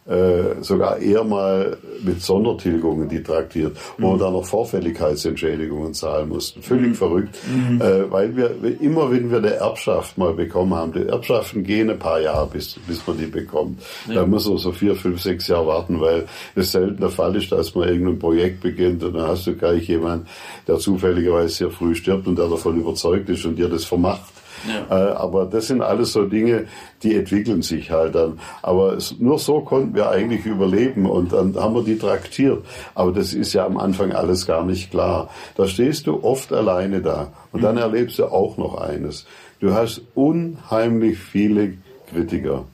äh, 0.09 0.61
sogar 0.61 0.97
eher 0.97 1.23
mal 1.23 1.77
mit 2.03 2.21
Sondertilgungen 2.21 3.07
die 3.07 3.21
traktiert, 3.21 3.77
wo 3.97 4.07
mhm. 4.07 4.13
wir 4.13 4.25
dann 4.25 4.33
noch 4.33 4.45
Vorfälligkeitsentschädigungen 4.45 5.93
zahlen 5.93 6.29
mussten. 6.29 6.61
Völlig 6.63 6.89
mhm. 6.89 6.95
verrückt, 6.95 7.37
mhm. 7.47 7.79
Äh, 7.79 8.11
weil 8.11 8.35
wir 8.35 8.51
immer, 8.81 9.11
wenn 9.11 9.29
wir 9.29 9.37
eine 9.37 9.53
Erbschaft 9.53 10.17
mal 10.17 10.33
bekommen 10.33 10.73
haben, 10.73 10.93
die 10.93 11.05
Erbschaften 11.05 11.63
gehen 11.63 11.89
ein 11.89 11.99
paar 11.99 12.19
Jahre, 12.19 12.47
bis, 12.47 12.79
bis 12.87 13.05
man 13.05 13.17
die 13.17 13.27
bekommt. 13.27 13.81
Ja. 14.07 14.15
Da 14.15 14.25
muss 14.25 14.47
man 14.47 14.57
so 14.57 14.71
vier, 14.71 14.95
fünf, 14.95 15.21
sechs 15.21 15.47
Jahre 15.47 15.67
warten, 15.67 16.01
weil 16.01 16.25
es 16.55 16.71
selten 16.71 16.99
der 16.99 17.09
Fall 17.09 17.35
ist, 17.35 17.51
dass 17.51 17.75
man 17.75 17.87
irgendein 17.87 18.17
Projekt 18.17 18.61
beginnt 18.61 19.03
und 19.03 19.13
dann 19.13 19.27
hast 19.27 19.45
du 19.45 19.55
gleich 19.55 19.87
jemand, 19.87 20.27
der 20.67 20.77
zufälligerweise 20.77 21.53
sehr 21.53 21.69
früh 21.69 21.93
stirbt 21.93 22.27
und 22.27 22.37
der 22.37 22.47
davon 22.47 22.79
überzeugt 22.79 23.29
ist 23.29 23.45
und 23.45 23.57
dir 23.57 23.69
das 23.69 23.85
vermacht. 23.85 24.38
Ja. 24.67 25.09
Äh, 25.09 25.11
aber 25.13 25.45
das 25.45 25.67
sind 25.67 25.81
alles 25.81 26.13
so 26.13 26.25
Dinge, 26.25 26.65
die 27.03 27.15
entwickeln 27.15 27.61
sich 27.61 27.91
halt 27.91 28.15
dann. 28.15 28.39
Aber 28.61 28.93
es, 28.93 29.19
nur 29.19 29.39
so 29.39 29.61
konnten 29.61 29.95
wir 29.95 30.09
eigentlich 30.09 30.45
überleben 30.45 31.05
und 31.05 31.33
dann 31.33 31.55
haben 31.55 31.75
wir 31.75 31.83
die 31.83 31.97
traktiert. 31.97 32.65
Aber 32.95 33.11
das 33.11 33.33
ist 33.33 33.53
ja 33.53 33.65
am 33.65 33.77
Anfang 33.77 34.11
alles 34.11 34.45
gar 34.45 34.65
nicht 34.65 34.91
klar. 34.91 35.29
Da 35.55 35.67
stehst 35.67 36.07
du 36.07 36.23
oft 36.23 36.51
alleine 36.51 37.01
da 37.01 37.31
und 37.51 37.63
dann 37.63 37.75
mhm. 37.75 37.81
erlebst 37.81 38.19
du 38.19 38.25
auch 38.25 38.57
noch 38.57 38.79
eines. 38.79 39.25
Du 39.59 39.73
hast 39.73 40.01
unheimlich 40.15 41.17
viele 41.19 41.73
Kritiker. 42.11 42.65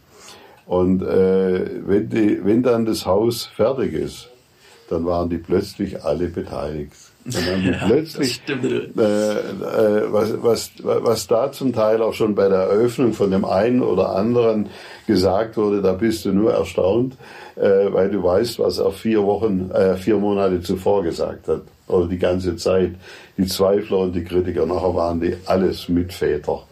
Und 0.66 1.02
äh, 1.04 1.88
wenn, 1.88 2.10
die, 2.10 2.44
wenn 2.44 2.64
dann 2.64 2.86
das 2.86 3.06
Haus 3.06 3.46
fertig 3.46 3.94
ist, 3.94 4.30
dann 4.90 5.06
waren 5.06 5.30
die 5.30 5.38
plötzlich 5.38 6.04
alle 6.04 6.28
beteiligt. 6.28 6.94
Und 7.26 7.48
dann 7.48 7.66
ja, 7.74 7.88
plötzlich, 7.88 8.42
äh, 8.48 8.54
äh, 8.54 10.14
was, 10.14 10.34
was, 10.44 10.72
was 10.84 11.28
da 11.28 11.52
zum 11.52 11.74
Teil 11.74 12.02
auch 12.02 12.14
schon 12.14 12.36
bei 12.36 12.48
der 12.48 12.60
Eröffnung 12.60 13.14
von 13.14 13.32
dem 13.32 13.46
einen 13.46 13.82
oder 13.82 14.10
anderen 14.10 14.70
gesagt 15.08 15.58
wurde, 15.58 15.82
da 15.82 15.94
bist 15.94 16.26
du 16.26 16.32
nur 16.32 16.54
erstaunt, 16.54 17.18
äh, 17.56 17.92
weil 17.92 18.12
du 18.12 18.24
weißt, 18.24 18.60
was 18.60 18.78
er 18.78 18.92
vier 18.92 19.24
Wochen, 19.24 19.72
äh, 19.72 19.96
vier 19.96 20.18
Monate 20.18 20.62
zuvor 20.62 21.04
gesagt 21.04 21.48
hat. 21.48 21.62
Oder 21.88 22.08
die 22.08 22.18
ganze 22.18 22.56
Zeit. 22.56 22.96
Die 23.38 23.46
Zweifler 23.46 24.00
und 24.00 24.14
die 24.14 24.24
Kritiker, 24.24 24.66
nachher 24.66 24.96
waren 24.96 25.20
die 25.20 25.36
alles 25.46 25.90
Mitväter. 25.90 26.64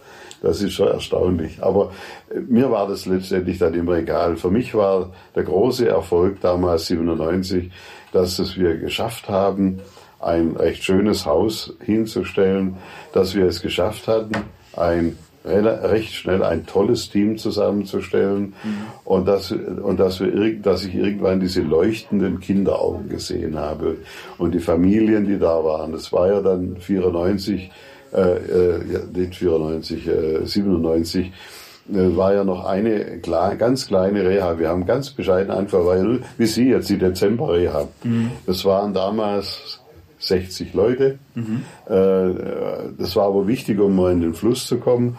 Das 0.42 0.62
ist 0.62 0.74
schon 0.74 0.90
erstaunlich. 0.90 1.62
Aber 1.62 1.92
äh, 2.30 2.40
mir 2.40 2.70
war 2.70 2.88
das 2.88 3.08
letztendlich 3.08 3.58
dann 3.58 3.74
immer 3.74 3.98
egal. 3.98 4.36
Für 4.36 4.52
mich 4.52 4.76
war 4.76 5.12
der 5.36 5.44
große 5.44 5.88
Erfolg 5.88 6.42
damals 6.42 6.88
97, 6.88 7.72
dass 8.12 8.38
es 8.38 8.56
wir 8.56 8.78
geschafft 8.78 9.30
haben, 9.30 9.80
ein 10.24 10.56
recht 10.56 10.84
schönes 10.84 11.26
Haus 11.26 11.74
hinzustellen, 11.84 12.78
dass 13.14 13.36
wir 13.36 13.46
es 13.46 13.62
geschafft 13.62 14.08
hatten, 14.08 14.34
ein 14.76 15.18
recht 15.46 16.14
schnell 16.14 16.42
ein 16.42 16.66
tolles 16.66 17.10
Team 17.10 17.38
zusammenzustellen 17.38 18.54
mhm. 18.64 18.86
und 19.04 19.28
dass 19.28 19.52
und 19.52 20.00
dass 20.00 20.22
wir 20.22 20.56
dass 20.62 20.86
ich 20.86 20.96
irgendwann 20.96 21.40
diese 21.40 21.62
leuchtenden 21.62 22.40
Kinderaugen 22.40 23.10
gesehen 23.10 23.58
habe 23.58 23.98
und 24.38 24.54
die 24.54 24.60
Familien, 24.60 25.26
die 25.26 25.38
da 25.38 25.64
waren. 25.64 25.92
Das 25.92 26.14
war 26.14 26.30
ja 26.30 26.42
dann 26.42 26.78
94, 26.78 27.72
äh, 28.14 28.20
äh, 28.20 28.80
nicht 29.14 29.36
94, 29.36 30.08
äh, 30.08 30.46
97 30.46 31.34
äh, 31.92 32.16
war 32.16 32.34
ja 32.34 32.46
noch 32.46 32.64
eine 32.64 33.20
ganz 33.20 33.88
kleine 33.88 34.26
Reha. 34.26 34.58
Wir 34.58 34.70
haben 34.70 34.86
ganz 34.86 35.10
bescheiden 35.10 35.52
einfach, 35.52 35.86
weil, 35.86 36.22
wie 36.38 36.46
Sie 36.46 36.70
jetzt, 36.70 36.90
die 36.90 36.98
Dezember-Reha. 36.98 37.90
Mhm. 38.04 38.32
Das 38.46 38.64
waren 38.64 38.94
damals 38.94 39.83
60 40.28 40.74
Leute. 40.74 41.20
Mhm. 41.36 41.64
Das 41.86 43.16
war 43.16 43.28
aber 43.28 43.48
wichtig, 43.48 43.80
um 43.80 43.96
mal 43.96 44.12
in 44.12 44.22
den 44.22 44.34
Fluss 44.34 44.66
zu 44.66 44.78
kommen. 44.78 45.18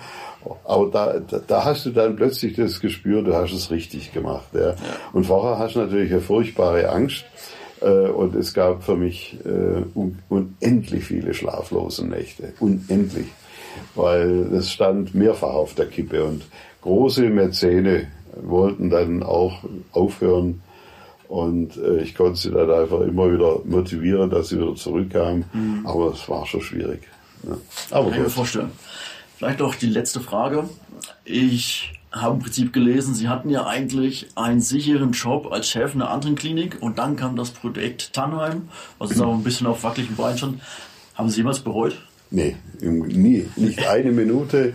Aber 0.65 0.91
da, 0.91 1.41
da 1.47 1.65
hast 1.65 1.87
du 1.87 1.91
dann 1.91 2.17
plötzlich 2.17 2.55
das 2.55 2.81
Gespür, 2.81 3.23
du 3.23 3.35
hast 3.35 3.53
es 3.53 3.71
richtig 3.71 4.13
gemacht. 4.13 4.49
Ja. 4.53 4.75
Und 5.13 5.25
vorher 5.25 5.59
hast 5.59 5.77
du 5.77 5.81
natürlich 5.81 6.11
eine 6.13 6.21
furchtbare 6.21 6.91
Angst. 6.91 7.25
Äh, 7.81 8.09
und 8.09 8.35
es 8.35 8.55
gab 8.55 8.83
für 8.83 8.97
mich 8.97 9.39
unendlich 10.29 11.05
viele 11.05 11.35
schlaflose 11.35 12.07
Nächte. 12.07 12.53
Unendlich. 12.61 13.27
Weil 13.95 14.53
es 14.55 14.71
stand 14.71 15.15
mehrfach 15.15 15.55
auf 15.55 15.75
der 15.75 15.87
Kippe. 15.87 16.25
Und 16.25 16.45
große 16.83 17.23
Mäzene 17.23 18.09
wollten 18.43 18.91
dann 18.91 19.23
auch 19.23 19.65
aufhören 19.93 20.63
und 21.35 21.77
äh, 21.79 22.01
ich 22.01 22.15
konnte 22.15 22.39
sie 22.39 22.53
dann 22.53 22.71
einfach 22.71 23.01
immer 23.01 23.33
wieder 23.33 23.59
motivieren, 23.65 24.31
dass 24.31 24.51
sie 24.51 24.57
wieder 24.57 24.77
zurückkamen. 24.77 25.45
Mhm. 25.53 25.85
Aber 25.85 26.13
es 26.13 26.29
war 26.29 26.47
schon 26.47 26.61
schwierig. 26.61 27.09
Ja. 27.43 27.57
Aber 27.91 28.11
Kann 28.11 28.19
ich 28.19 28.25
mir 28.25 28.31
vorstellen. 28.31 28.71
Vielleicht 29.37 29.59
noch 29.59 29.75
die 29.75 29.89
letzte 29.89 30.21
Frage. 30.21 30.69
Ich 31.25 31.93
habe 32.13 32.37
im 32.37 32.41
Prinzip 32.41 32.73
gelesen, 32.73 33.15
Sie 33.15 33.29
hatten 33.29 33.51
ja 33.51 33.67
eigentlich 33.67 34.29
einen 34.37 34.61
sicheren 34.61 35.11
Job 35.11 35.51
als 35.51 35.69
Chef 35.69 35.97
in 35.97 36.03
einer 36.03 36.13
anderen 36.13 36.37
Klinik 36.37 36.77
und 36.81 36.99
dann 36.99 37.17
kam 37.17 37.35
das 37.35 37.51
Projekt 37.51 38.13
Tannheim, 38.13 38.69
was 38.99 39.11
jetzt 39.11 39.21
auch 39.21 39.35
ein 39.35 39.43
bisschen 39.43 39.67
auf 39.67 39.83
wackeligen 39.83 40.15
Beinen 40.15 40.39
stand. 40.39 40.63
Haben 41.17 41.31
Sie 41.31 41.39
jemals 41.39 41.59
bereut? 41.59 41.97
Nee, 42.31 42.57
nie, 42.81 43.47
nicht 43.55 43.87
eine 43.87 44.11
Minute. 44.11 44.75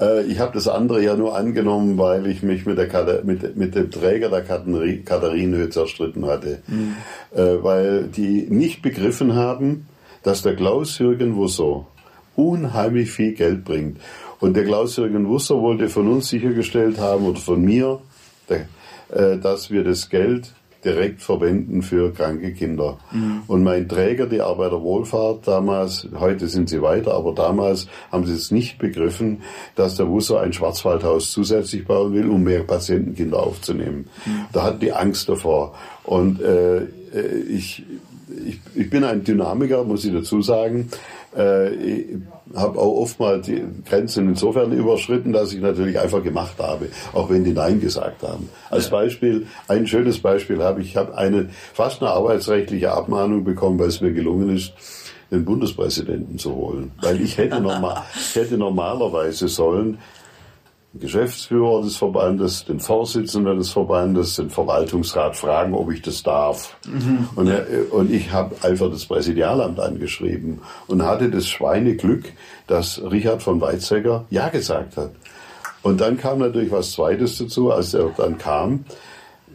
Äh, 0.00 0.24
ich 0.24 0.38
habe 0.38 0.52
das 0.54 0.68
andere 0.68 1.02
ja 1.02 1.16
nur 1.16 1.36
angenommen, 1.36 1.98
weil 1.98 2.26
ich 2.28 2.42
mich 2.42 2.64
mit, 2.64 2.78
der 2.78 3.24
mit, 3.24 3.56
mit 3.56 3.74
dem 3.74 3.90
Träger 3.90 4.28
der 4.28 4.42
Katharinenhöhe 4.42 5.70
zerstritten 5.70 6.26
hatte. 6.26 6.62
Mhm. 6.68 6.94
Äh, 7.34 7.62
weil 7.62 8.04
die 8.04 8.46
nicht 8.48 8.82
begriffen 8.82 9.34
haben, 9.34 9.88
dass 10.22 10.42
der 10.42 10.54
Klaus-Jürgen 10.54 11.34
Wusser 11.34 11.86
unheimlich 12.36 13.10
viel 13.10 13.32
Geld 13.32 13.64
bringt. 13.64 13.98
Und 14.38 14.56
der 14.56 14.64
Klaus-Jürgen 14.64 15.28
Wusser 15.28 15.60
wollte 15.60 15.88
von 15.88 16.08
uns 16.08 16.28
sichergestellt 16.28 16.98
haben, 16.98 17.26
oder 17.26 17.40
von 17.40 17.62
mir, 17.62 18.00
äh, 18.48 19.38
dass 19.38 19.70
wir 19.70 19.84
das 19.84 20.08
Geld 20.08 20.52
direkt 20.84 21.22
verwenden 21.22 21.82
für 21.82 22.12
kranke 22.12 22.52
Kinder. 22.52 22.98
Mhm. 23.12 23.42
Und 23.46 23.62
mein 23.62 23.88
Träger, 23.88 24.26
die 24.26 24.40
Arbeiterwohlfahrt 24.40 25.46
damals, 25.46 26.08
heute 26.18 26.48
sind 26.48 26.68
sie 26.68 26.82
weiter, 26.82 27.14
aber 27.14 27.34
damals 27.34 27.86
haben 28.10 28.26
sie 28.26 28.34
es 28.34 28.50
nicht 28.50 28.78
begriffen, 28.78 29.42
dass 29.74 29.96
der 29.96 30.08
Wusser 30.08 30.40
ein 30.40 30.52
Schwarzwaldhaus 30.52 31.30
zusätzlich 31.30 31.86
bauen 31.86 32.12
will, 32.14 32.28
um 32.28 32.42
mehr 32.42 32.64
Patientenkinder 32.64 33.40
aufzunehmen. 33.40 34.08
Mhm. 34.26 34.44
Da 34.52 34.64
hatten 34.64 34.80
die 34.80 34.92
Angst 34.92 35.28
davor. 35.28 35.74
Und 36.04 36.40
äh, 36.40 36.78
äh 36.78 36.86
ich, 37.48 37.84
ich, 38.46 38.60
ich 38.74 38.90
bin 38.90 39.04
ein 39.04 39.24
Dynamiker, 39.24 39.84
muss 39.84 40.04
ich 40.04 40.12
dazu 40.12 40.42
sagen. 40.42 40.88
Äh, 41.36 42.18
habe 42.54 42.78
auch 42.78 42.96
oft 42.96 43.20
mal 43.20 43.40
die 43.40 43.62
Grenzen 43.88 44.28
insofern 44.28 44.72
überschritten, 44.72 45.32
dass 45.32 45.52
ich 45.52 45.60
natürlich 45.60 45.98
einfach 45.98 46.22
gemacht 46.22 46.58
habe, 46.58 46.88
auch 47.12 47.30
wenn 47.30 47.44
die 47.44 47.52
Nein 47.52 47.80
gesagt 47.80 48.22
haben. 48.22 48.48
Als 48.70 48.90
Beispiel, 48.90 49.46
ein 49.68 49.86
schönes 49.86 50.18
Beispiel 50.18 50.62
habe 50.62 50.80
ich, 50.80 50.88
ich 50.88 50.96
habe 50.96 51.16
eine 51.16 51.48
fast 51.72 52.02
eine 52.02 52.10
arbeitsrechtliche 52.10 52.92
Abmahnung 52.92 53.44
bekommen, 53.44 53.78
weil 53.78 53.88
es 53.88 54.00
mir 54.00 54.12
gelungen 54.12 54.54
ist, 54.54 54.72
den 55.30 55.44
Bundespräsidenten 55.44 56.38
zu 56.38 56.54
holen. 56.54 56.92
Weil 57.00 57.20
ich 57.20 57.38
hätte, 57.38 57.60
normal, 57.60 58.02
ich 58.14 58.36
hätte 58.36 58.58
normalerweise 58.58 59.48
sollen 59.48 59.98
Geschäftsführer 60.94 61.82
des 61.82 61.96
Verbandes, 61.96 62.66
den 62.66 62.78
Vorsitzenden 62.78 63.56
des 63.56 63.70
Verbandes, 63.70 64.36
den 64.36 64.50
Verwaltungsrat 64.50 65.36
fragen, 65.36 65.72
ob 65.74 65.90
ich 65.90 66.02
das 66.02 66.22
darf. 66.22 66.76
Mhm. 66.86 67.28
Und, 67.34 67.48
er, 67.48 67.66
und 67.92 68.12
ich 68.12 68.30
habe 68.30 68.54
einfach 68.62 68.90
das 68.90 69.06
Präsidialamt 69.06 69.80
angeschrieben 69.80 70.60
und 70.88 71.02
hatte 71.02 71.30
das 71.30 71.48
Schweineglück, 71.48 72.32
dass 72.66 73.00
Richard 73.02 73.42
von 73.42 73.60
Weizsäcker 73.60 74.26
Ja 74.28 74.50
gesagt 74.50 74.98
hat. 74.98 75.12
Und 75.82 76.00
dann 76.00 76.18
kam 76.18 76.38
natürlich 76.38 76.70
was 76.70 76.92
Zweites 76.92 77.38
dazu, 77.38 77.72
als 77.72 77.94
er 77.94 78.10
dann 78.16 78.36
kam, 78.36 78.84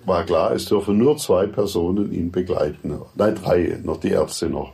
war 0.06 0.24
klar, 0.24 0.54
es 0.54 0.66
dürfen 0.66 0.98
nur 0.98 1.18
zwei 1.18 1.46
Personen 1.48 2.12
ihn 2.12 2.32
begleiten. 2.32 3.00
Nein, 3.16 3.36
drei, 3.36 3.78
noch 3.84 4.00
die 4.00 4.10
Ärzte 4.10 4.50
noch. 4.50 4.74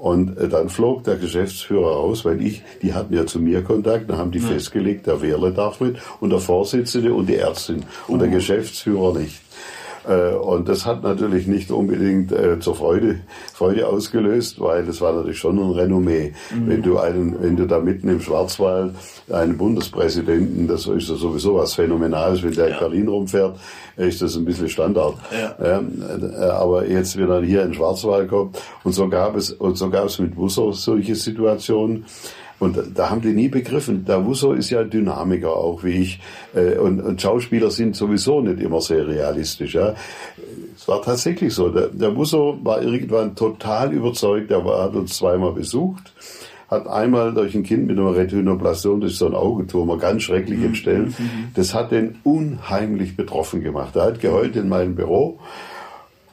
Und 0.00 0.38
äh, 0.38 0.48
dann 0.48 0.70
flog 0.70 1.04
der 1.04 1.16
Geschäftsführer 1.16 1.92
raus, 1.92 2.24
weil 2.24 2.42
ich, 2.42 2.62
die 2.80 2.94
hatten 2.94 3.14
ja 3.14 3.26
zu 3.26 3.38
mir 3.38 3.62
Kontakt, 3.62 4.08
dann 4.08 4.16
haben 4.16 4.30
die 4.30 4.38
ja. 4.38 4.48
festgelegt, 4.48 5.06
der 5.06 5.20
Wehrle 5.20 5.52
darf 5.52 5.80
mit 5.80 5.98
und 6.20 6.30
der 6.30 6.38
Vorsitzende 6.38 7.12
und 7.12 7.26
die 7.26 7.36
Ärztin 7.36 7.84
und 8.08 8.20
der 8.20 8.28
oh. 8.28 8.32
Geschäftsführer 8.32 9.18
nicht. 9.18 9.40
Äh, 10.08 10.34
und 10.34 10.68
das 10.68 10.86
hat 10.86 11.02
natürlich 11.02 11.46
nicht 11.46 11.70
unbedingt 11.70 12.32
äh, 12.32 12.58
zur 12.60 12.74
Freude, 12.74 13.20
Freude 13.52 13.86
ausgelöst, 13.86 14.60
weil 14.60 14.84
das 14.84 15.00
war 15.00 15.12
natürlich 15.12 15.38
schon 15.38 15.58
ein 15.58 15.70
Renommee. 15.70 16.32
Mhm. 16.54 16.68
Wenn 16.68 16.82
du 16.82 16.98
einen, 16.98 17.42
wenn 17.42 17.56
du 17.56 17.66
da 17.66 17.78
mitten 17.78 18.08
im 18.08 18.20
Schwarzwald 18.20 18.94
einen 19.30 19.56
Bundespräsidenten, 19.56 20.66
das 20.66 20.86
ist 20.86 21.08
ja 21.08 21.16
sowieso 21.16 21.56
was 21.56 21.74
Phänomenales, 21.74 22.42
wenn 22.42 22.52
der 22.52 22.68
ja. 22.68 22.74
in 22.74 22.80
Berlin 22.80 23.08
rumfährt, 23.08 23.58
ist 23.96 24.22
das 24.22 24.36
ein 24.36 24.44
bisschen 24.44 24.68
Standard. 24.68 25.14
Ja. 25.30 25.78
Ähm, 25.78 26.02
äh, 26.02 26.44
aber 26.44 26.86
jetzt, 26.86 27.16
wenn 27.18 27.30
er 27.30 27.42
hier 27.42 27.62
in 27.62 27.74
Schwarzwald 27.74 28.28
kommt, 28.28 28.58
und 28.84 28.92
so 28.92 29.08
gab 29.08 29.36
es, 29.36 29.52
und 29.52 29.76
so 29.76 29.90
gab 29.90 30.06
es 30.06 30.18
mit 30.18 30.34
Busser 30.34 30.72
solche 30.72 31.14
Situationen, 31.14 32.06
und 32.60 32.78
da 32.94 33.10
haben 33.10 33.22
die 33.22 33.32
nie 33.32 33.48
begriffen. 33.48 34.04
Der 34.04 34.24
Wusso 34.24 34.52
ist 34.52 34.70
ja 34.70 34.84
Dynamiker 34.84 35.56
auch 35.56 35.82
wie 35.82 36.02
ich. 36.02 36.20
Äh, 36.54 36.76
und, 36.78 37.00
und 37.00 37.20
Schauspieler 37.20 37.70
sind 37.72 37.96
sowieso 37.96 38.40
nicht 38.40 38.60
immer 38.60 38.80
sehr 38.80 39.08
realistisch. 39.08 39.74
Ja. 39.74 39.94
Es 40.76 40.86
war 40.86 41.02
tatsächlich 41.02 41.52
so. 41.52 41.70
Der, 41.70 41.88
der 41.88 42.14
Wusso 42.14 42.58
war 42.62 42.80
irgendwann 42.82 43.34
total 43.34 43.92
überzeugt. 43.92 44.50
Er 44.52 44.64
war, 44.64 44.84
hat 44.84 44.94
uns 44.94 45.16
zweimal 45.16 45.52
besucht 45.52 46.12
hat 46.70 46.86
einmal 46.86 47.34
durch 47.34 47.56
ein 47.56 47.64
Kind 47.64 47.88
mit 47.88 47.98
einer 47.98 48.14
Retinoblastion 48.14 49.00
durch 49.00 49.16
so 49.16 49.26
ein 49.26 49.34
Augentumor 49.34 49.98
ganz 49.98 50.22
schrecklich 50.22 50.60
Mhm. 50.60 50.66
entstellt. 50.66 51.12
Das 51.56 51.74
hat 51.74 51.90
den 51.90 52.18
unheimlich 52.22 53.16
betroffen 53.16 53.60
gemacht. 53.60 53.96
Er 53.96 54.04
hat 54.04 54.20
geheult 54.20 54.54
in 54.54 54.68
meinem 54.68 54.94
Büro 54.94 55.40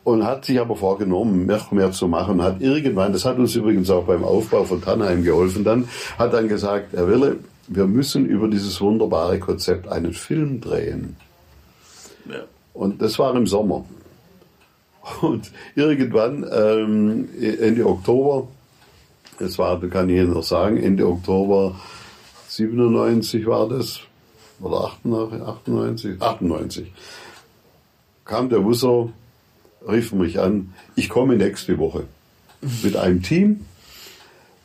und 0.08 0.24
hat 0.24 0.46
sich 0.46 0.58
aber 0.58 0.78
vorgenommen, 0.78 1.46
noch 1.48 1.74
mehr 1.74 1.92
zu 1.92 2.08
machen. 2.08 2.42
Hat 2.42 2.62
irgendwann, 2.62 3.12
das 3.12 3.26
hat 3.26 3.38
uns 3.40 3.54
übrigens 3.56 3.90
auch 3.90 4.06
beim 4.06 4.24
Aufbau 4.24 4.64
von 4.64 4.82
Tannheim 4.82 5.22
geholfen, 5.22 5.66
dann 5.66 5.90
hat 6.18 6.32
dann 6.32 6.48
gesagt, 6.48 6.94
Herr 6.94 7.10
Wille, 7.10 7.40
wir 7.68 7.88
müssen 7.88 8.26
über 8.26 8.48
dieses 8.48 8.80
wunderbare 8.80 9.38
Konzept 9.38 9.86
einen 9.90 10.14
Film 10.14 10.62
drehen. 10.62 11.18
Ja. 12.26 12.46
Und 12.74 13.02
das 13.02 13.20
war 13.20 13.36
im 13.36 13.48
Sommer. 13.48 13.84
Und 15.22 15.52
irgendwann, 15.76 16.46
ähm, 16.54 17.28
Ende 17.60 17.86
Oktober, 17.86 18.48
das 19.40 19.58
war, 19.58 19.78
kann 19.90 20.08
ich 20.08 20.16
Ihnen 20.16 20.32
noch 20.32 20.44
sagen, 20.44 20.78
Ende 20.78 21.06
Oktober 21.06 21.76
97 22.48 23.46
war 23.46 23.68
das, 23.68 24.00
oder 24.62 24.86
98, 25.04 25.42
98, 25.42 26.22
98, 26.22 26.94
kam 28.24 28.48
der 28.48 28.64
Wusser, 28.64 29.10
rief 29.88 30.12
mich 30.14 30.40
an, 30.40 30.74
ich 30.96 31.10
komme 31.10 31.36
nächste 31.36 31.78
Woche 31.78 32.04
mit 32.84 32.96
einem 32.96 33.22
Team, 33.22 33.66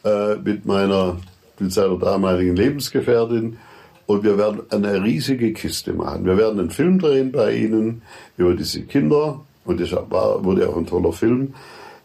äh, 0.04 0.36
mit 0.36 0.66
meiner, 0.66 1.18
mit 1.58 1.72
seiner 1.72 1.98
damaligen 1.98 2.56
Lebensgefährtin 2.56 3.58
und 4.06 4.24
wir 4.24 4.36
werden 4.36 4.62
eine 4.70 5.02
riesige 5.02 5.52
Kiste 5.52 5.92
machen. 5.92 6.24
Wir 6.24 6.36
werden 6.36 6.58
einen 6.58 6.70
Film 6.70 6.98
drehen 6.98 7.32
bei 7.32 7.54
Ihnen 7.54 8.02
über 8.36 8.54
diese 8.54 8.82
Kinder 8.82 9.40
und 9.64 9.80
das 9.80 9.92
war, 9.92 10.44
wurde 10.44 10.68
auch 10.68 10.76
ein 10.76 10.86
toller 10.86 11.12
Film. 11.12 11.54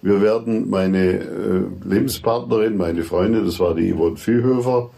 Wir 0.01 0.21
werden 0.21 0.69
meine 0.69 1.13
äh, 1.13 1.63
Lebenspartnerin, 1.83 2.77
meine 2.77 3.03
Freundin, 3.03 3.45
das 3.45 3.59
war 3.59 3.73
die 3.73 3.91
Yvonne 3.93 4.17
Viehhöfer, 4.17 4.91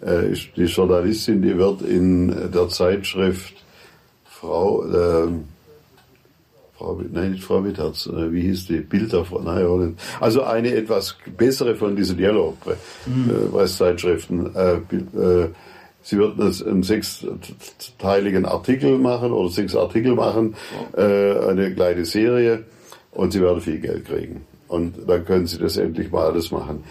äh, 0.00 0.34
die 0.56 0.64
Journalistin, 0.64 1.42
die 1.42 1.58
wird 1.58 1.82
in 1.82 2.50
der 2.50 2.68
Zeitschrift 2.68 3.54
Frau, 4.24 4.84
äh, 4.86 5.28
Frau, 6.80 6.98
nein, 7.12 7.32
nicht 7.32 7.44
Frau 7.44 7.62
Witterz, 7.62 8.06
äh, 8.06 8.32
wie 8.32 8.40
hieß 8.40 8.68
die? 8.68 8.80
Bilder 8.80 9.26
von, 9.26 9.44
nein. 9.44 9.96
Also 10.18 10.44
eine 10.44 10.72
etwas 10.74 11.14
bessere 11.36 11.74
von 11.74 11.94
diesen 11.94 12.18
Yellow 12.18 12.56
äh, 12.64 13.50
Presszeitschriften. 13.52 14.56
Äh, 14.56 14.78
Bild- 14.88 15.14
äh, 15.14 15.48
sie 16.02 16.16
wird 16.16 16.40
einen 16.40 16.82
sechsteiligen 16.82 18.46
Artikel 18.46 18.96
machen 18.96 19.30
oder 19.32 19.50
sechs 19.50 19.76
Artikel 19.76 20.14
machen, 20.14 20.54
äh, 20.96 21.02
eine 21.02 21.74
kleine 21.74 22.06
Serie 22.06 22.64
und 23.12 23.34
sie 23.34 23.42
werden 23.42 23.60
viel 23.60 23.78
Geld 23.78 24.06
kriegen. 24.06 24.46
Und 24.68 24.94
dann 25.06 25.26
können 25.26 25.46
sie 25.46 25.58
das 25.58 25.76
endlich 25.76 26.10
mal 26.10 26.30
alles 26.30 26.50
machen. 26.50 26.82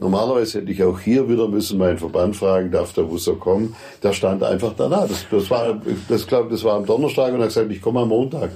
Normalerweise 0.00 0.62
hätte 0.62 0.72
ich 0.72 0.82
auch 0.82 0.98
hier 0.98 1.28
wieder 1.28 1.46
müssen 1.46 1.78
meinen 1.78 1.98
Verband 1.98 2.34
fragen, 2.34 2.72
darf 2.72 2.92
der 2.94 3.08
Wusser 3.08 3.34
kommen? 3.34 3.76
Der 4.02 4.12
stand 4.14 4.42
einfach 4.42 4.74
danach. 4.76 5.06
Das, 5.06 5.26
das 5.30 5.48
war, 5.48 5.80
das 6.08 6.26
glaube 6.26 6.50
das 6.50 6.64
war 6.64 6.74
am 6.74 6.86
Donnerstag 6.86 7.28
und 7.28 7.38
er 7.38 7.42
hat 7.42 7.48
gesagt, 7.50 7.70
ich 7.70 7.80
komme 7.80 8.00
am 8.00 8.08
Montag. 8.08 8.50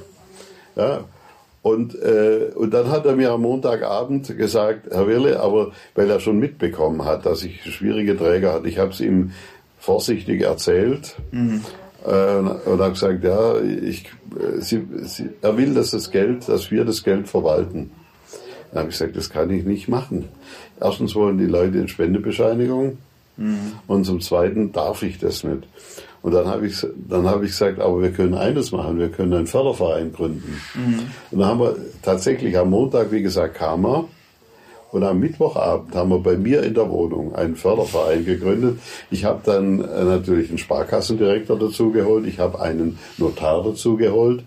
Ja. 0.76 1.04
Und, 1.62 1.94
äh, 1.94 2.50
und 2.54 2.74
dann 2.74 2.90
hat 2.90 3.06
er 3.06 3.16
mir 3.16 3.32
am 3.32 3.40
Montagabend 3.40 4.36
gesagt, 4.36 4.88
Herr 4.90 5.06
Wille, 5.06 5.40
aber 5.40 5.72
weil 5.94 6.10
er 6.10 6.20
schon 6.20 6.38
mitbekommen 6.38 7.06
hat, 7.06 7.24
dass 7.24 7.42
ich 7.42 7.62
schwierige 7.62 8.18
Träger 8.18 8.52
hatte, 8.52 8.68
ich 8.68 8.78
habe 8.78 8.90
es 8.90 9.00
ihm 9.00 9.32
vorsichtig 9.78 10.42
erzählt 10.42 11.16
äh, 12.04 12.36
und 12.36 12.80
habe 12.80 12.90
gesagt, 12.90 13.24
ja, 13.24 13.58
ich, 13.60 14.04
äh, 14.38 14.60
sie, 14.60 14.86
sie, 15.04 15.30
er 15.40 15.56
will, 15.56 15.72
dass 15.72 15.92
das 15.92 16.10
Geld, 16.10 16.46
dass 16.50 16.70
wir 16.70 16.84
das 16.84 17.02
Geld 17.02 17.28
verwalten. 17.28 17.90
Dann 18.70 18.80
habe 18.80 18.90
ich 18.90 18.98
gesagt, 18.98 19.16
das 19.16 19.30
kann 19.30 19.48
ich 19.48 19.64
nicht 19.64 19.88
machen. 19.88 20.28
Erstens 20.80 21.14
wollen 21.14 21.38
die 21.38 21.46
Leute 21.46 21.78
eine 21.78 21.88
Spendebescheinigung 21.88 22.98
und 23.86 24.04
zum 24.04 24.20
Zweiten 24.20 24.72
darf 24.72 25.02
ich 25.02 25.18
das 25.18 25.44
nicht. 25.44 25.66
Und 26.24 26.32
dann 26.32 26.46
habe 26.46 26.66
ich, 26.66 26.74
dann 27.06 27.28
habe 27.28 27.44
ich 27.44 27.50
gesagt, 27.50 27.78
aber 27.80 28.00
wir 28.00 28.10
können 28.10 28.32
eines 28.32 28.72
machen, 28.72 28.98
wir 28.98 29.10
können 29.10 29.34
einen 29.34 29.46
Förderverein 29.46 30.10
gründen. 30.10 30.58
Und 31.30 31.38
dann 31.38 31.48
haben 31.50 31.60
wir 31.60 31.76
tatsächlich 32.00 32.56
am 32.56 32.70
Montag, 32.70 33.12
wie 33.12 33.20
gesagt, 33.20 33.56
kam 33.56 33.84
er. 33.84 34.06
Und 34.90 35.04
am 35.04 35.20
Mittwochabend 35.20 35.94
haben 35.94 36.08
wir 36.08 36.20
bei 36.20 36.38
mir 36.38 36.62
in 36.62 36.72
der 36.72 36.88
Wohnung 36.88 37.34
einen 37.34 37.56
Förderverein 37.56 38.24
gegründet. 38.24 38.78
Ich 39.10 39.26
habe 39.26 39.40
dann 39.44 39.82
äh, 39.82 40.04
natürlich 40.04 40.48
einen 40.48 40.56
Sparkassendirektor 40.56 41.58
dazu 41.58 41.90
geholt, 41.90 42.26
ich 42.26 42.38
habe 42.38 42.58
einen 42.58 42.98
Notar 43.18 43.62
dazu 43.62 43.96
geholt. 43.96 44.44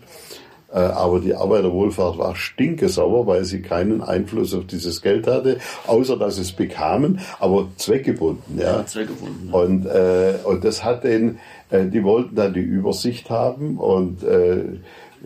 Äh, 0.71 0.79
Aber 0.79 1.19
die 1.19 1.33
Arbeiterwohlfahrt 1.33 2.17
war 2.17 2.35
stinkesauer, 2.35 3.25
weil 3.25 3.45
sie 3.45 3.61
keinen 3.61 4.01
Einfluss 4.01 4.53
auf 4.53 4.65
dieses 4.65 5.01
Geld 5.01 5.25
hatte, 5.27 5.59
außer 5.85 6.17
dass 6.17 6.37
es 6.37 6.51
bekamen, 6.51 7.19
aber 7.39 7.67
zweckgebunden. 7.77 8.59
Ja. 8.59 8.85
Zweckgebunden, 8.85 9.49
ja. 9.49 9.53
Und, 9.53 9.85
äh, 9.85 10.33
und 10.43 10.65
das 10.65 10.83
hat 10.83 11.05
den, 11.05 11.39
die 11.71 12.03
wollten 12.03 12.35
dann 12.35 12.53
die 12.53 12.61
Übersicht 12.61 13.29
haben 13.29 13.77
und 13.77 14.23
äh, 14.23 14.79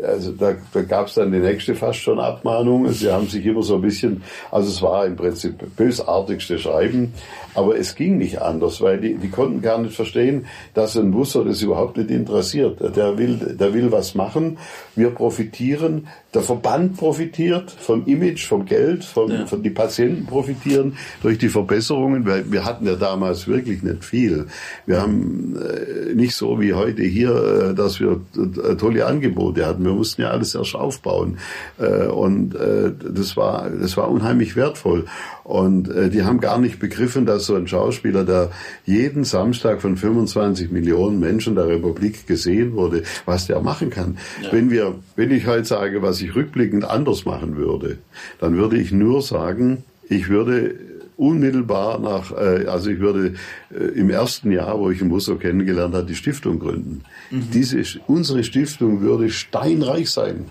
also 0.04 0.32
da, 0.32 0.54
da 0.74 0.82
gab 0.82 1.08
es 1.08 1.16
dann 1.16 1.32
die 1.32 1.40
nächste 1.40 1.76
fast 1.76 2.00
schon 2.00 2.20
Abmahnung. 2.20 2.90
Sie 2.92 3.12
haben 3.12 3.28
sich 3.28 3.46
immer 3.46 3.64
so 3.64 3.76
ein 3.76 3.82
bisschen, 3.82 4.24
also 4.52 4.70
es 4.70 4.82
war 4.82 5.06
im 5.06 5.16
Prinzip 5.16 5.56
bösartigste 5.76 6.58
Schreiben, 6.60 7.14
aber 7.54 7.78
es 7.78 7.96
ging 7.96 8.18
nicht 8.18 8.42
anders, 8.42 8.82
weil 8.82 9.00
die, 9.00 9.16
die 9.16 9.30
konnten 9.30 9.62
gar 9.62 9.78
nicht 9.78 9.96
verstehen, 9.96 10.46
dass 10.74 10.96
ein 10.98 11.12
Busser 11.12 11.44
das 11.44 11.62
überhaupt 11.62 11.98
nicht 11.98 12.10
interessiert. 12.10 12.80
Der 12.96 13.18
will, 13.18 13.56
der 13.60 13.74
will 13.74 13.92
was 13.92 14.16
machen, 14.16 14.58
wir 14.96 15.10
profitieren, 15.10 16.08
der 16.34 16.42
Verband 16.42 16.98
profitiert 16.98 17.72
vom 17.72 18.06
Image, 18.06 18.46
vom 18.48 18.66
Geld, 18.66 19.04
vom, 19.04 19.32
Ja. 19.32 19.46
von 19.46 19.62
die 19.64 19.70
Patienten 19.70 20.26
profitieren 20.26 20.98
durch 21.22 21.38
die 21.38 21.50
Verbesserungen, 21.50 22.26
weil 22.26 22.50
wir 22.52 22.64
hatten 22.64 22.86
ja 22.86 22.96
damals 22.96 23.48
wirklich 23.48 23.84
nicht 23.84 24.06
viel. 24.06 24.48
Wir 24.86 25.02
haben 25.02 25.58
äh, 25.58 26.14
nicht 26.14 26.36
so 26.36 26.60
wie 26.62 26.74
heute 26.74 27.04
hier, 27.04 27.72
äh, 27.72 27.76
dass 27.76 28.00
wir 28.00 28.22
äh, 28.38 28.76
tolle 28.76 29.06
Angebote 29.06 29.66
hatten. 29.66 29.84
Wir 29.84 29.91
mussten 29.92 30.22
ja 30.22 30.30
alles 30.30 30.56
erst 30.56 30.76
aufbauen. 30.76 31.38
Äh, 31.80 32.08
und 32.08 32.56
äh, 32.56 32.92
das 32.92 33.38
war, 33.38 33.70
das 33.70 33.98
war 33.98 34.10
unheimlich 34.10 34.56
wertvoll. 34.56 35.06
Und 35.44 35.90
äh, 35.90 36.10
die 36.10 36.24
haben 36.24 36.40
gar 36.40 36.60
nicht 36.60 36.80
begriffen, 36.80 37.26
dass 37.26 37.46
so 37.46 37.56
ein 37.56 37.68
Schauspieler, 37.68 38.24
der 38.24 38.52
jeden 38.86 39.24
Samstag 39.24 39.82
von 39.82 39.98
25 39.98 40.72
Millionen 40.72 41.20
Menschen 41.20 41.56
der 41.56 41.68
Republik 41.68 42.28
gesehen 42.28 42.74
wurde, 42.74 43.04
was 43.26 43.48
der 43.48 43.62
machen 43.62 43.90
kann. 43.90 44.18
Wenn 44.52 44.70
wir, 44.70 44.96
wenn 45.16 45.32
ich 45.32 45.48
heute 45.48 45.66
sage, 45.66 46.02
was 46.02 46.22
ich 46.22 46.36
rückblickend 46.36 46.86
anders 46.86 47.26
machen 47.26 47.58
würde, 47.58 47.98
dann 48.40 48.56
würde 48.56 48.78
ich 48.78 48.92
nur 48.92 49.22
sagen, 49.22 49.84
ich 50.08 50.30
würde 50.30 50.76
unmittelbar 51.18 52.00
nach, 52.00 52.32
äh, 52.32 52.66
also 52.68 52.90
ich 52.90 53.00
würde 53.00 53.36
äh, 53.72 53.84
im 54.00 54.10
ersten 54.10 54.52
Jahr, 54.52 54.80
wo 54.80 54.90
ich 54.90 55.02
Musso 55.02 55.36
kennengelernt 55.36 55.94
habe, 55.96 56.06
die 56.06 56.16
Stiftung 56.16 56.60
gründen. 56.60 57.04
Diese, 57.30 57.84
unsere 58.08 58.44
Stiftung 58.44 59.02
würde 59.02 59.30
steinreich 59.30 60.10
sein, 60.10 60.46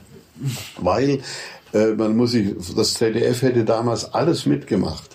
weil 0.78 1.20
äh, 1.72 1.92
man 1.96 2.16
muss 2.16 2.32
sich, 2.32 2.54
das 2.76 2.94
ZDF 2.94 3.42
hätte 3.42 3.64
damals 3.64 4.12
alles 4.12 4.46
mitgemacht. 4.46 5.09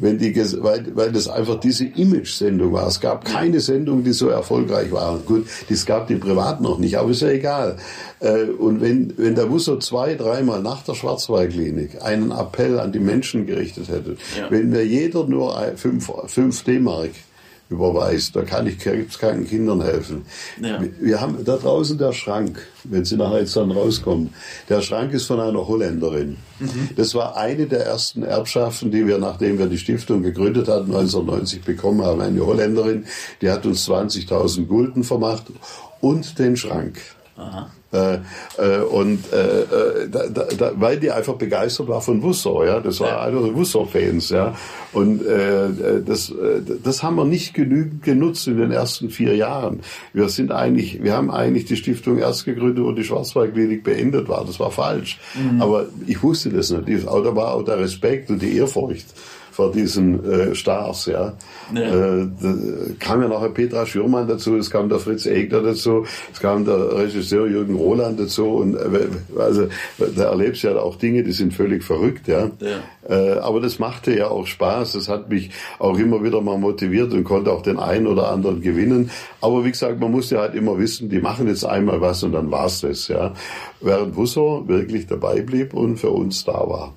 Wenn 0.00 0.18
die, 0.18 0.34
weil, 0.62 0.84
weil 0.94 1.12
das 1.12 1.28
einfach 1.28 1.58
diese 1.60 1.84
Image-Sendung 1.86 2.72
war. 2.72 2.86
Es 2.86 3.00
gab 3.00 3.24
keine 3.24 3.60
Sendung, 3.60 4.04
die 4.04 4.12
so 4.12 4.28
erfolgreich 4.28 4.90
war. 4.92 5.18
Gut, 5.18 5.46
es 5.70 5.86
gab 5.86 6.06
die 6.08 6.16
privat 6.16 6.60
noch 6.60 6.78
nicht, 6.78 6.96
aber 6.98 7.10
ist 7.10 7.22
ja 7.22 7.28
egal. 7.30 7.76
Äh, 8.20 8.44
Und 8.58 8.80
wenn, 8.80 9.12
wenn 9.16 9.34
der 9.34 9.50
Wusso 9.50 9.78
zwei, 9.78 10.14
dreimal 10.14 10.60
nach 10.62 10.82
der 10.82 10.94
Schwarzwaldklinik 10.94 12.02
einen 12.02 12.30
Appell 12.30 12.78
an 12.78 12.92
die 12.92 12.98
Menschen 13.00 13.46
gerichtet 13.46 13.88
hätte, 13.88 14.16
Ja. 14.38 14.50
wenn 14.50 14.70
mir 14.70 14.84
jeder 14.86 15.26
nur 15.26 15.58
ein- 15.58 15.76
fünf, 15.76 16.10
fünf 16.26 16.62
D-Mark 16.64 17.10
überweist, 17.74 18.34
da 18.34 18.42
kann 18.42 18.66
ich 18.66 18.78
krebskranken 18.78 19.46
Kindern 19.46 19.82
helfen. 19.82 20.24
Ja. 20.60 20.80
Wir- 21.00 21.20
haben 21.20 21.44
da 21.44 21.56
draußen 21.56 21.96
der 21.98 22.12
Schrank, 22.12 22.60
wenn 22.84 23.04
Sie 23.04 23.16
nachher 23.16 23.40
jetzt 23.40 23.56
dann 23.56 23.70
rauskommen. 23.70 24.32
Der 24.68 24.80
Schrank 24.82 25.12
ist 25.12 25.26
von 25.26 25.38
einer 25.40 25.66
Holländerin. 25.68 26.36
Das 26.96 27.14
war 27.14 27.36
eine 27.36 27.66
der 27.66 27.84
ersten 27.86 28.22
Erbschaften, 28.22 28.90
die 28.90 29.06
wir, 29.06 29.18
nachdem 29.18 29.58
wir 29.58 29.66
die 29.66 29.78
Stiftung 29.78 30.22
gegründet 30.22 30.68
hatten, 30.68 30.86
1990 30.94 31.62
bekommen 31.62 32.02
haben. 32.02 32.20
Eine 32.20 32.44
Holländerin, 32.44 33.04
die 33.42 33.50
hat 33.50 33.64
uns 33.66 33.84
20.000 33.88 34.66
Gulden 34.66 35.04
vermacht 35.04 35.44
und 36.00 36.38
den 36.38 36.56
Schrank. 36.56 36.98
Äh, 37.94 38.18
äh, 38.58 38.80
und 38.80 39.20
äh, 39.32 39.60
äh, 39.60 40.08
da, 40.10 40.26
da, 40.28 40.72
weil 40.74 40.98
die 40.98 41.12
einfach 41.12 41.34
begeistert 41.34 41.86
war 41.86 42.00
von 42.00 42.20
Wussor, 42.22 42.66
ja, 42.66 42.80
das 42.80 42.98
war 42.98 43.22
einer 43.22 43.40
der 43.40 43.54
Wussor-Fans, 43.54 44.30
ja, 44.30 44.54
und 44.92 45.24
äh, 45.24 45.66
äh, 45.66 46.02
das, 46.04 46.30
äh, 46.30 46.60
das 46.82 47.02
haben 47.04 47.14
wir 47.16 47.24
nicht 47.24 47.54
genügend 47.54 48.02
genutzt 48.02 48.48
in 48.48 48.56
den 48.56 48.72
ersten 48.72 49.10
vier 49.10 49.36
Jahren. 49.36 49.80
Wir 50.12 50.28
sind 50.28 50.50
eigentlich, 50.50 51.02
wir 51.04 51.12
haben 51.14 51.30
eigentlich 51.30 51.66
die 51.66 51.76
Stiftung 51.76 52.18
erst 52.18 52.44
gegründet, 52.44 52.84
wo 52.84 52.90
die 52.92 53.04
Schwarzwaldklinik 53.04 53.84
beendet 53.84 54.28
war. 54.28 54.44
Das 54.44 54.58
war 54.58 54.72
falsch, 54.72 55.18
aber 55.60 55.86
ich 56.06 56.20
wusste 56.22 56.50
das 56.50 56.70
nicht. 56.70 56.88
Das- 56.88 57.04
Da 57.24 57.36
war 57.36 57.54
auch 57.54 57.62
der 57.62 57.78
Respekt 57.78 58.28
und 58.30 58.42
die 58.42 58.56
Ehrfurcht 58.56 59.06
vor 59.54 59.70
diesen 59.70 60.24
äh, 60.24 60.54
Stars, 60.56 61.06
ja. 61.06 61.34
ja. 61.72 61.80
Äh, 61.80 62.26
kam 62.98 63.22
ja 63.22 63.28
nachher 63.28 63.50
Petra 63.50 63.86
Schürmann 63.86 64.26
dazu, 64.26 64.56
es 64.56 64.68
kam 64.68 64.88
der 64.88 64.98
Fritz 64.98 65.26
Egner 65.26 65.62
dazu, 65.62 66.04
es 66.32 66.40
kam 66.40 66.64
der 66.64 66.96
Regisseur 66.98 67.46
Jürgen 67.46 67.76
Roland 67.76 68.18
dazu 68.18 68.46
und 68.46 68.74
äh, 68.74 69.06
also 69.38 69.68
da 70.16 70.24
erlebst 70.24 70.64
du 70.64 70.68
ja 70.68 70.76
auch 70.78 70.96
Dinge, 70.96 71.22
die 71.22 71.30
sind 71.30 71.54
völlig 71.54 71.84
verrückt, 71.84 72.26
ja. 72.26 72.50
ja. 72.58 72.80
Äh, 73.08 73.38
aber 73.38 73.60
das 73.60 73.78
machte 73.78 74.16
ja 74.16 74.26
auch 74.26 74.48
Spaß, 74.48 74.94
das 74.94 75.08
hat 75.08 75.30
mich 75.30 75.50
auch 75.78 75.96
immer 75.98 76.24
wieder 76.24 76.40
mal 76.40 76.58
motiviert 76.58 77.12
und 77.12 77.22
konnte 77.22 77.52
auch 77.52 77.62
den 77.62 77.78
einen 77.78 78.08
oder 78.08 78.30
anderen 78.30 78.60
gewinnen. 78.60 79.10
Aber 79.40 79.64
wie 79.64 79.70
gesagt, 79.70 80.00
man 80.00 80.10
musste 80.10 80.40
halt 80.40 80.56
immer 80.56 80.76
wissen, 80.80 81.10
die 81.10 81.20
machen 81.20 81.46
jetzt 81.46 81.64
einmal 81.64 82.00
was 82.00 82.24
und 82.24 82.32
dann 82.32 82.50
war's 82.50 82.80
das, 82.80 83.06
ja. 83.06 83.34
Während 83.80 84.16
Husser 84.16 84.66
wirklich 84.66 85.06
dabei 85.06 85.42
blieb 85.42 85.74
und 85.74 85.98
für 85.98 86.10
uns 86.10 86.44
da 86.44 86.54
war. 86.54 86.92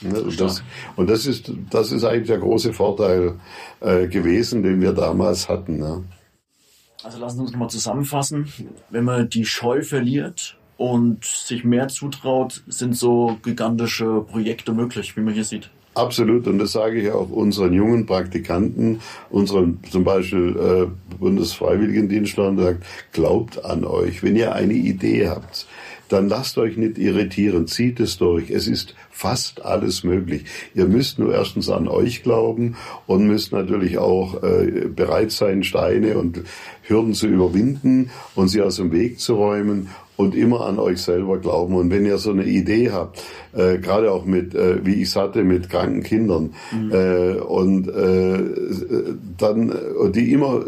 Ne, 0.00 0.20
und 0.20 0.40
das, 0.40 0.62
und 0.96 1.10
das 1.10 1.26
ist, 1.26 1.50
das 1.70 1.92
ist 1.92 2.04
eigentlich 2.04 2.28
der 2.28 2.38
große 2.38 2.72
Vorteil 2.72 3.34
äh, 3.80 4.06
gewesen, 4.06 4.62
den 4.62 4.80
wir 4.80 4.92
damals 4.92 5.48
hatten. 5.48 5.78
Ne? 5.78 6.04
Also 7.02 7.18
lassen 7.18 7.36
Sie 7.36 7.42
uns 7.42 7.52
nochmal 7.52 7.70
zusammenfassen. 7.70 8.52
Wenn 8.90 9.04
man 9.04 9.28
die 9.28 9.44
Scheu 9.44 9.82
verliert 9.82 10.56
und 10.76 11.24
sich 11.24 11.64
mehr 11.64 11.88
zutraut, 11.88 12.62
sind 12.68 12.96
so 12.96 13.38
gigantische 13.42 14.20
Projekte 14.20 14.72
möglich, 14.72 15.16
wie 15.16 15.20
man 15.20 15.34
hier 15.34 15.44
sieht. 15.44 15.70
Absolut, 15.94 16.46
und 16.46 16.60
das 16.60 16.72
sage 16.72 17.00
ich 17.00 17.10
auch 17.10 17.28
unseren 17.28 17.72
jungen 17.72 18.06
Praktikanten, 18.06 19.00
unseren 19.30 19.80
zum 19.90 20.04
Beispiel 20.04 20.56
äh, 20.56 21.16
Bundesfreiwilligendienstland, 21.16 22.60
glaubt 23.12 23.64
an 23.64 23.84
euch, 23.84 24.22
wenn 24.22 24.36
ihr 24.36 24.54
eine 24.54 24.74
Idee 24.74 25.28
habt, 25.28 25.66
dann 26.08 26.28
lasst 26.28 26.58
euch 26.58 26.76
nicht 26.76 26.98
irritieren, 26.98 27.66
zieht 27.66 28.00
es 28.00 28.18
durch. 28.18 28.50
Es 28.50 28.66
ist 28.66 28.94
fast 29.10 29.64
alles 29.64 30.04
möglich. 30.04 30.44
Ihr 30.74 30.86
müsst 30.86 31.18
nur 31.18 31.34
erstens 31.34 31.68
an 31.68 31.88
euch 31.88 32.22
glauben 32.22 32.76
und 33.06 33.26
müsst 33.26 33.52
natürlich 33.52 33.98
auch 33.98 34.42
äh, 34.42 34.88
bereit 34.88 35.30
sein, 35.30 35.62
Steine 35.62 36.18
und 36.18 36.42
Hürden 36.82 37.14
zu 37.14 37.26
überwinden 37.26 38.10
und 38.34 38.48
sie 38.48 38.62
aus 38.62 38.76
dem 38.76 38.92
Weg 38.92 39.20
zu 39.20 39.34
räumen 39.34 39.88
und 40.18 40.34
immer 40.34 40.66
an 40.66 40.80
euch 40.80 41.00
selber 41.00 41.38
glauben. 41.38 41.76
Und 41.76 41.92
wenn 41.92 42.04
ihr 42.04 42.18
so 42.18 42.32
eine 42.32 42.44
Idee 42.44 42.90
habt, 42.90 43.22
äh, 43.52 43.78
gerade 43.78 44.10
auch 44.10 44.24
mit, 44.24 44.52
äh, 44.52 44.84
wie 44.84 44.94
ich 44.94 45.10
es 45.10 45.16
hatte, 45.16 45.44
mit 45.44 45.70
kranken 45.70 46.02
Kindern, 46.02 46.54
mhm. 46.72 46.92
äh, 46.92 47.34
und 47.34 47.88
äh, 47.88 48.38
dann 49.38 49.72
die 50.12 50.32
immer 50.32 50.64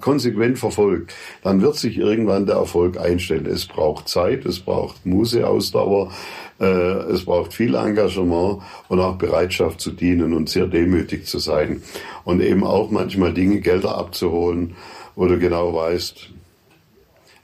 konsequent 0.00 0.60
verfolgt, 0.60 1.12
dann 1.42 1.60
wird 1.60 1.74
sich 1.74 1.98
irgendwann 1.98 2.46
der 2.46 2.54
Erfolg 2.54 2.96
einstellen. 2.96 3.46
Es 3.46 3.66
braucht 3.66 4.08
Zeit, 4.08 4.46
es 4.46 4.60
braucht 4.60 5.04
Museausdauer, 5.04 6.12
äh, 6.60 6.64
es 6.64 7.24
braucht 7.24 7.52
viel 7.52 7.74
Engagement 7.74 8.62
und 8.88 9.00
auch 9.00 9.16
Bereitschaft 9.16 9.80
zu 9.80 9.90
dienen 9.90 10.32
und 10.32 10.48
sehr 10.48 10.68
demütig 10.68 11.26
zu 11.26 11.40
sein. 11.40 11.82
Und 12.22 12.40
eben 12.40 12.62
auch 12.62 12.92
manchmal 12.92 13.34
Dinge, 13.34 13.58
Gelder 13.58 13.98
abzuholen, 13.98 14.76
wo 15.16 15.26
du 15.26 15.36
genau 15.40 15.74
weißt, 15.74 16.30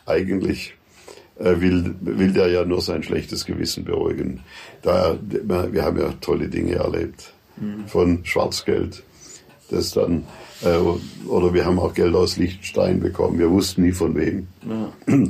eigentlich 0.07 0.75
will, 1.41 1.95
will 2.01 2.33
der 2.33 2.49
ja 2.49 2.65
nur 2.65 2.81
sein 2.81 3.03
schlechtes 3.03 3.47
Gewissen 3.47 3.85
beruhigen. 3.85 4.41
Da, 4.83 5.19
wir 5.23 5.85
haben 5.85 5.99
ja 5.99 6.13
tolle 6.21 6.49
Dinge 6.49 6.75
erlebt. 6.75 7.33
Mhm. 7.57 7.87
Von 7.87 8.25
Schwarzgeld, 8.25 9.03
das 9.71 9.93
dann, 9.93 10.25
äh, 10.63 10.77
oder 11.27 11.55
wir 11.55 11.65
haben 11.65 11.79
auch 11.79 11.95
Geld 11.95 12.15
aus 12.15 12.37
Liechtenstein 12.37 13.01
bekommen. 13.01 13.39
Wir 13.39 13.51
wussten 13.51 13.83
nie 13.83 13.93
von 13.93 14.15
wem. 14.17 14.49
Ja. 14.69 14.93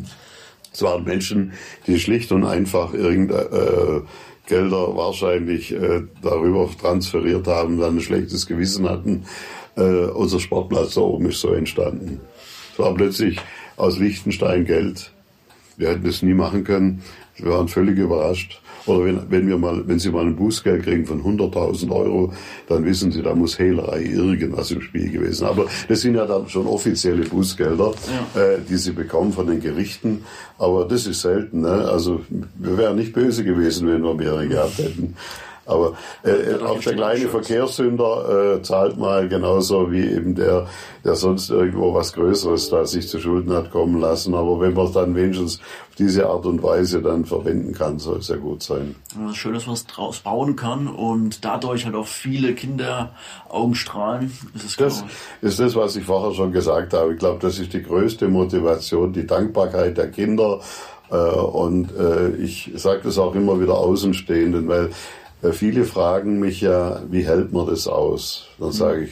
Es 0.72 0.82
waren 0.82 1.02
Menschen, 1.02 1.52
die 1.88 1.98
schlicht 1.98 2.30
und 2.30 2.44
einfach 2.44 2.94
irgendeine 2.94 3.42
äh, 3.42 4.00
Gelder 4.46 4.96
wahrscheinlich 4.96 5.72
äh, 5.72 6.02
darüber 6.22 6.68
transferiert 6.80 7.48
haben, 7.48 7.80
dann 7.80 7.96
ein 7.96 8.00
schlechtes 8.00 8.46
Gewissen 8.46 8.88
hatten. 8.88 9.24
Äh, 9.76 9.82
unser 9.82 10.38
Sportplatz 10.38 10.94
da 10.94 11.00
oben 11.00 11.26
ist 11.26 11.40
so 11.40 11.52
entstanden. 11.52 12.20
Es 12.72 12.78
war 12.78 12.94
plötzlich 12.94 13.38
aus 13.76 13.98
Liechtenstein 13.98 14.64
Geld 14.64 15.12
wir 15.81 15.89
hätten 15.89 16.05
das 16.05 16.22
nie 16.22 16.35
machen 16.35 16.62
können. 16.62 17.03
Wir 17.37 17.53
waren 17.53 17.68
völlig 17.68 17.99
überrascht. 17.99 18.61
Oder 18.87 19.05
wenn, 19.05 19.31
wenn 19.31 19.49
wir 19.49 19.57
mal, 19.57 19.87
wenn 19.87 19.99
Sie 19.99 20.11
mal 20.11 20.26
ein 20.26 20.37
Bußgeld 20.37 20.85
kriegen 20.85 21.07
von 21.07 21.22
100.000 21.22 21.91
Euro, 21.91 22.33
dann 22.68 22.85
wissen 22.85 23.12
Sie, 23.12 23.22
da 23.22 23.35
muss 23.35 23.59
Hehlerei 23.59 24.03
irgendwas 24.03 24.70
im 24.70 24.81
Spiel 24.83 25.11
gewesen. 25.11 25.47
Aber 25.47 25.66
das 25.89 26.01
sind 26.01 26.14
ja 26.14 26.26
dann 26.26 26.49
schon 26.49 26.66
offizielle 26.66 27.24
Bußgelder, 27.24 27.93
ja. 28.35 28.41
äh, 28.41 28.59
die 28.68 28.76
Sie 28.76 28.93
bekommen 28.93 29.33
von 29.33 29.47
den 29.47 29.61
Gerichten. 29.61 30.24
Aber 30.59 30.87
das 30.87 31.07
ist 31.07 31.22
selten. 31.22 31.62
Ne? 31.62 31.70
Also 31.70 32.20
wir 32.59 32.76
wären 32.76 32.97
nicht 32.97 33.12
böse 33.12 33.45
gewesen, 33.45 33.89
wenn 33.89 34.03
wir 34.03 34.14
mehrere 34.14 34.49
gehabt 34.49 34.78
hätten. 34.78 35.14
Aber 35.66 35.94
äh, 36.24 36.54
auch 36.62 36.80
der 36.80 36.94
kleine 36.94 37.28
Verkehrssünder 37.28 38.56
äh, 38.56 38.62
zahlt 38.62 38.98
mal 38.98 39.28
genauso 39.28 39.92
wie 39.92 40.04
eben 40.04 40.34
der, 40.34 40.66
der 41.04 41.14
sonst 41.14 41.50
irgendwo 41.50 41.94
was 41.94 42.12
Größeres 42.12 42.70
da 42.70 42.86
sich 42.86 43.08
zu 43.08 43.20
Schulden 43.20 43.52
hat 43.52 43.70
kommen 43.70 44.00
lassen. 44.00 44.34
Aber 44.34 44.61
wenn 44.61 44.74
man 44.74 44.86
es 44.86 44.92
dann 44.92 45.14
wenigstens 45.14 45.61
auf 45.90 45.96
diese 45.96 46.28
Art 46.28 46.46
und 46.46 46.62
Weise 46.62 47.02
dann 47.02 47.24
verwenden 47.24 47.72
kann, 47.72 47.98
soll 47.98 48.18
es 48.18 48.28
ja 48.28 48.36
gut 48.36 48.62
sein. 48.62 48.96
Ja, 49.18 49.32
schön, 49.34 49.54
dass 49.54 49.66
man 49.66 49.74
es 49.74 49.86
draus 49.86 50.20
bauen 50.20 50.56
kann 50.56 50.88
und 50.88 51.44
dadurch 51.44 51.84
halt 51.84 51.94
auch 51.94 52.06
viele 52.06 52.54
Kinder 52.54 53.14
Augen 53.48 53.74
strahlen. 53.74 54.32
Ist 54.54 54.80
das 54.80 55.04
ist 55.42 55.61
das, 55.61 55.76
was 55.76 55.96
ich 55.96 56.04
vorher 56.04 56.34
schon 56.34 56.52
gesagt 56.52 56.94
habe. 56.94 57.12
Ich 57.12 57.18
glaube, 57.18 57.38
das 57.40 57.58
ist 57.58 57.72
die 57.72 57.82
größte 57.82 58.28
Motivation, 58.28 59.12
die 59.12 59.26
Dankbarkeit 59.26 59.96
der 59.96 60.11
Kinder. 60.11 60.61
Äh, 61.11 61.14
und 61.14 61.94
äh, 61.96 62.30
ich 62.36 62.70
sage 62.76 63.00
das 63.04 63.18
auch 63.18 63.34
immer 63.34 63.61
wieder 63.61 63.74
Außenstehenden, 63.74 64.68
weil 64.68 64.90
viele 65.53 65.84
fragen 65.84 66.38
mich 66.41 66.61
ja, 66.61 67.03
wie 67.11 67.24
hält 67.24 67.53
man 67.53 67.66
das 67.66 67.86
aus? 67.86 68.49
Dann 68.59 68.72
sage 68.72 69.05
ich, 69.05 69.11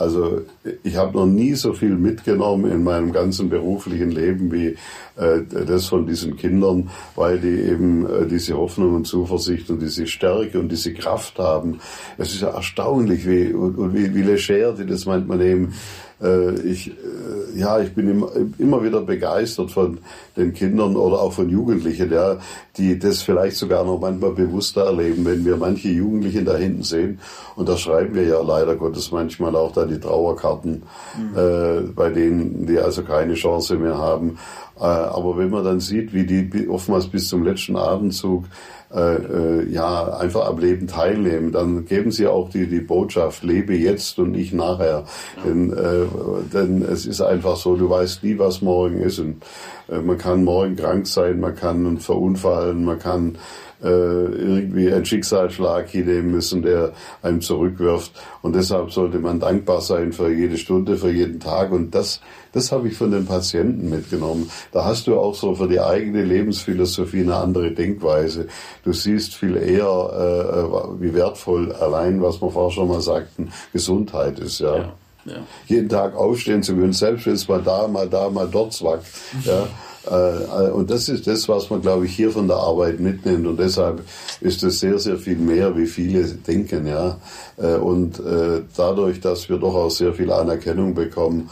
also 0.00 0.40
ich 0.82 0.96
habe 0.96 1.18
noch 1.18 1.26
nie 1.26 1.54
so 1.54 1.74
viel 1.74 1.94
mitgenommen 1.94 2.70
in 2.70 2.82
meinem 2.82 3.12
ganzen 3.12 3.50
beruflichen 3.50 4.10
Leben 4.10 4.50
wie 4.50 4.68
äh, 5.16 5.42
das 5.66 5.86
von 5.86 6.06
diesen 6.06 6.38
Kindern, 6.38 6.88
weil 7.16 7.38
die 7.38 7.60
eben 7.70 8.06
äh, 8.06 8.26
diese 8.26 8.56
Hoffnung 8.56 8.94
und 8.94 9.06
Zuversicht 9.06 9.68
und 9.68 9.82
diese 9.82 10.06
Stärke 10.06 10.58
und 10.58 10.70
diese 10.70 10.94
Kraft 10.94 11.38
haben. 11.38 11.80
Es 12.16 12.32
ist 12.32 12.40
ja 12.40 12.48
erstaunlich, 12.48 13.28
wie, 13.28 13.52
und, 13.52 13.76
und 13.76 13.94
wie, 13.94 14.14
wie 14.14 14.22
leger 14.22 14.72
die 14.72 14.86
das 14.86 15.04
manchmal 15.04 15.36
nehmen. 15.36 15.74
Äh, 16.22 16.60
ich, 16.60 16.88
äh, 16.88 17.58
ja, 17.58 17.80
ich 17.80 17.94
bin 17.94 18.08
immer, 18.08 18.30
immer 18.58 18.82
wieder 18.82 19.00
begeistert 19.00 19.70
von 19.70 19.98
den 20.36 20.52
Kindern 20.52 20.96
oder 20.96 21.20
auch 21.20 21.32
von 21.32 21.48
Jugendlichen, 21.48 22.12
ja, 22.12 22.36
die 22.76 22.98
das 22.98 23.22
vielleicht 23.22 23.56
sogar 23.56 23.84
noch 23.84 24.00
manchmal 24.00 24.32
bewusster 24.32 24.84
erleben, 24.84 25.24
wenn 25.24 25.44
wir 25.44 25.56
manche 25.56 25.88
Jugendlichen 25.88 26.44
da 26.44 26.56
hinten 26.56 26.82
sehen. 26.82 27.20
Und 27.56 27.68
da 27.68 27.76
schreiben 27.76 28.14
wir 28.14 28.24
ja 28.24 28.40
leider 28.42 28.76
Gottes 28.76 29.10
manchmal 29.12 29.56
auch 29.56 29.72
dann 29.72 29.88
die 29.88 30.00
Trauerkarten, 30.00 30.82
mhm. 31.16 31.38
äh, 31.38 31.80
bei 31.94 32.10
denen 32.10 32.66
die 32.66 32.78
also 32.78 33.02
keine 33.02 33.34
Chance 33.34 33.76
mehr 33.76 33.96
haben. 33.96 34.38
Äh, 34.78 34.84
aber 34.84 35.36
wenn 35.36 35.50
man 35.50 35.64
dann 35.64 35.80
sieht, 35.80 36.12
wie 36.12 36.24
die 36.24 36.68
oftmals 36.68 37.06
bis 37.06 37.28
zum 37.28 37.44
letzten 37.44 37.76
Abendzug 37.76 38.44
äh, 38.92 39.14
äh, 39.14 39.70
ja 39.70 40.14
einfach 40.16 40.46
am 40.48 40.58
Leben 40.58 40.88
teilnehmen, 40.88 41.52
dann 41.52 41.84
geben 41.84 42.10
sie 42.10 42.26
auch 42.26 42.50
die, 42.50 42.66
die 42.66 42.80
Botschaft, 42.80 43.44
lebe 43.44 43.74
jetzt 43.74 44.18
und 44.18 44.32
nicht 44.32 44.52
nachher. 44.52 45.04
Denn, 45.44 45.72
äh, 45.72 46.06
denn 46.52 46.82
es 46.82 47.06
ist 47.06 47.20
einfach 47.20 47.56
so, 47.56 47.76
du 47.76 47.88
weißt 47.88 48.24
nie, 48.24 48.38
was 48.38 48.62
morgen 48.62 49.00
ist. 49.00 49.20
Und 49.20 49.42
äh, 49.88 50.00
man 50.00 50.18
kann 50.18 50.42
morgen 50.42 50.74
krank 50.74 51.06
sein, 51.06 51.38
man 51.38 51.54
kann 51.54 51.98
verunfallen, 51.98 52.84
man 52.84 52.98
kann 52.98 53.38
äh, 53.82 53.86
irgendwie 53.88 54.92
einen 54.92 55.04
Schicksalsschlag 55.04 55.88
hinnehmen 55.88 56.32
müssen, 56.32 56.62
der 56.62 56.92
einem 57.22 57.40
zurückwirft. 57.40 58.12
Und 58.42 58.54
deshalb 58.54 58.92
sollte 58.92 59.18
man 59.18 59.40
dankbar 59.40 59.80
sein 59.80 60.12
für 60.12 60.32
jede 60.32 60.58
Stunde, 60.58 60.96
für 60.96 61.10
jeden 61.10 61.40
Tag. 61.40 61.72
Und 61.72 61.94
das, 61.94 62.20
das 62.52 62.72
habe 62.72 62.88
ich 62.88 62.96
von 62.96 63.10
den 63.10 63.26
Patienten 63.26 63.90
mitgenommen. 63.90 64.50
Da 64.72 64.84
hast 64.84 65.06
du 65.06 65.18
auch 65.18 65.34
so 65.34 65.54
für 65.54 65.68
die 65.68 65.80
eigene 65.80 66.22
Lebensphilosophie 66.22 67.20
eine 67.20 67.36
andere 67.36 67.72
Denkweise. 67.72 68.48
Du 68.84 68.92
siehst 68.92 69.34
viel 69.34 69.56
eher, 69.56 69.84
äh, 69.86 71.00
wie 71.00 71.14
wertvoll 71.14 71.72
allein, 71.72 72.22
was 72.22 72.40
wir 72.40 72.50
vorher 72.50 72.72
schon 72.72 72.88
mal 72.88 73.00
sagten, 73.00 73.50
Gesundheit 73.72 74.38
ist. 74.38 74.60
ja. 74.60 74.76
ja. 74.76 74.92
Ja. 75.26 75.34
jeden 75.66 75.90
Tag 75.90 76.16
aufstehen 76.16 76.62
zu 76.62 76.74
können, 76.74 76.94
selbst 76.94 77.26
wenn 77.26 77.34
es 77.34 77.46
mal 77.46 77.60
da, 77.60 77.86
mal 77.86 78.08
da, 78.08 78.30
mal 78.30 78.48
dort 78.50 78.72
zwackt. 78.72 79.04
Ja. 79.44 79.68
Äh, 80.10 80.70
und 80.70 80.90
das 80.90 81.08
ist 81.08 81.26
das, 81.26 81.48
was 81.48 81.70
man, 81.70 81.80
glaube 81.80 82.06
ich, 82.06 82.14
hier 82.14 82.30
von 82.30 82.48
der 82.48 82.56
Arbeit 82.56 83.00
mitnimmt. 83.00 83.46
Und 83.46 83.58
deshalb 83.58 84.04
ist 84.40 84.62
es 84.62 84.80
sehr, 84.80 84.98
sehr 84.98 85.16
viel 85.16 85.36
mehr, 85.36 85.76
wie 85.76 85.86
viele 85.86 86.24
denken, 86.24 86.86
ja. 86.86 87.18
Äh, 87.56 87.76
und 87.76 88.18
äh, 88.18 88.62
dadurch, 88.76 89.20
dass 89.20 89.48
wir 89.48 89.58
doch 89.58 89.74
auch 89.74 89.90
sehr 89.90 90.12
viel 90.12 90.32
Anerkennung 90.32 90.94
bekommen, 90.94 91.50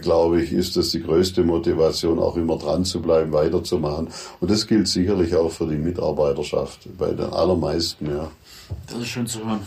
glaube 0.00 0.42
ich, 0.42 0.52
ist 0.52 0.76
das 0.76 0.90
die 0.90 1.02
größte 1.02 1.42
Motivation, 1.42 2.18
auch 2.18 2.36
immer 2.36 2.56
dran 2.56 2.84
zu 2.84 3.00
bleiben, 3.00 3.32
weiterzumachen. 3.32 4.08
Und 4.40 4.50
das 4.50 4.66
gilt 4.66 4.88
sicherlich 4.88 5.34
auch 5.34 5.50
für 5.50 5.66
die 5.66 5.76
Mitarbeiterschaft, 5.76 6.80
bei 6.96 7.08
den 7.08 7.32
allermeisten, 7.32 8.06
ja. 8.06 8.30
Das 8.86 8.98
ist 8.98 9.08
schön 9.08 9.26
zu 9.26 9.44
hören. 9.44 9.60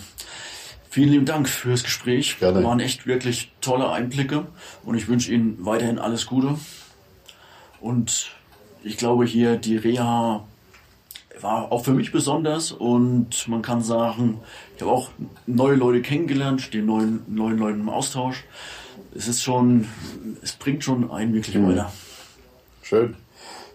Vielen 0.89 1.09
lieben 1.09 1.25
Dank 1.25 1.49
fürs 1.49 1.83
Gespräch. 1.83 2.39
Gerne. 2.39 2.63
Waren 2.63 2.79
echt 2.79 3.05
wirklich 3.05 3.51
tolle 3.59 3.91
Einblicke 3.91 4.47
und 4.85 4.95
ich 4.95 5.09
wünsche 5.09 5.33
Ihnen 5.33 5.57
weiterhin 5.59 5.99
alles 5.99 6.25
Gute. 6.25 6.55
Und 7.85 8.31
ich 8.83 8.97
glaube 8.97 9.25
hier, 9.25 9.57
die 9.57 9.77
Reha 9.77 10.43
war 11.39 11.71
auch 11.71 11.85
für 11.85 11.91
mich 11.91 12.11
besonders 12.11 12.71
und 12.71 13.47
man 13.47 13.61
kann 13.61 13.83
sagen, 13.83 14.39
ich 14.75 14.81
habe 14.81 14.91
auch 14.91 15.11
neue 15.45 15.75
Leute 15.75 16.01
kennengelernt, 16.01 16.61
stehe 16.61 16.83
neuen, 16.83 17.21
neuen 17.27 17.59
Leuten 17.59 17.81
im 17.81 17.89
Austausch. 17.89 18.43
Es 19.13 19.27
ist 19.27 19.43
schon, 19.43 19.87
es 20.41 20.53
bringt 20.53 20.83
schon 20.83 21.11
einen 21.11 21.35
wirklich 21.35 21.57
mhm. 21.57 21.67
weiter. 21.69 21.91
Schön. 22.81 23.15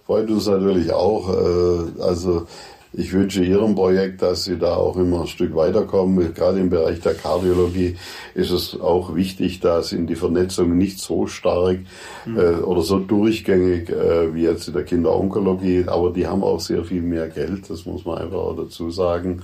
Freut 0.07 0.29
uns 0.29 0.49
natürlich 0.49 0.91
auch. 0.93 1.29
Äh, 1.29 2.03
also 2.03 2.49
ich 2.93 3.13
wünsche 3.13 3.45
Ihrem 3.45 3.75
Projekt, 3.75 4.21
dass 4.21 4.45
Sie 4.45 4.59
da 4.59 4.75
auch 4.75 4.97
immer 4.97 5.23
ein 5.23 5.27
Stück 5.29 5.55
weiterkommen. 5.55 6.35
Gerade 6.35 6.59
im 6.59 6.71
Bereich 6.71 7.01
der 7.01 7.15
Kardiologie 7.15 7.97
ist 8.35 8.51
es 8.51 8.81
auch 8.81 9.15
wichtig, 9.15 9.61
da 9.61 9.83
sind 9.83 10.09
die 10.09 10.17
Vernetzungen 10.17 10.77
nicht 10.77 10.99
so 10.99 11.27
stark 11.27 11.79
mhm. 12.27 12.39
äh, 12.39 12.55
oder 12.63 12.83
so 12.83 12.99
durchgängig 12.99 13.91
äh, 13.91 14.35
wie 14.35 14.43
jetzt 14.43 14.67
in 14.67 14.75
der 14.75 14.85
Kinderonkologie. 14.85 15.85
Aber 15.87 16.11
die 16.11 16.27
haben 16.27 16.43
auch 16.43 16.59
sehr 16.59 16.85
viel 16.85 17.03
mehr 17.03 17.29
Geld, 17.29 17.71
das 17.71 17.87
muss 17.87 18.05
man 18.05 18.19
einfach 18.19 18.39
auch 18.39 18.57
dazu 18.57 18.91
sagen. 18.91 19.43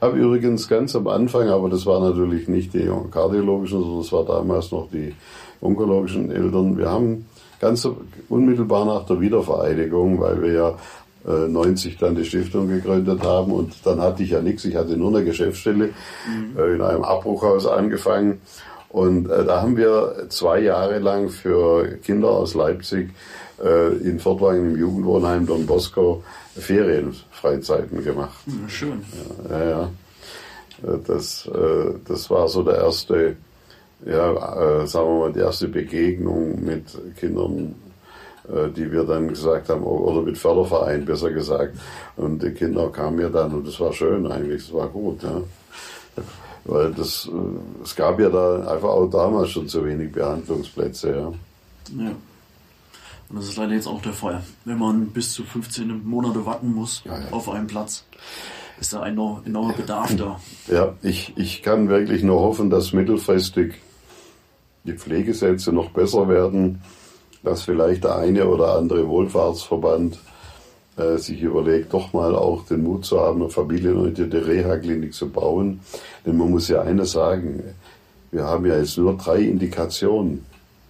Habe 0.00 0.18
übrigens 0.18 0.66
ganz 0.66 0.96
am 0.96 1.06
Anfang, 1.08 1.48
aber 1.48 1.68
das 1.68 1.84
war 1.84 2.00
natürlich 2.00 2.48
nicht 2.48 2.72
die 2.72 2.88
kardiologischen, 3.10 3.80
sondern 3.82 4.00
das 4.00 4.12
war 4.12 4.24
damals 4.24 4.72
noch 4.72 4.88
die 4.90 5.14
onkologischen 5.60 6.30
Eltern. 6.30 6.78
Wir 6.78 6.88
haben 6.88 7.26
ganz 7.60 7.86
unmittelbar 8.30 8.86
nach 8.86 9.04
der 9.04 9.20
Wiedervereinigung, 9.20 10.18
weil 10.18 10.40
wir 10.40 10.52
ja 10.52 10.78
90 11.24 11.98
dann 11.98 12.14
die 12.14 12.24
Stiftung 12.24 12.68
gegründet 12.68 13.22
haben 13.22 13.52
und 13.52 13.74
dann 13.84 14.00
hatte 14.00 14.22
ich 14.22 14.30
ja 14.30 14.40
nichts, 14.40 14.64
ich 14.64 14.76
hatte 14.76 14.96
nur 14.96 15.14
eine 15.14 15.24
Geschäftsstelle 15.24 15.90
mhm. 16.26 16.56
Äh, 16.58 16.74
in 16.74 16.82
einem 16.82 17.04
Abbruchhaus 17.04 17.66
angefangen 17.66 18.40
und 18.88 19.30
äh, 19.30 19.44
da 19.44 19.62
haben 19.62 19.76
wir 19.76 20.26
zwei 20.30 20.60
Jahre 20.60 20.98
lang 20.98 21.28
für 21.28 21.98
Kinder 21.98 22.30
aus 22.30 22.54
Leipzig 22.54 23.10
äh, 23.62 23.96
in 23.96 24.18
Fortwagen 24.18 24.72
im 24.72 24.78
Jugendwohnheim 24.78 25.46
Don 25.46 25.66
Bosco 25.66 26.24
Ferienfreizeiten 26.56 28.02
gemacht. 28.02 28.46
Mhm, 28.46 28.68
schön. 28.68 29.04
Ja, 29.48 29.64
ja. 29.64 29.90
Das, 31.06 31.46
das 32.08 32.30
war 32.30 32.48
so 32.48 32.62
der 32.62 32.76
erste, 32.76 33.36
ja, 34.06 34.86
sagen 34.86 35.08
wir 35.08 35.18
mal, 35.18 35.32
die 35.32 35.40
erste 35.40 35.68
Begegnung 35.68 36.64
mit 36.64 36.84
Kindern 37.18 37.74
die 38.70 38.90
wir 38.90 39.04
dann 39.04 39.28
gesagt 39.28 39.68
haben, 39.68 39.82
oder 39.82 40.22
mit 40.22 40.38
Förderverein 40.38 41.04
besser 41.04 41.30
gesagt. 41.30 41.76
Und 42.16 42.42
die 42.42 42.50
Kinder 42.50 42.88
kamen 42.88 43.20
ja 43.20 43.28
dann 43.28 43.54
und 43.54 43.66
das 43.66 43.78
war 43.80 43.92
schön 43.92 44.26
eigentlich, 44.26 44.66
das 44.66 44.74
war 44.74 44.88
gut. 44.88 45.22
Ja. 45.22 45.42
Weil 46.64 46.92
das, 46.92 47.28
äh, 47.32 47.82
es 47.82 47.96
gab 47.96 48.20
ja 48.20 48.28
da 48.28 48.66
einfach 48.66 48.90
auch 48.90 49.08
damals 49.08 49.50
schon 49.50 49.68
zu 49.68 49.84
wenig 49.84 50.12
Behandlungsplätze. 50.12 51.10
Ja. 51.10 51.32
ja. 52.04 52.10
Und 53.28 53.36
das 53.36 53.48
ist 53.48 53.56
leider 53.56 53.74
jetzt 53.74 53.86
auch 53.86 54.02
der 54.02 54.12
Fall. 54.12 54.42
Wenn 54.64 54.78
man 54.78 55.06
bis 55.06 55.32
zu 55.32 55.44
15 55.44 56.04
Monate 56.04 56.44
warten 56.44 56.74
muss 56.74 57.02
ja, 57.04 57.18
ja. 57.18 57.30
auf 57.30 57.48
einen 57.48 57.68
Platz, 57.68 58.04
ist 58.80 58.92
da 58.92 59.02
ein 59.02 59.12
enormer 59.12 59.72
Bedarf 59.74 60.14
da. 60.16 60.40
Ja, 60.68 60.94
ich, 61.02 61.32
ich 61.36 61.62
kann 61.62 61.88
wirklich 61.88 62.22
nur 62.22 62.40
hoffen, 62.40 62.70
dass 62.70 62.92
mittelfristig 62.92 63.74
die 64.84 64.94
Pflegesätze 64.94 65.72
noch 65.72 65.90
besser 65.90 66.28
werden 66.28 66.82
dass 67.42 67.62
vielleicht 67.62 68.04
der 68.04 68.16
eine 68.16 68.46
oder 68.46 68.76
andere 68.76 69.08
Wohlfahrtsverband 69.08 70.18
äh, 70.96 71.16
sich 71.16 71.40
überlegt, 71.40 71.92
doch 71.92 72.12
mal 72.12 72.34
auch 72.34 72.66
den 72.66 72.82
Mut 72.82 73.04
zu 73.04 73.20
haben, 73.20 73.40
eine 73.40 73.50
familienorientierte 73.50 74.46
Reha-Klinik 74.46 75.14
zu 75.14 75.28
bauen. 75.28 75.80
Denn 76.26 76.36
man 76.36 76.50
muss 76.50 76.68
ja 76.68 76.82
eines 76.82 77.12
sagen, 77.12 77.62
wir 78.30 78.44
haben 78.44 78.66
ja 78.66 78.76
jetzt 78.76 78.98
nur 78.98 79.16
drei 79.16 79.40
Indikationen. 79.40 80.44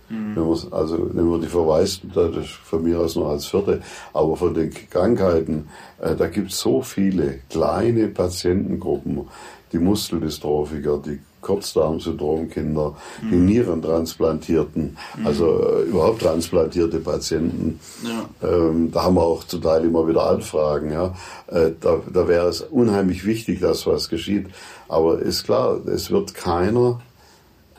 Mhm. 0.09 0.37
also 0.73 0.97
nehmen 0.97 1.31
wir 1.31 1.39
die 1.39 1.47
Verwaisten, 1.47 2.11
das 2.13 2.35
ist 2.35 2.51
von 2.51 2.83
mir 2.83 2.99
aus 2.99 3.15
noch 3.15 3.29
als 3.29 3.47
vierte, 3.47 3.81
aber 4.13 4.37
von 4.37 4.53
den 4.53 4.75
Krankheiten, 4.91 5.69
äh, 6.01 6.17
da 6.17 6.27
gibt 6.27 6.51
es 6.51 6.59
so 6.59 6.83
viele 6.83 7.39
kleine 7.49 8.09
Patientengruppen, 8.09 9.29
die 9.73 9.79
Muskeldystrophiker, 9.79 10.99
die 10.99 11.21
Kurzdarmsyndromkinder, 11.41 12.95
mhm. 13.23 13.31
die 13.31 13.37
Nierentransplantierten, 13.37 14.97
mhm. 15.19 15.27
also 15.27 15.63
äh, 15.63 15.83
überhaupt 15.83 16.23
transplantierte 16.23 17.01
Patienten. 17.01 17.81
Ja. 18.05 18.49
Ähm, 18.49 18.91
da 18.93 19.05
haben 19.05 19.17
wir 19.17 19.23
auch 19.23 19.45
zum 19.45 19.63
Teil 19.63 19.85
immer 19.85 20.07
wieder 20.07 20.27
Anfragen. 20.27 20.93
Ja. 20.93 21.15
Äh, 21.47 21.73
da, 21.81 22.01
da 22.13 22.29
wäre 22.29 22.49
es 22.49 22.61
unheimlich 22.61 23.25
wichtig, 23.25 23.61
dass 23.61 23.87
was 23.87 24.09
geschieht. 24.09 24.47
Aber 24.89 25.21
ist 25.21 25.45
klar, 25.45 25.81
es 25.87 26.11
wird 26.11 26.35
keiner 26.35 27.01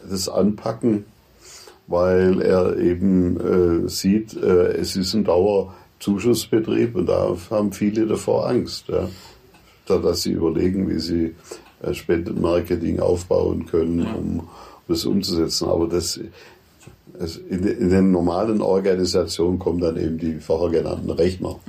das 0.10 0.30
anpacken, 0.30 1.06
weil 1.88 2.42
er 2.42 2.78
eben 2.78 3.86
äh, 3.86 3.90
sieht, 3.90 4.36
äh, 4.36 4.74
es 4.74 4.96
ist 4.96 5.14
ein 5.14 5.24
Dauerzuschussbetrieb 5.24 6.96
und 6.96 7.08
da 7.08 7.36
haben 7.50 7.72
viele 7.74 8.08
davor 8.08 8.48
Angst. 8.48 8.88
Ja. 8.88 9.10
Da, 9.88 9.98
dass 9.98 10.22
sie 10.22 10.32
überlegen, 10.32 10.90
wie 10.90 11.00
sie 11.00 11.36
Spendenmarketing 11.92 13.00
aufbauen 13.00 13.66
können, 13.66 14.06
um 14.06 14.48
das 14.88 15.06
umzusetzen. 15.06 15.68
Aber 15.68 15.88
das, 15.88 16.20
in, 17.50 17.64
in, 17.64 17.90
den 17.90 18.12
normalen 18.12 18.62
Organisationen 18.62 19.60
kommen 19.60 19.80
dann 19.80 19.98
eben 19.98 20.18
die 20.18 20.40
vorher 20.40 20.82
genannten 20.82 21.10
Rechner. 21.10 21.60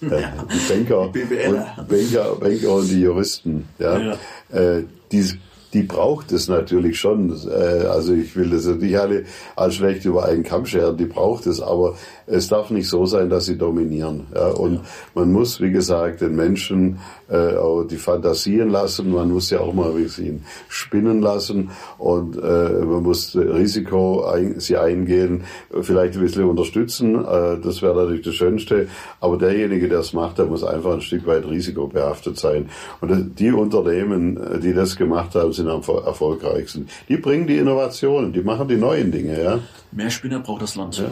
Äh, 0.00 0.06
die 0.52 0.72
Banker, 0.72 1.00
und, 1.00 1.12
Banker, 1.12 2.36
Banker 2.36 2.74
und 2.74 2.88
die 2.88 3.00
Juristen. 3.00 3.68
Ja, 3.80 3.98
ja. 3.98 4.16
Äh, 4.52 4.84
die 5.10 5.24
die 5.72 5.82
braucht 5.82 6.32
es 6.32 6.48
natürlich 6.48 6.98
schon. 6.98 7.36
Äh, 7.48 7.86
also 7.86 8.14
ich 8.14 8.34
will 8.36 8.50
das 8.50 8.66
nicht 8.66 8.98
alle 8.98 9.24
als 9.56 9.74
schlecht 9.74 10.04
über 10.04 10.24
einen 10.24 10.42
Kamm 10.42 10.66
scheren, 10.66 10.96
die 10.96 11.06
braucht 11.06 11.46
es, 11.46 11.60
aber 11.60 11.96
es 12.30 12.48
darf 12.48 12.70
nicht 12.70 12.88
so 12.88 13.06
sein, 13.06 13.30
dass 13.30 13.46
sie 13.46 13.56
dominieren. 13.56 14.26
Ja, 14.34 14.48
und 14.48 14.74
ja. 14.74 14.80
man 15.14 15.32
muss, 15.32 15.60
wie 15.60 15.70
gesagt, 15.70 16.20
den 16.20 16.36
Menschen 16.36 16.98
äh, 17.28 17.56
auch 17.56 17.84
die 17.84 17.96
Fantasien 17.96 18.70
lassen, 18.70 19.12
man 19.12 19.30
muss 19.30 19.50
ja 19.50 19.60
auch 19.60 19.72
mal 19.72 19.96
wie 19.96 20.08
sie 20.08 20.40
spinnen 20.68 21.20
lassen 21.20 21.70
und 21.98 22.36
äh, 22.36 22.40
man 22.40 23.02
muss 23.02 23.36
Risiko 23.36 24.24
ein, 24.24 24.60
sie 24.60 24.76
eingehen, 24.76 25.44
vielleicht 25.80 26.14
ein 26.14 26.22
bisschen 26.22 26.44
unterstützen, 26.44 27.16
äh, 27.24 27.58
das 27.62 27.82
wäre 27.82 27.94
natürlich 27.96 28.24
das 28.24 28.34
Schönste, 28.34 28.88
aber 29.20 29.36
derjenige, 29.36 29.88
der 29.88 30.00
es 30.00 30.12
macht, 30.12 30.38
der 30.38 30.46
muss 30.46 30.64
einfach 30.64 30.94
ein 30.94 31.00
Stück 31.00 31.26
weit 31.26 31.46
risikobehaftet 31.46 32.38
sein. 32.38 32.68
Und 33.00 33.38
die 33.38 33.52
Unternehmen, 33.52 34.60
die 34.62 34.72
das 34.72 34.96
gemacht 34.96 35.34
haben, 35.34 35.52
sind 35.52 35.68
am 35.68 35.82
erfolgreichsten. 35.82 36.88
Die 37.08 37.16
bringen 37.16 37.46
die 37.46 37.58
Innovationen, 37.58 38.32
die 38.32 38.42
machen 38.42 38.68
die 38.68 38.76
neuen 38.76 39.10
Dinge. 39.10 39.42
Ja? 39.42 39.58
Mehr 39.92 40.10
Spinner 40.10 40.40
braucht 40.40 40.62
das 40.62 40.76
Land. 40.76 40.98
Ja. 40.98 41.10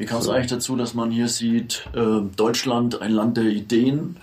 Wie 0.00 0.06
kam 0.06 0.20
es 0.20 0.24
so. 0.24 0.32
eigentlich 0.32 0.50
dazu, 0.50 0.76
dass 0.76 0.94
man 0.94 1.10
hier 1.10 1.28
sieht, 1.28 1.84
äh, 1.94 2.22
Deutschland 2.34 3.02
ein 3.02 3.10
Land 3.10 3.36
der 3.36 3.44
Ideen, 3.44 4.16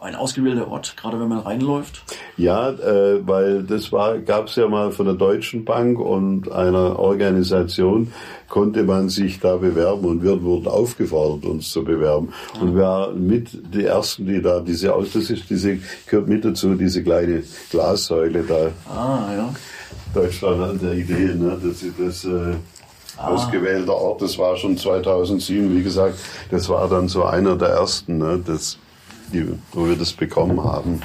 ein 0.00 0.14
ausgewählter 0.14 0.68
Ort, 0.68 0.96
gerade 0.96 1.20
wenn 1.20 1.28
man 1.28 1.40
reinläuft? 1.40 2.02
Ja, 2.38 2.70
äh, 2.70 3.20
weil 3.26 3.62
das 3.62 3.90
gab 3.90 4.46
es 4.46 4.56
ja 4.56 4.66
mal 4.68 4.92
von 4.92 5.04
der 5.04 5.14
Deutschen 5.14 5.66
Bank 5.66 6.00
und 6.00 6.50
einer 6.50 6.98
Organisation 6.98 8.10
konnte 8.48 8.84
man 8.84 9.10
sich 9.10 9.38
da 9.38 9.56
bewerben 9.56 10.06
und 10.06 10.22
wir 10.22 10.42
wurden 10.42 10.66
aufgefordert, 10.66 11.44
uns 11.44 11.70
zu 11.70 11.84
bewerben. 11.84 12.32
Ah. 12.54 12.62
Und 12.62 12.74
wir 12.74 12.82
waren 12.82 13.26
mit 13.26 13.50
die 13.74 13.84
ersten, 13.84 14.24
die 14.24 14.40
da 14.40 14.60
diese 14.60 14.94
das 15.12 15.28
ist 15.28 15.50
diese 15.50 15.78
gehört 16.06 16.26
mit 16.26 16.42
dazu 16.42 16.74
diese 16.74 17.02
kleine 17.02 17.42
Glassäule 17.70 18.44
da. 18.44 18.70
Ah 18.90 19.28
ja. 19.36 19.54
Deutschland 20.14 20.62
an 20.62 20.78
der 20.78 20.94
Idee, 20.94 21.34
ne, 21.34 21.58
dass 21.62 21.80
sie 21.80 21.92
das 21.98 22.24
äh, 22.24 22.54
ah. 23.16 23.28
ausgewählter 23.28 23.94
Ort. 23.94 24.22
Das 24.22 24.38
war 24.38 24.56
schon 24.56 24.76
2007, 24.76 25.76
wie 25.76 25.82
gesagt. 25.82 26.18
Das 26.50 26.68
war 26.68 26.88
dann 26.88 27.08
so 27.08 27.24
einer 27.24 27.56
der 27.56 27.68
ersten, 27.68 28.18
ne, 28.18 28.40
das 28.44 28.78
die, 29.32 29.46
wo 29.72 29.86
wir 29.86 29.96
das 29.96 30.12
bekommen 30.12 30.62
haben. 30.62 31.00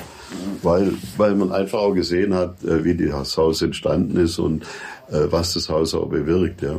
Weil, 0.61 0.93
weil 1.17 1.35
man 1.35 1.51
einfach 1.51 1.79
auch 1.79 1.93
gesehen 1.93 2.33
hat, 2.33 2.63
äh, 2.63 2.83
wie 2.83 2.95
das 2.95 3.37
Haus 3.37 3.61
entstanden 3.61 4.17
ist 4.17 4.39
und 4.39 4.63
äh, 5.09 5.27
was 5.29 5.53
das 5.55 5.69
Haus 5.69 5.93
auch 5.93 6.07
bewirkt. 6.07 6.61
Ja. 6.61 6.75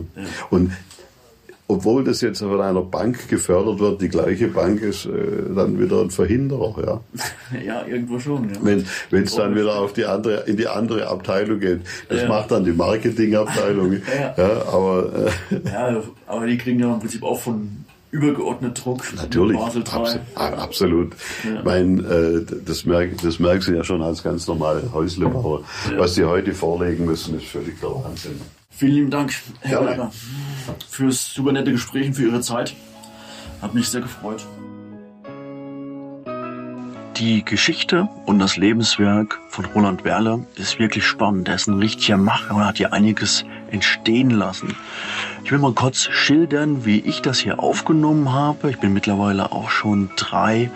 Und 0.50 0.72
obwohl 1.72 2.04
das 2.04 2.20
jetzt 2.20 2.40
von 2.40 2.60
einer 2.60 2.82
Bank 2.82 3.28
gefördert 3.28 3.78
wird, 3.78 4.02
die 4.02 4.08
gleiche 4.08 4.48
Bank 4.48 4.82
ist 4.82 5.06
äh, 5.06 5.10
dann 5.54 5.80
wieder 5.80 6.00
ein 6.02 6.10
Verhinderer. 6.10 6.74
Ja, 7.52 7.60
ja 7.64 7.86
irgendwo 7.86 8.18
schon. 8.18 8.50
Ja. 8.50 8.60
Wenn 8.62 9.22
es 9.22 9.34
dann 9.34 9.54
wieder 9.54 9.78
auf 9.78 9.92
die 9.92 10.04
andere, 10.04 10.44
in 10.46 10.56
die 10.56 10.68
andere 10.68 11.08
Abteilung 11.08 11.60
geht. 11.60 11.80
Das 12.08 12.22
ja. 12.22 12.28
macht 12.28 12.50
dann 12.50 12.64
die 12.64 12.72
Marketingabteilung. 12.72 13.92
ja. 14.16 14.34
ja. 14.36 14.62
aber, 14.66 15.30
äh, 15.50 15.68
ja, 15.68 16.02
aber 16.26 16.46
die 16.46 16.58
kriegen 16.58 16.80
ja 16.80 16.92
im 16.92 17.00
Prinzip 17.00 17.22
auch 17.22 17.40
von 17.40 17.84
übergeordnet 18.10 18.84
Druck. 18.84 19.02
Natürlich, 19.16 19.58
abso 19.58 19.80
absolut. 20.34 21.14
Ja. 21.44 21.58
Ich 21.58 21.64
meine, 21.64 22.02
äh, 22.02 22.46
das, 22.64 22.84
merk, 22.84 23.20
das 23.22 23.38
merkst 23.38 23.68
du 23.68 23.72
ja 23.72 23.82
schon 23.82 24.02
als 24.02 24.22
ganz 24.22 24.46
normale 24.46 24.92
Häuslebauer. 24.92 25.62
Ja. 25.90 25.98
Was 25.98 26.14
die 26.14 26.24
heute 26.24 26.52
vorlegen 26.52 27.06
müssen, 27.06 27.36
ist 27.36 27.46
völlig 27.46 27.80
der 27.80 27.90
Wahnsinn. 27.90 28.40
Vielen 28.74 28.94
lieben 28.94 29.10
Dank, 29.10 29.34
Herr 29.60 29.80
ja. 29.80 29.90
Leiter, 29.90 30.10
fürs 30.88 31.34
super 31.34 31.52
nette 31.52 31.72
Gespräch 31.72 32.08
und 32.08 32.14
für 32.14 32.24
Ihre 32.24 32.40
Zeit. 32.40 32.74
Hat 33.60 33.74
mich 33.74 33.88
sehr 33.88 34.00
gefreut. 34.00 34.44
Die 37.16 37.44
Geschichte 37.44 38.08
und 38.26 38.40
das 38.40 38.56
Lebenswerk 38.56 39.38
von 39.48 39.66
Roland 39.66 40.04
Werle 40.04 40.44
ist 40.56 40.80
wirklich 40.80 41.06
spannend. 41.06 41.46
Er 41.46 41.54
ist 41.54 41.68
ein 41.68 41.78
richtiger 41.78 42.16
Macher 42.16 42.56
und 42.56 42.64
hat 42.64 42.78
hier 42.78 42.92
einiges 42.92 43.44
entstehen 43.70 44.30
lassen. 44.30 44.74
Ich 45.44 45.52
will 45.52 45.58
mal 45.58 45.72
kurz 45.72 46.08
schildern, 46.10 46.84
wie 46.84 46.98
ich 46.98 47.22
das 47.22 47.38
hier 47.38 47.60
aufgenommen 47.60 48.32
habe. 48.32 48.70
Ich 48.70 48.78
bin 48.78 48.92
mittlerweile 48.92 49.52
auch 49.52 49.70
schon 49.70 50.10
drei 50.16 50.70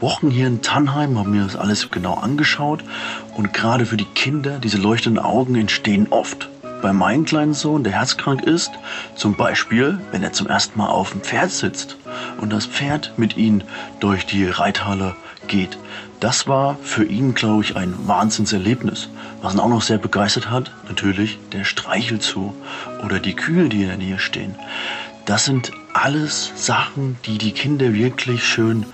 Wochen 0.00 0.30
hier 0.30 0.46
in 0.46 0.62
Tannheim, 0.62 1.18
habe 1.18 1.30
mir 1.30 1.42
das 1.42 1.56
alles 1.56 1.90
genau 1.90 2.14
angeschaut. 2.14 2.84
Und 3.36 3.52
gerade 3.52 3.86
für 3.86 3.96
die 3.96 4.04
Kinder, 4.04 4.58
diese 4.58 4.78
leuchtenden 4.78 5.24
Augen 5.24 5.56
entstehen 5.56 6.08
oft. 6.10 6.48
Bei 6.80 6.92
meinem 6.92 7.24
kleinen 7.24 7.54
Sohn, 7.54 7.82
der 7.82 7.92
herzkrank 7.92 8.42
ist, 8.44 8.70
zum 9.16 9.34
Beispiel, 9.34 9.98
wenn 10.12 10.22
er 10.22 10.32
zum 10.32 10.46
ersten 10.46 10.78
Mal 10.78 10.88
auf 10.88 11.10
dem 11.10 11.22
Pferd 11.22 11.50
sitzt 11.50 11.96
und 12.40 12.52
das 12.52 12.66
Pferd 12.66 13.12
mit 13.16 13.36
ihm 13.36 13.62
durch 13.98 14.26
die 14.26 14.46
Reithalle 14.46 15.16
geht. 15.48 15.76
Das 16.20 16.46
war 16.46 16.76
für 16.82 17.04
ihn, 17.04 17.34
glaube 17.34 17.64
ich, 17.64 17.76
ein 17.76 17.94
Wahnsinnserlebnis. 18.06 19.08
Was 19.42 19.54
ihn 19.54 19.60
auch 19.60 19.68
noch 19.68 19.82
sehr 19.82 19.98
begeistert 19.98 20.50
hat, 20.50 20.70
natürlich 20.86 21.38
der 21.52 21.64
Streichelzoo 21.64 22.54
oder 23.04 23.18
die 23.18 23.34
Kühe, 23.34 23.68
die 23.68 23.82
in 23.82 23.88
der 23.88 23.96
Nähe 23.96 24.18
stehen. 24.18 24.54
Das 25.26 25.44
sind 25.44 25.72
alles 25.92 26.52
Sachen, 26.54 27.18
die 27.26 27.38
die 27.38 27.52
Kinder 27.52 27.92
wirklich 27.92 28.44
schön 28.44 28.86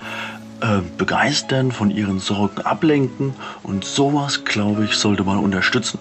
äh, 0.61 0.81
begeistern, 0.97 1.71
von 1.71 1.91
ihren 1.91 2.19
Sorgen 2.19 2.61
ablenken 2.61 3.33
und 3.63 3.85
sowas, 3.85 4.43
glaube 4.43 4.85
ich, 4.85 4.95
sollte 4.95 5.23
man 5.23 5.37
unterstützen. 5.37 5.99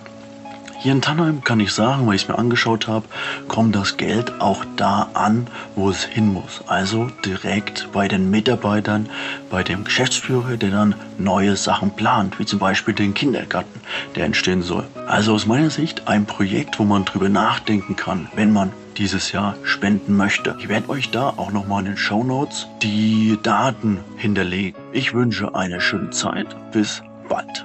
Hier 0.85 0.93
in 0.93 1.01
Tannheim 1.01 1.43
kann 1.43 1.61
ich 1.61 1.73
sagen, 1.73 2.07
weil 2.07 2.17
ich 2.17 2.25
es 2.25 2.29
mir 2.29 2.39
angeschaut 2.39 2.89
habe, 2.89 3.07
kommt 3.49 3.75
das 3.75 3.97
Geld 3.97 4.39
auch 4.43 4.67
da 4.77 5.09
an, 5.15 5.47
wo 5.77 5.89
es 5.89 6.05
hin 6.05 6.31
muss. 6.31 6.61
Also 6.67 7.09
direkt 7.25 7.89
bei 7.95 8.07
den 8.07 8.29
Mitarbeitern, 8.29 9.09
bei 9.49 9.63
dem 9.63 9.85
Geschäftsführer, 9.85 10.59
der 10.59 10.73
dann 10.73 10.95
neue 11.17 11.57
Sachen 11.57 11.97
plant, 11.97 12.39
wie 12.39 12.45
zum 12.45 12.59
Beispiel 12.59 12.93
den 12.93 13.15
Kindergarten, 13.15 13.81
der 14.15 14.27
entstehen 14.27 14.61
soll. 14.61 14.85
Also 15.07 15.33
aus 15.33 15.47
meiner 15.47 15.71
Sicht 15.71 16.07
ein 16.07 16.27
Projekt, 16.27 16.79
wo 16.79 16.85
man 16.85 17.07
drüber 17.07 17.31
nachdenken 17.31 17.97
kann, 17.97 18.29
wenn 18.35 18.53
man 18.53 18.71
dieses 18.99 19.33
Jahr 19.33 19.57
spenden 19.63 20.19
möchte. 20.19 20.55
Ich 20.59 20.69
werde 20.69 20.91
euch 20.91 21.11
da 21.11 21.31
auch 21.31 21.51
nochmal 21.51 21.81
in 21.81 21.93
den 21.93 21.97
Show 21.97 22.23
Notes 22.23 22.69
die 22.83 23.39
Daten 23.43 24.01
hinterlegen. 24.19 24.79
Ich 24.93 25.15
wünsche 25.15 25.55
eine 25.55 25.81
schöne 25.81 26.11
Zeit. 26.11 26.55
Bis 26.73 27.03
bald. 27.27 27.65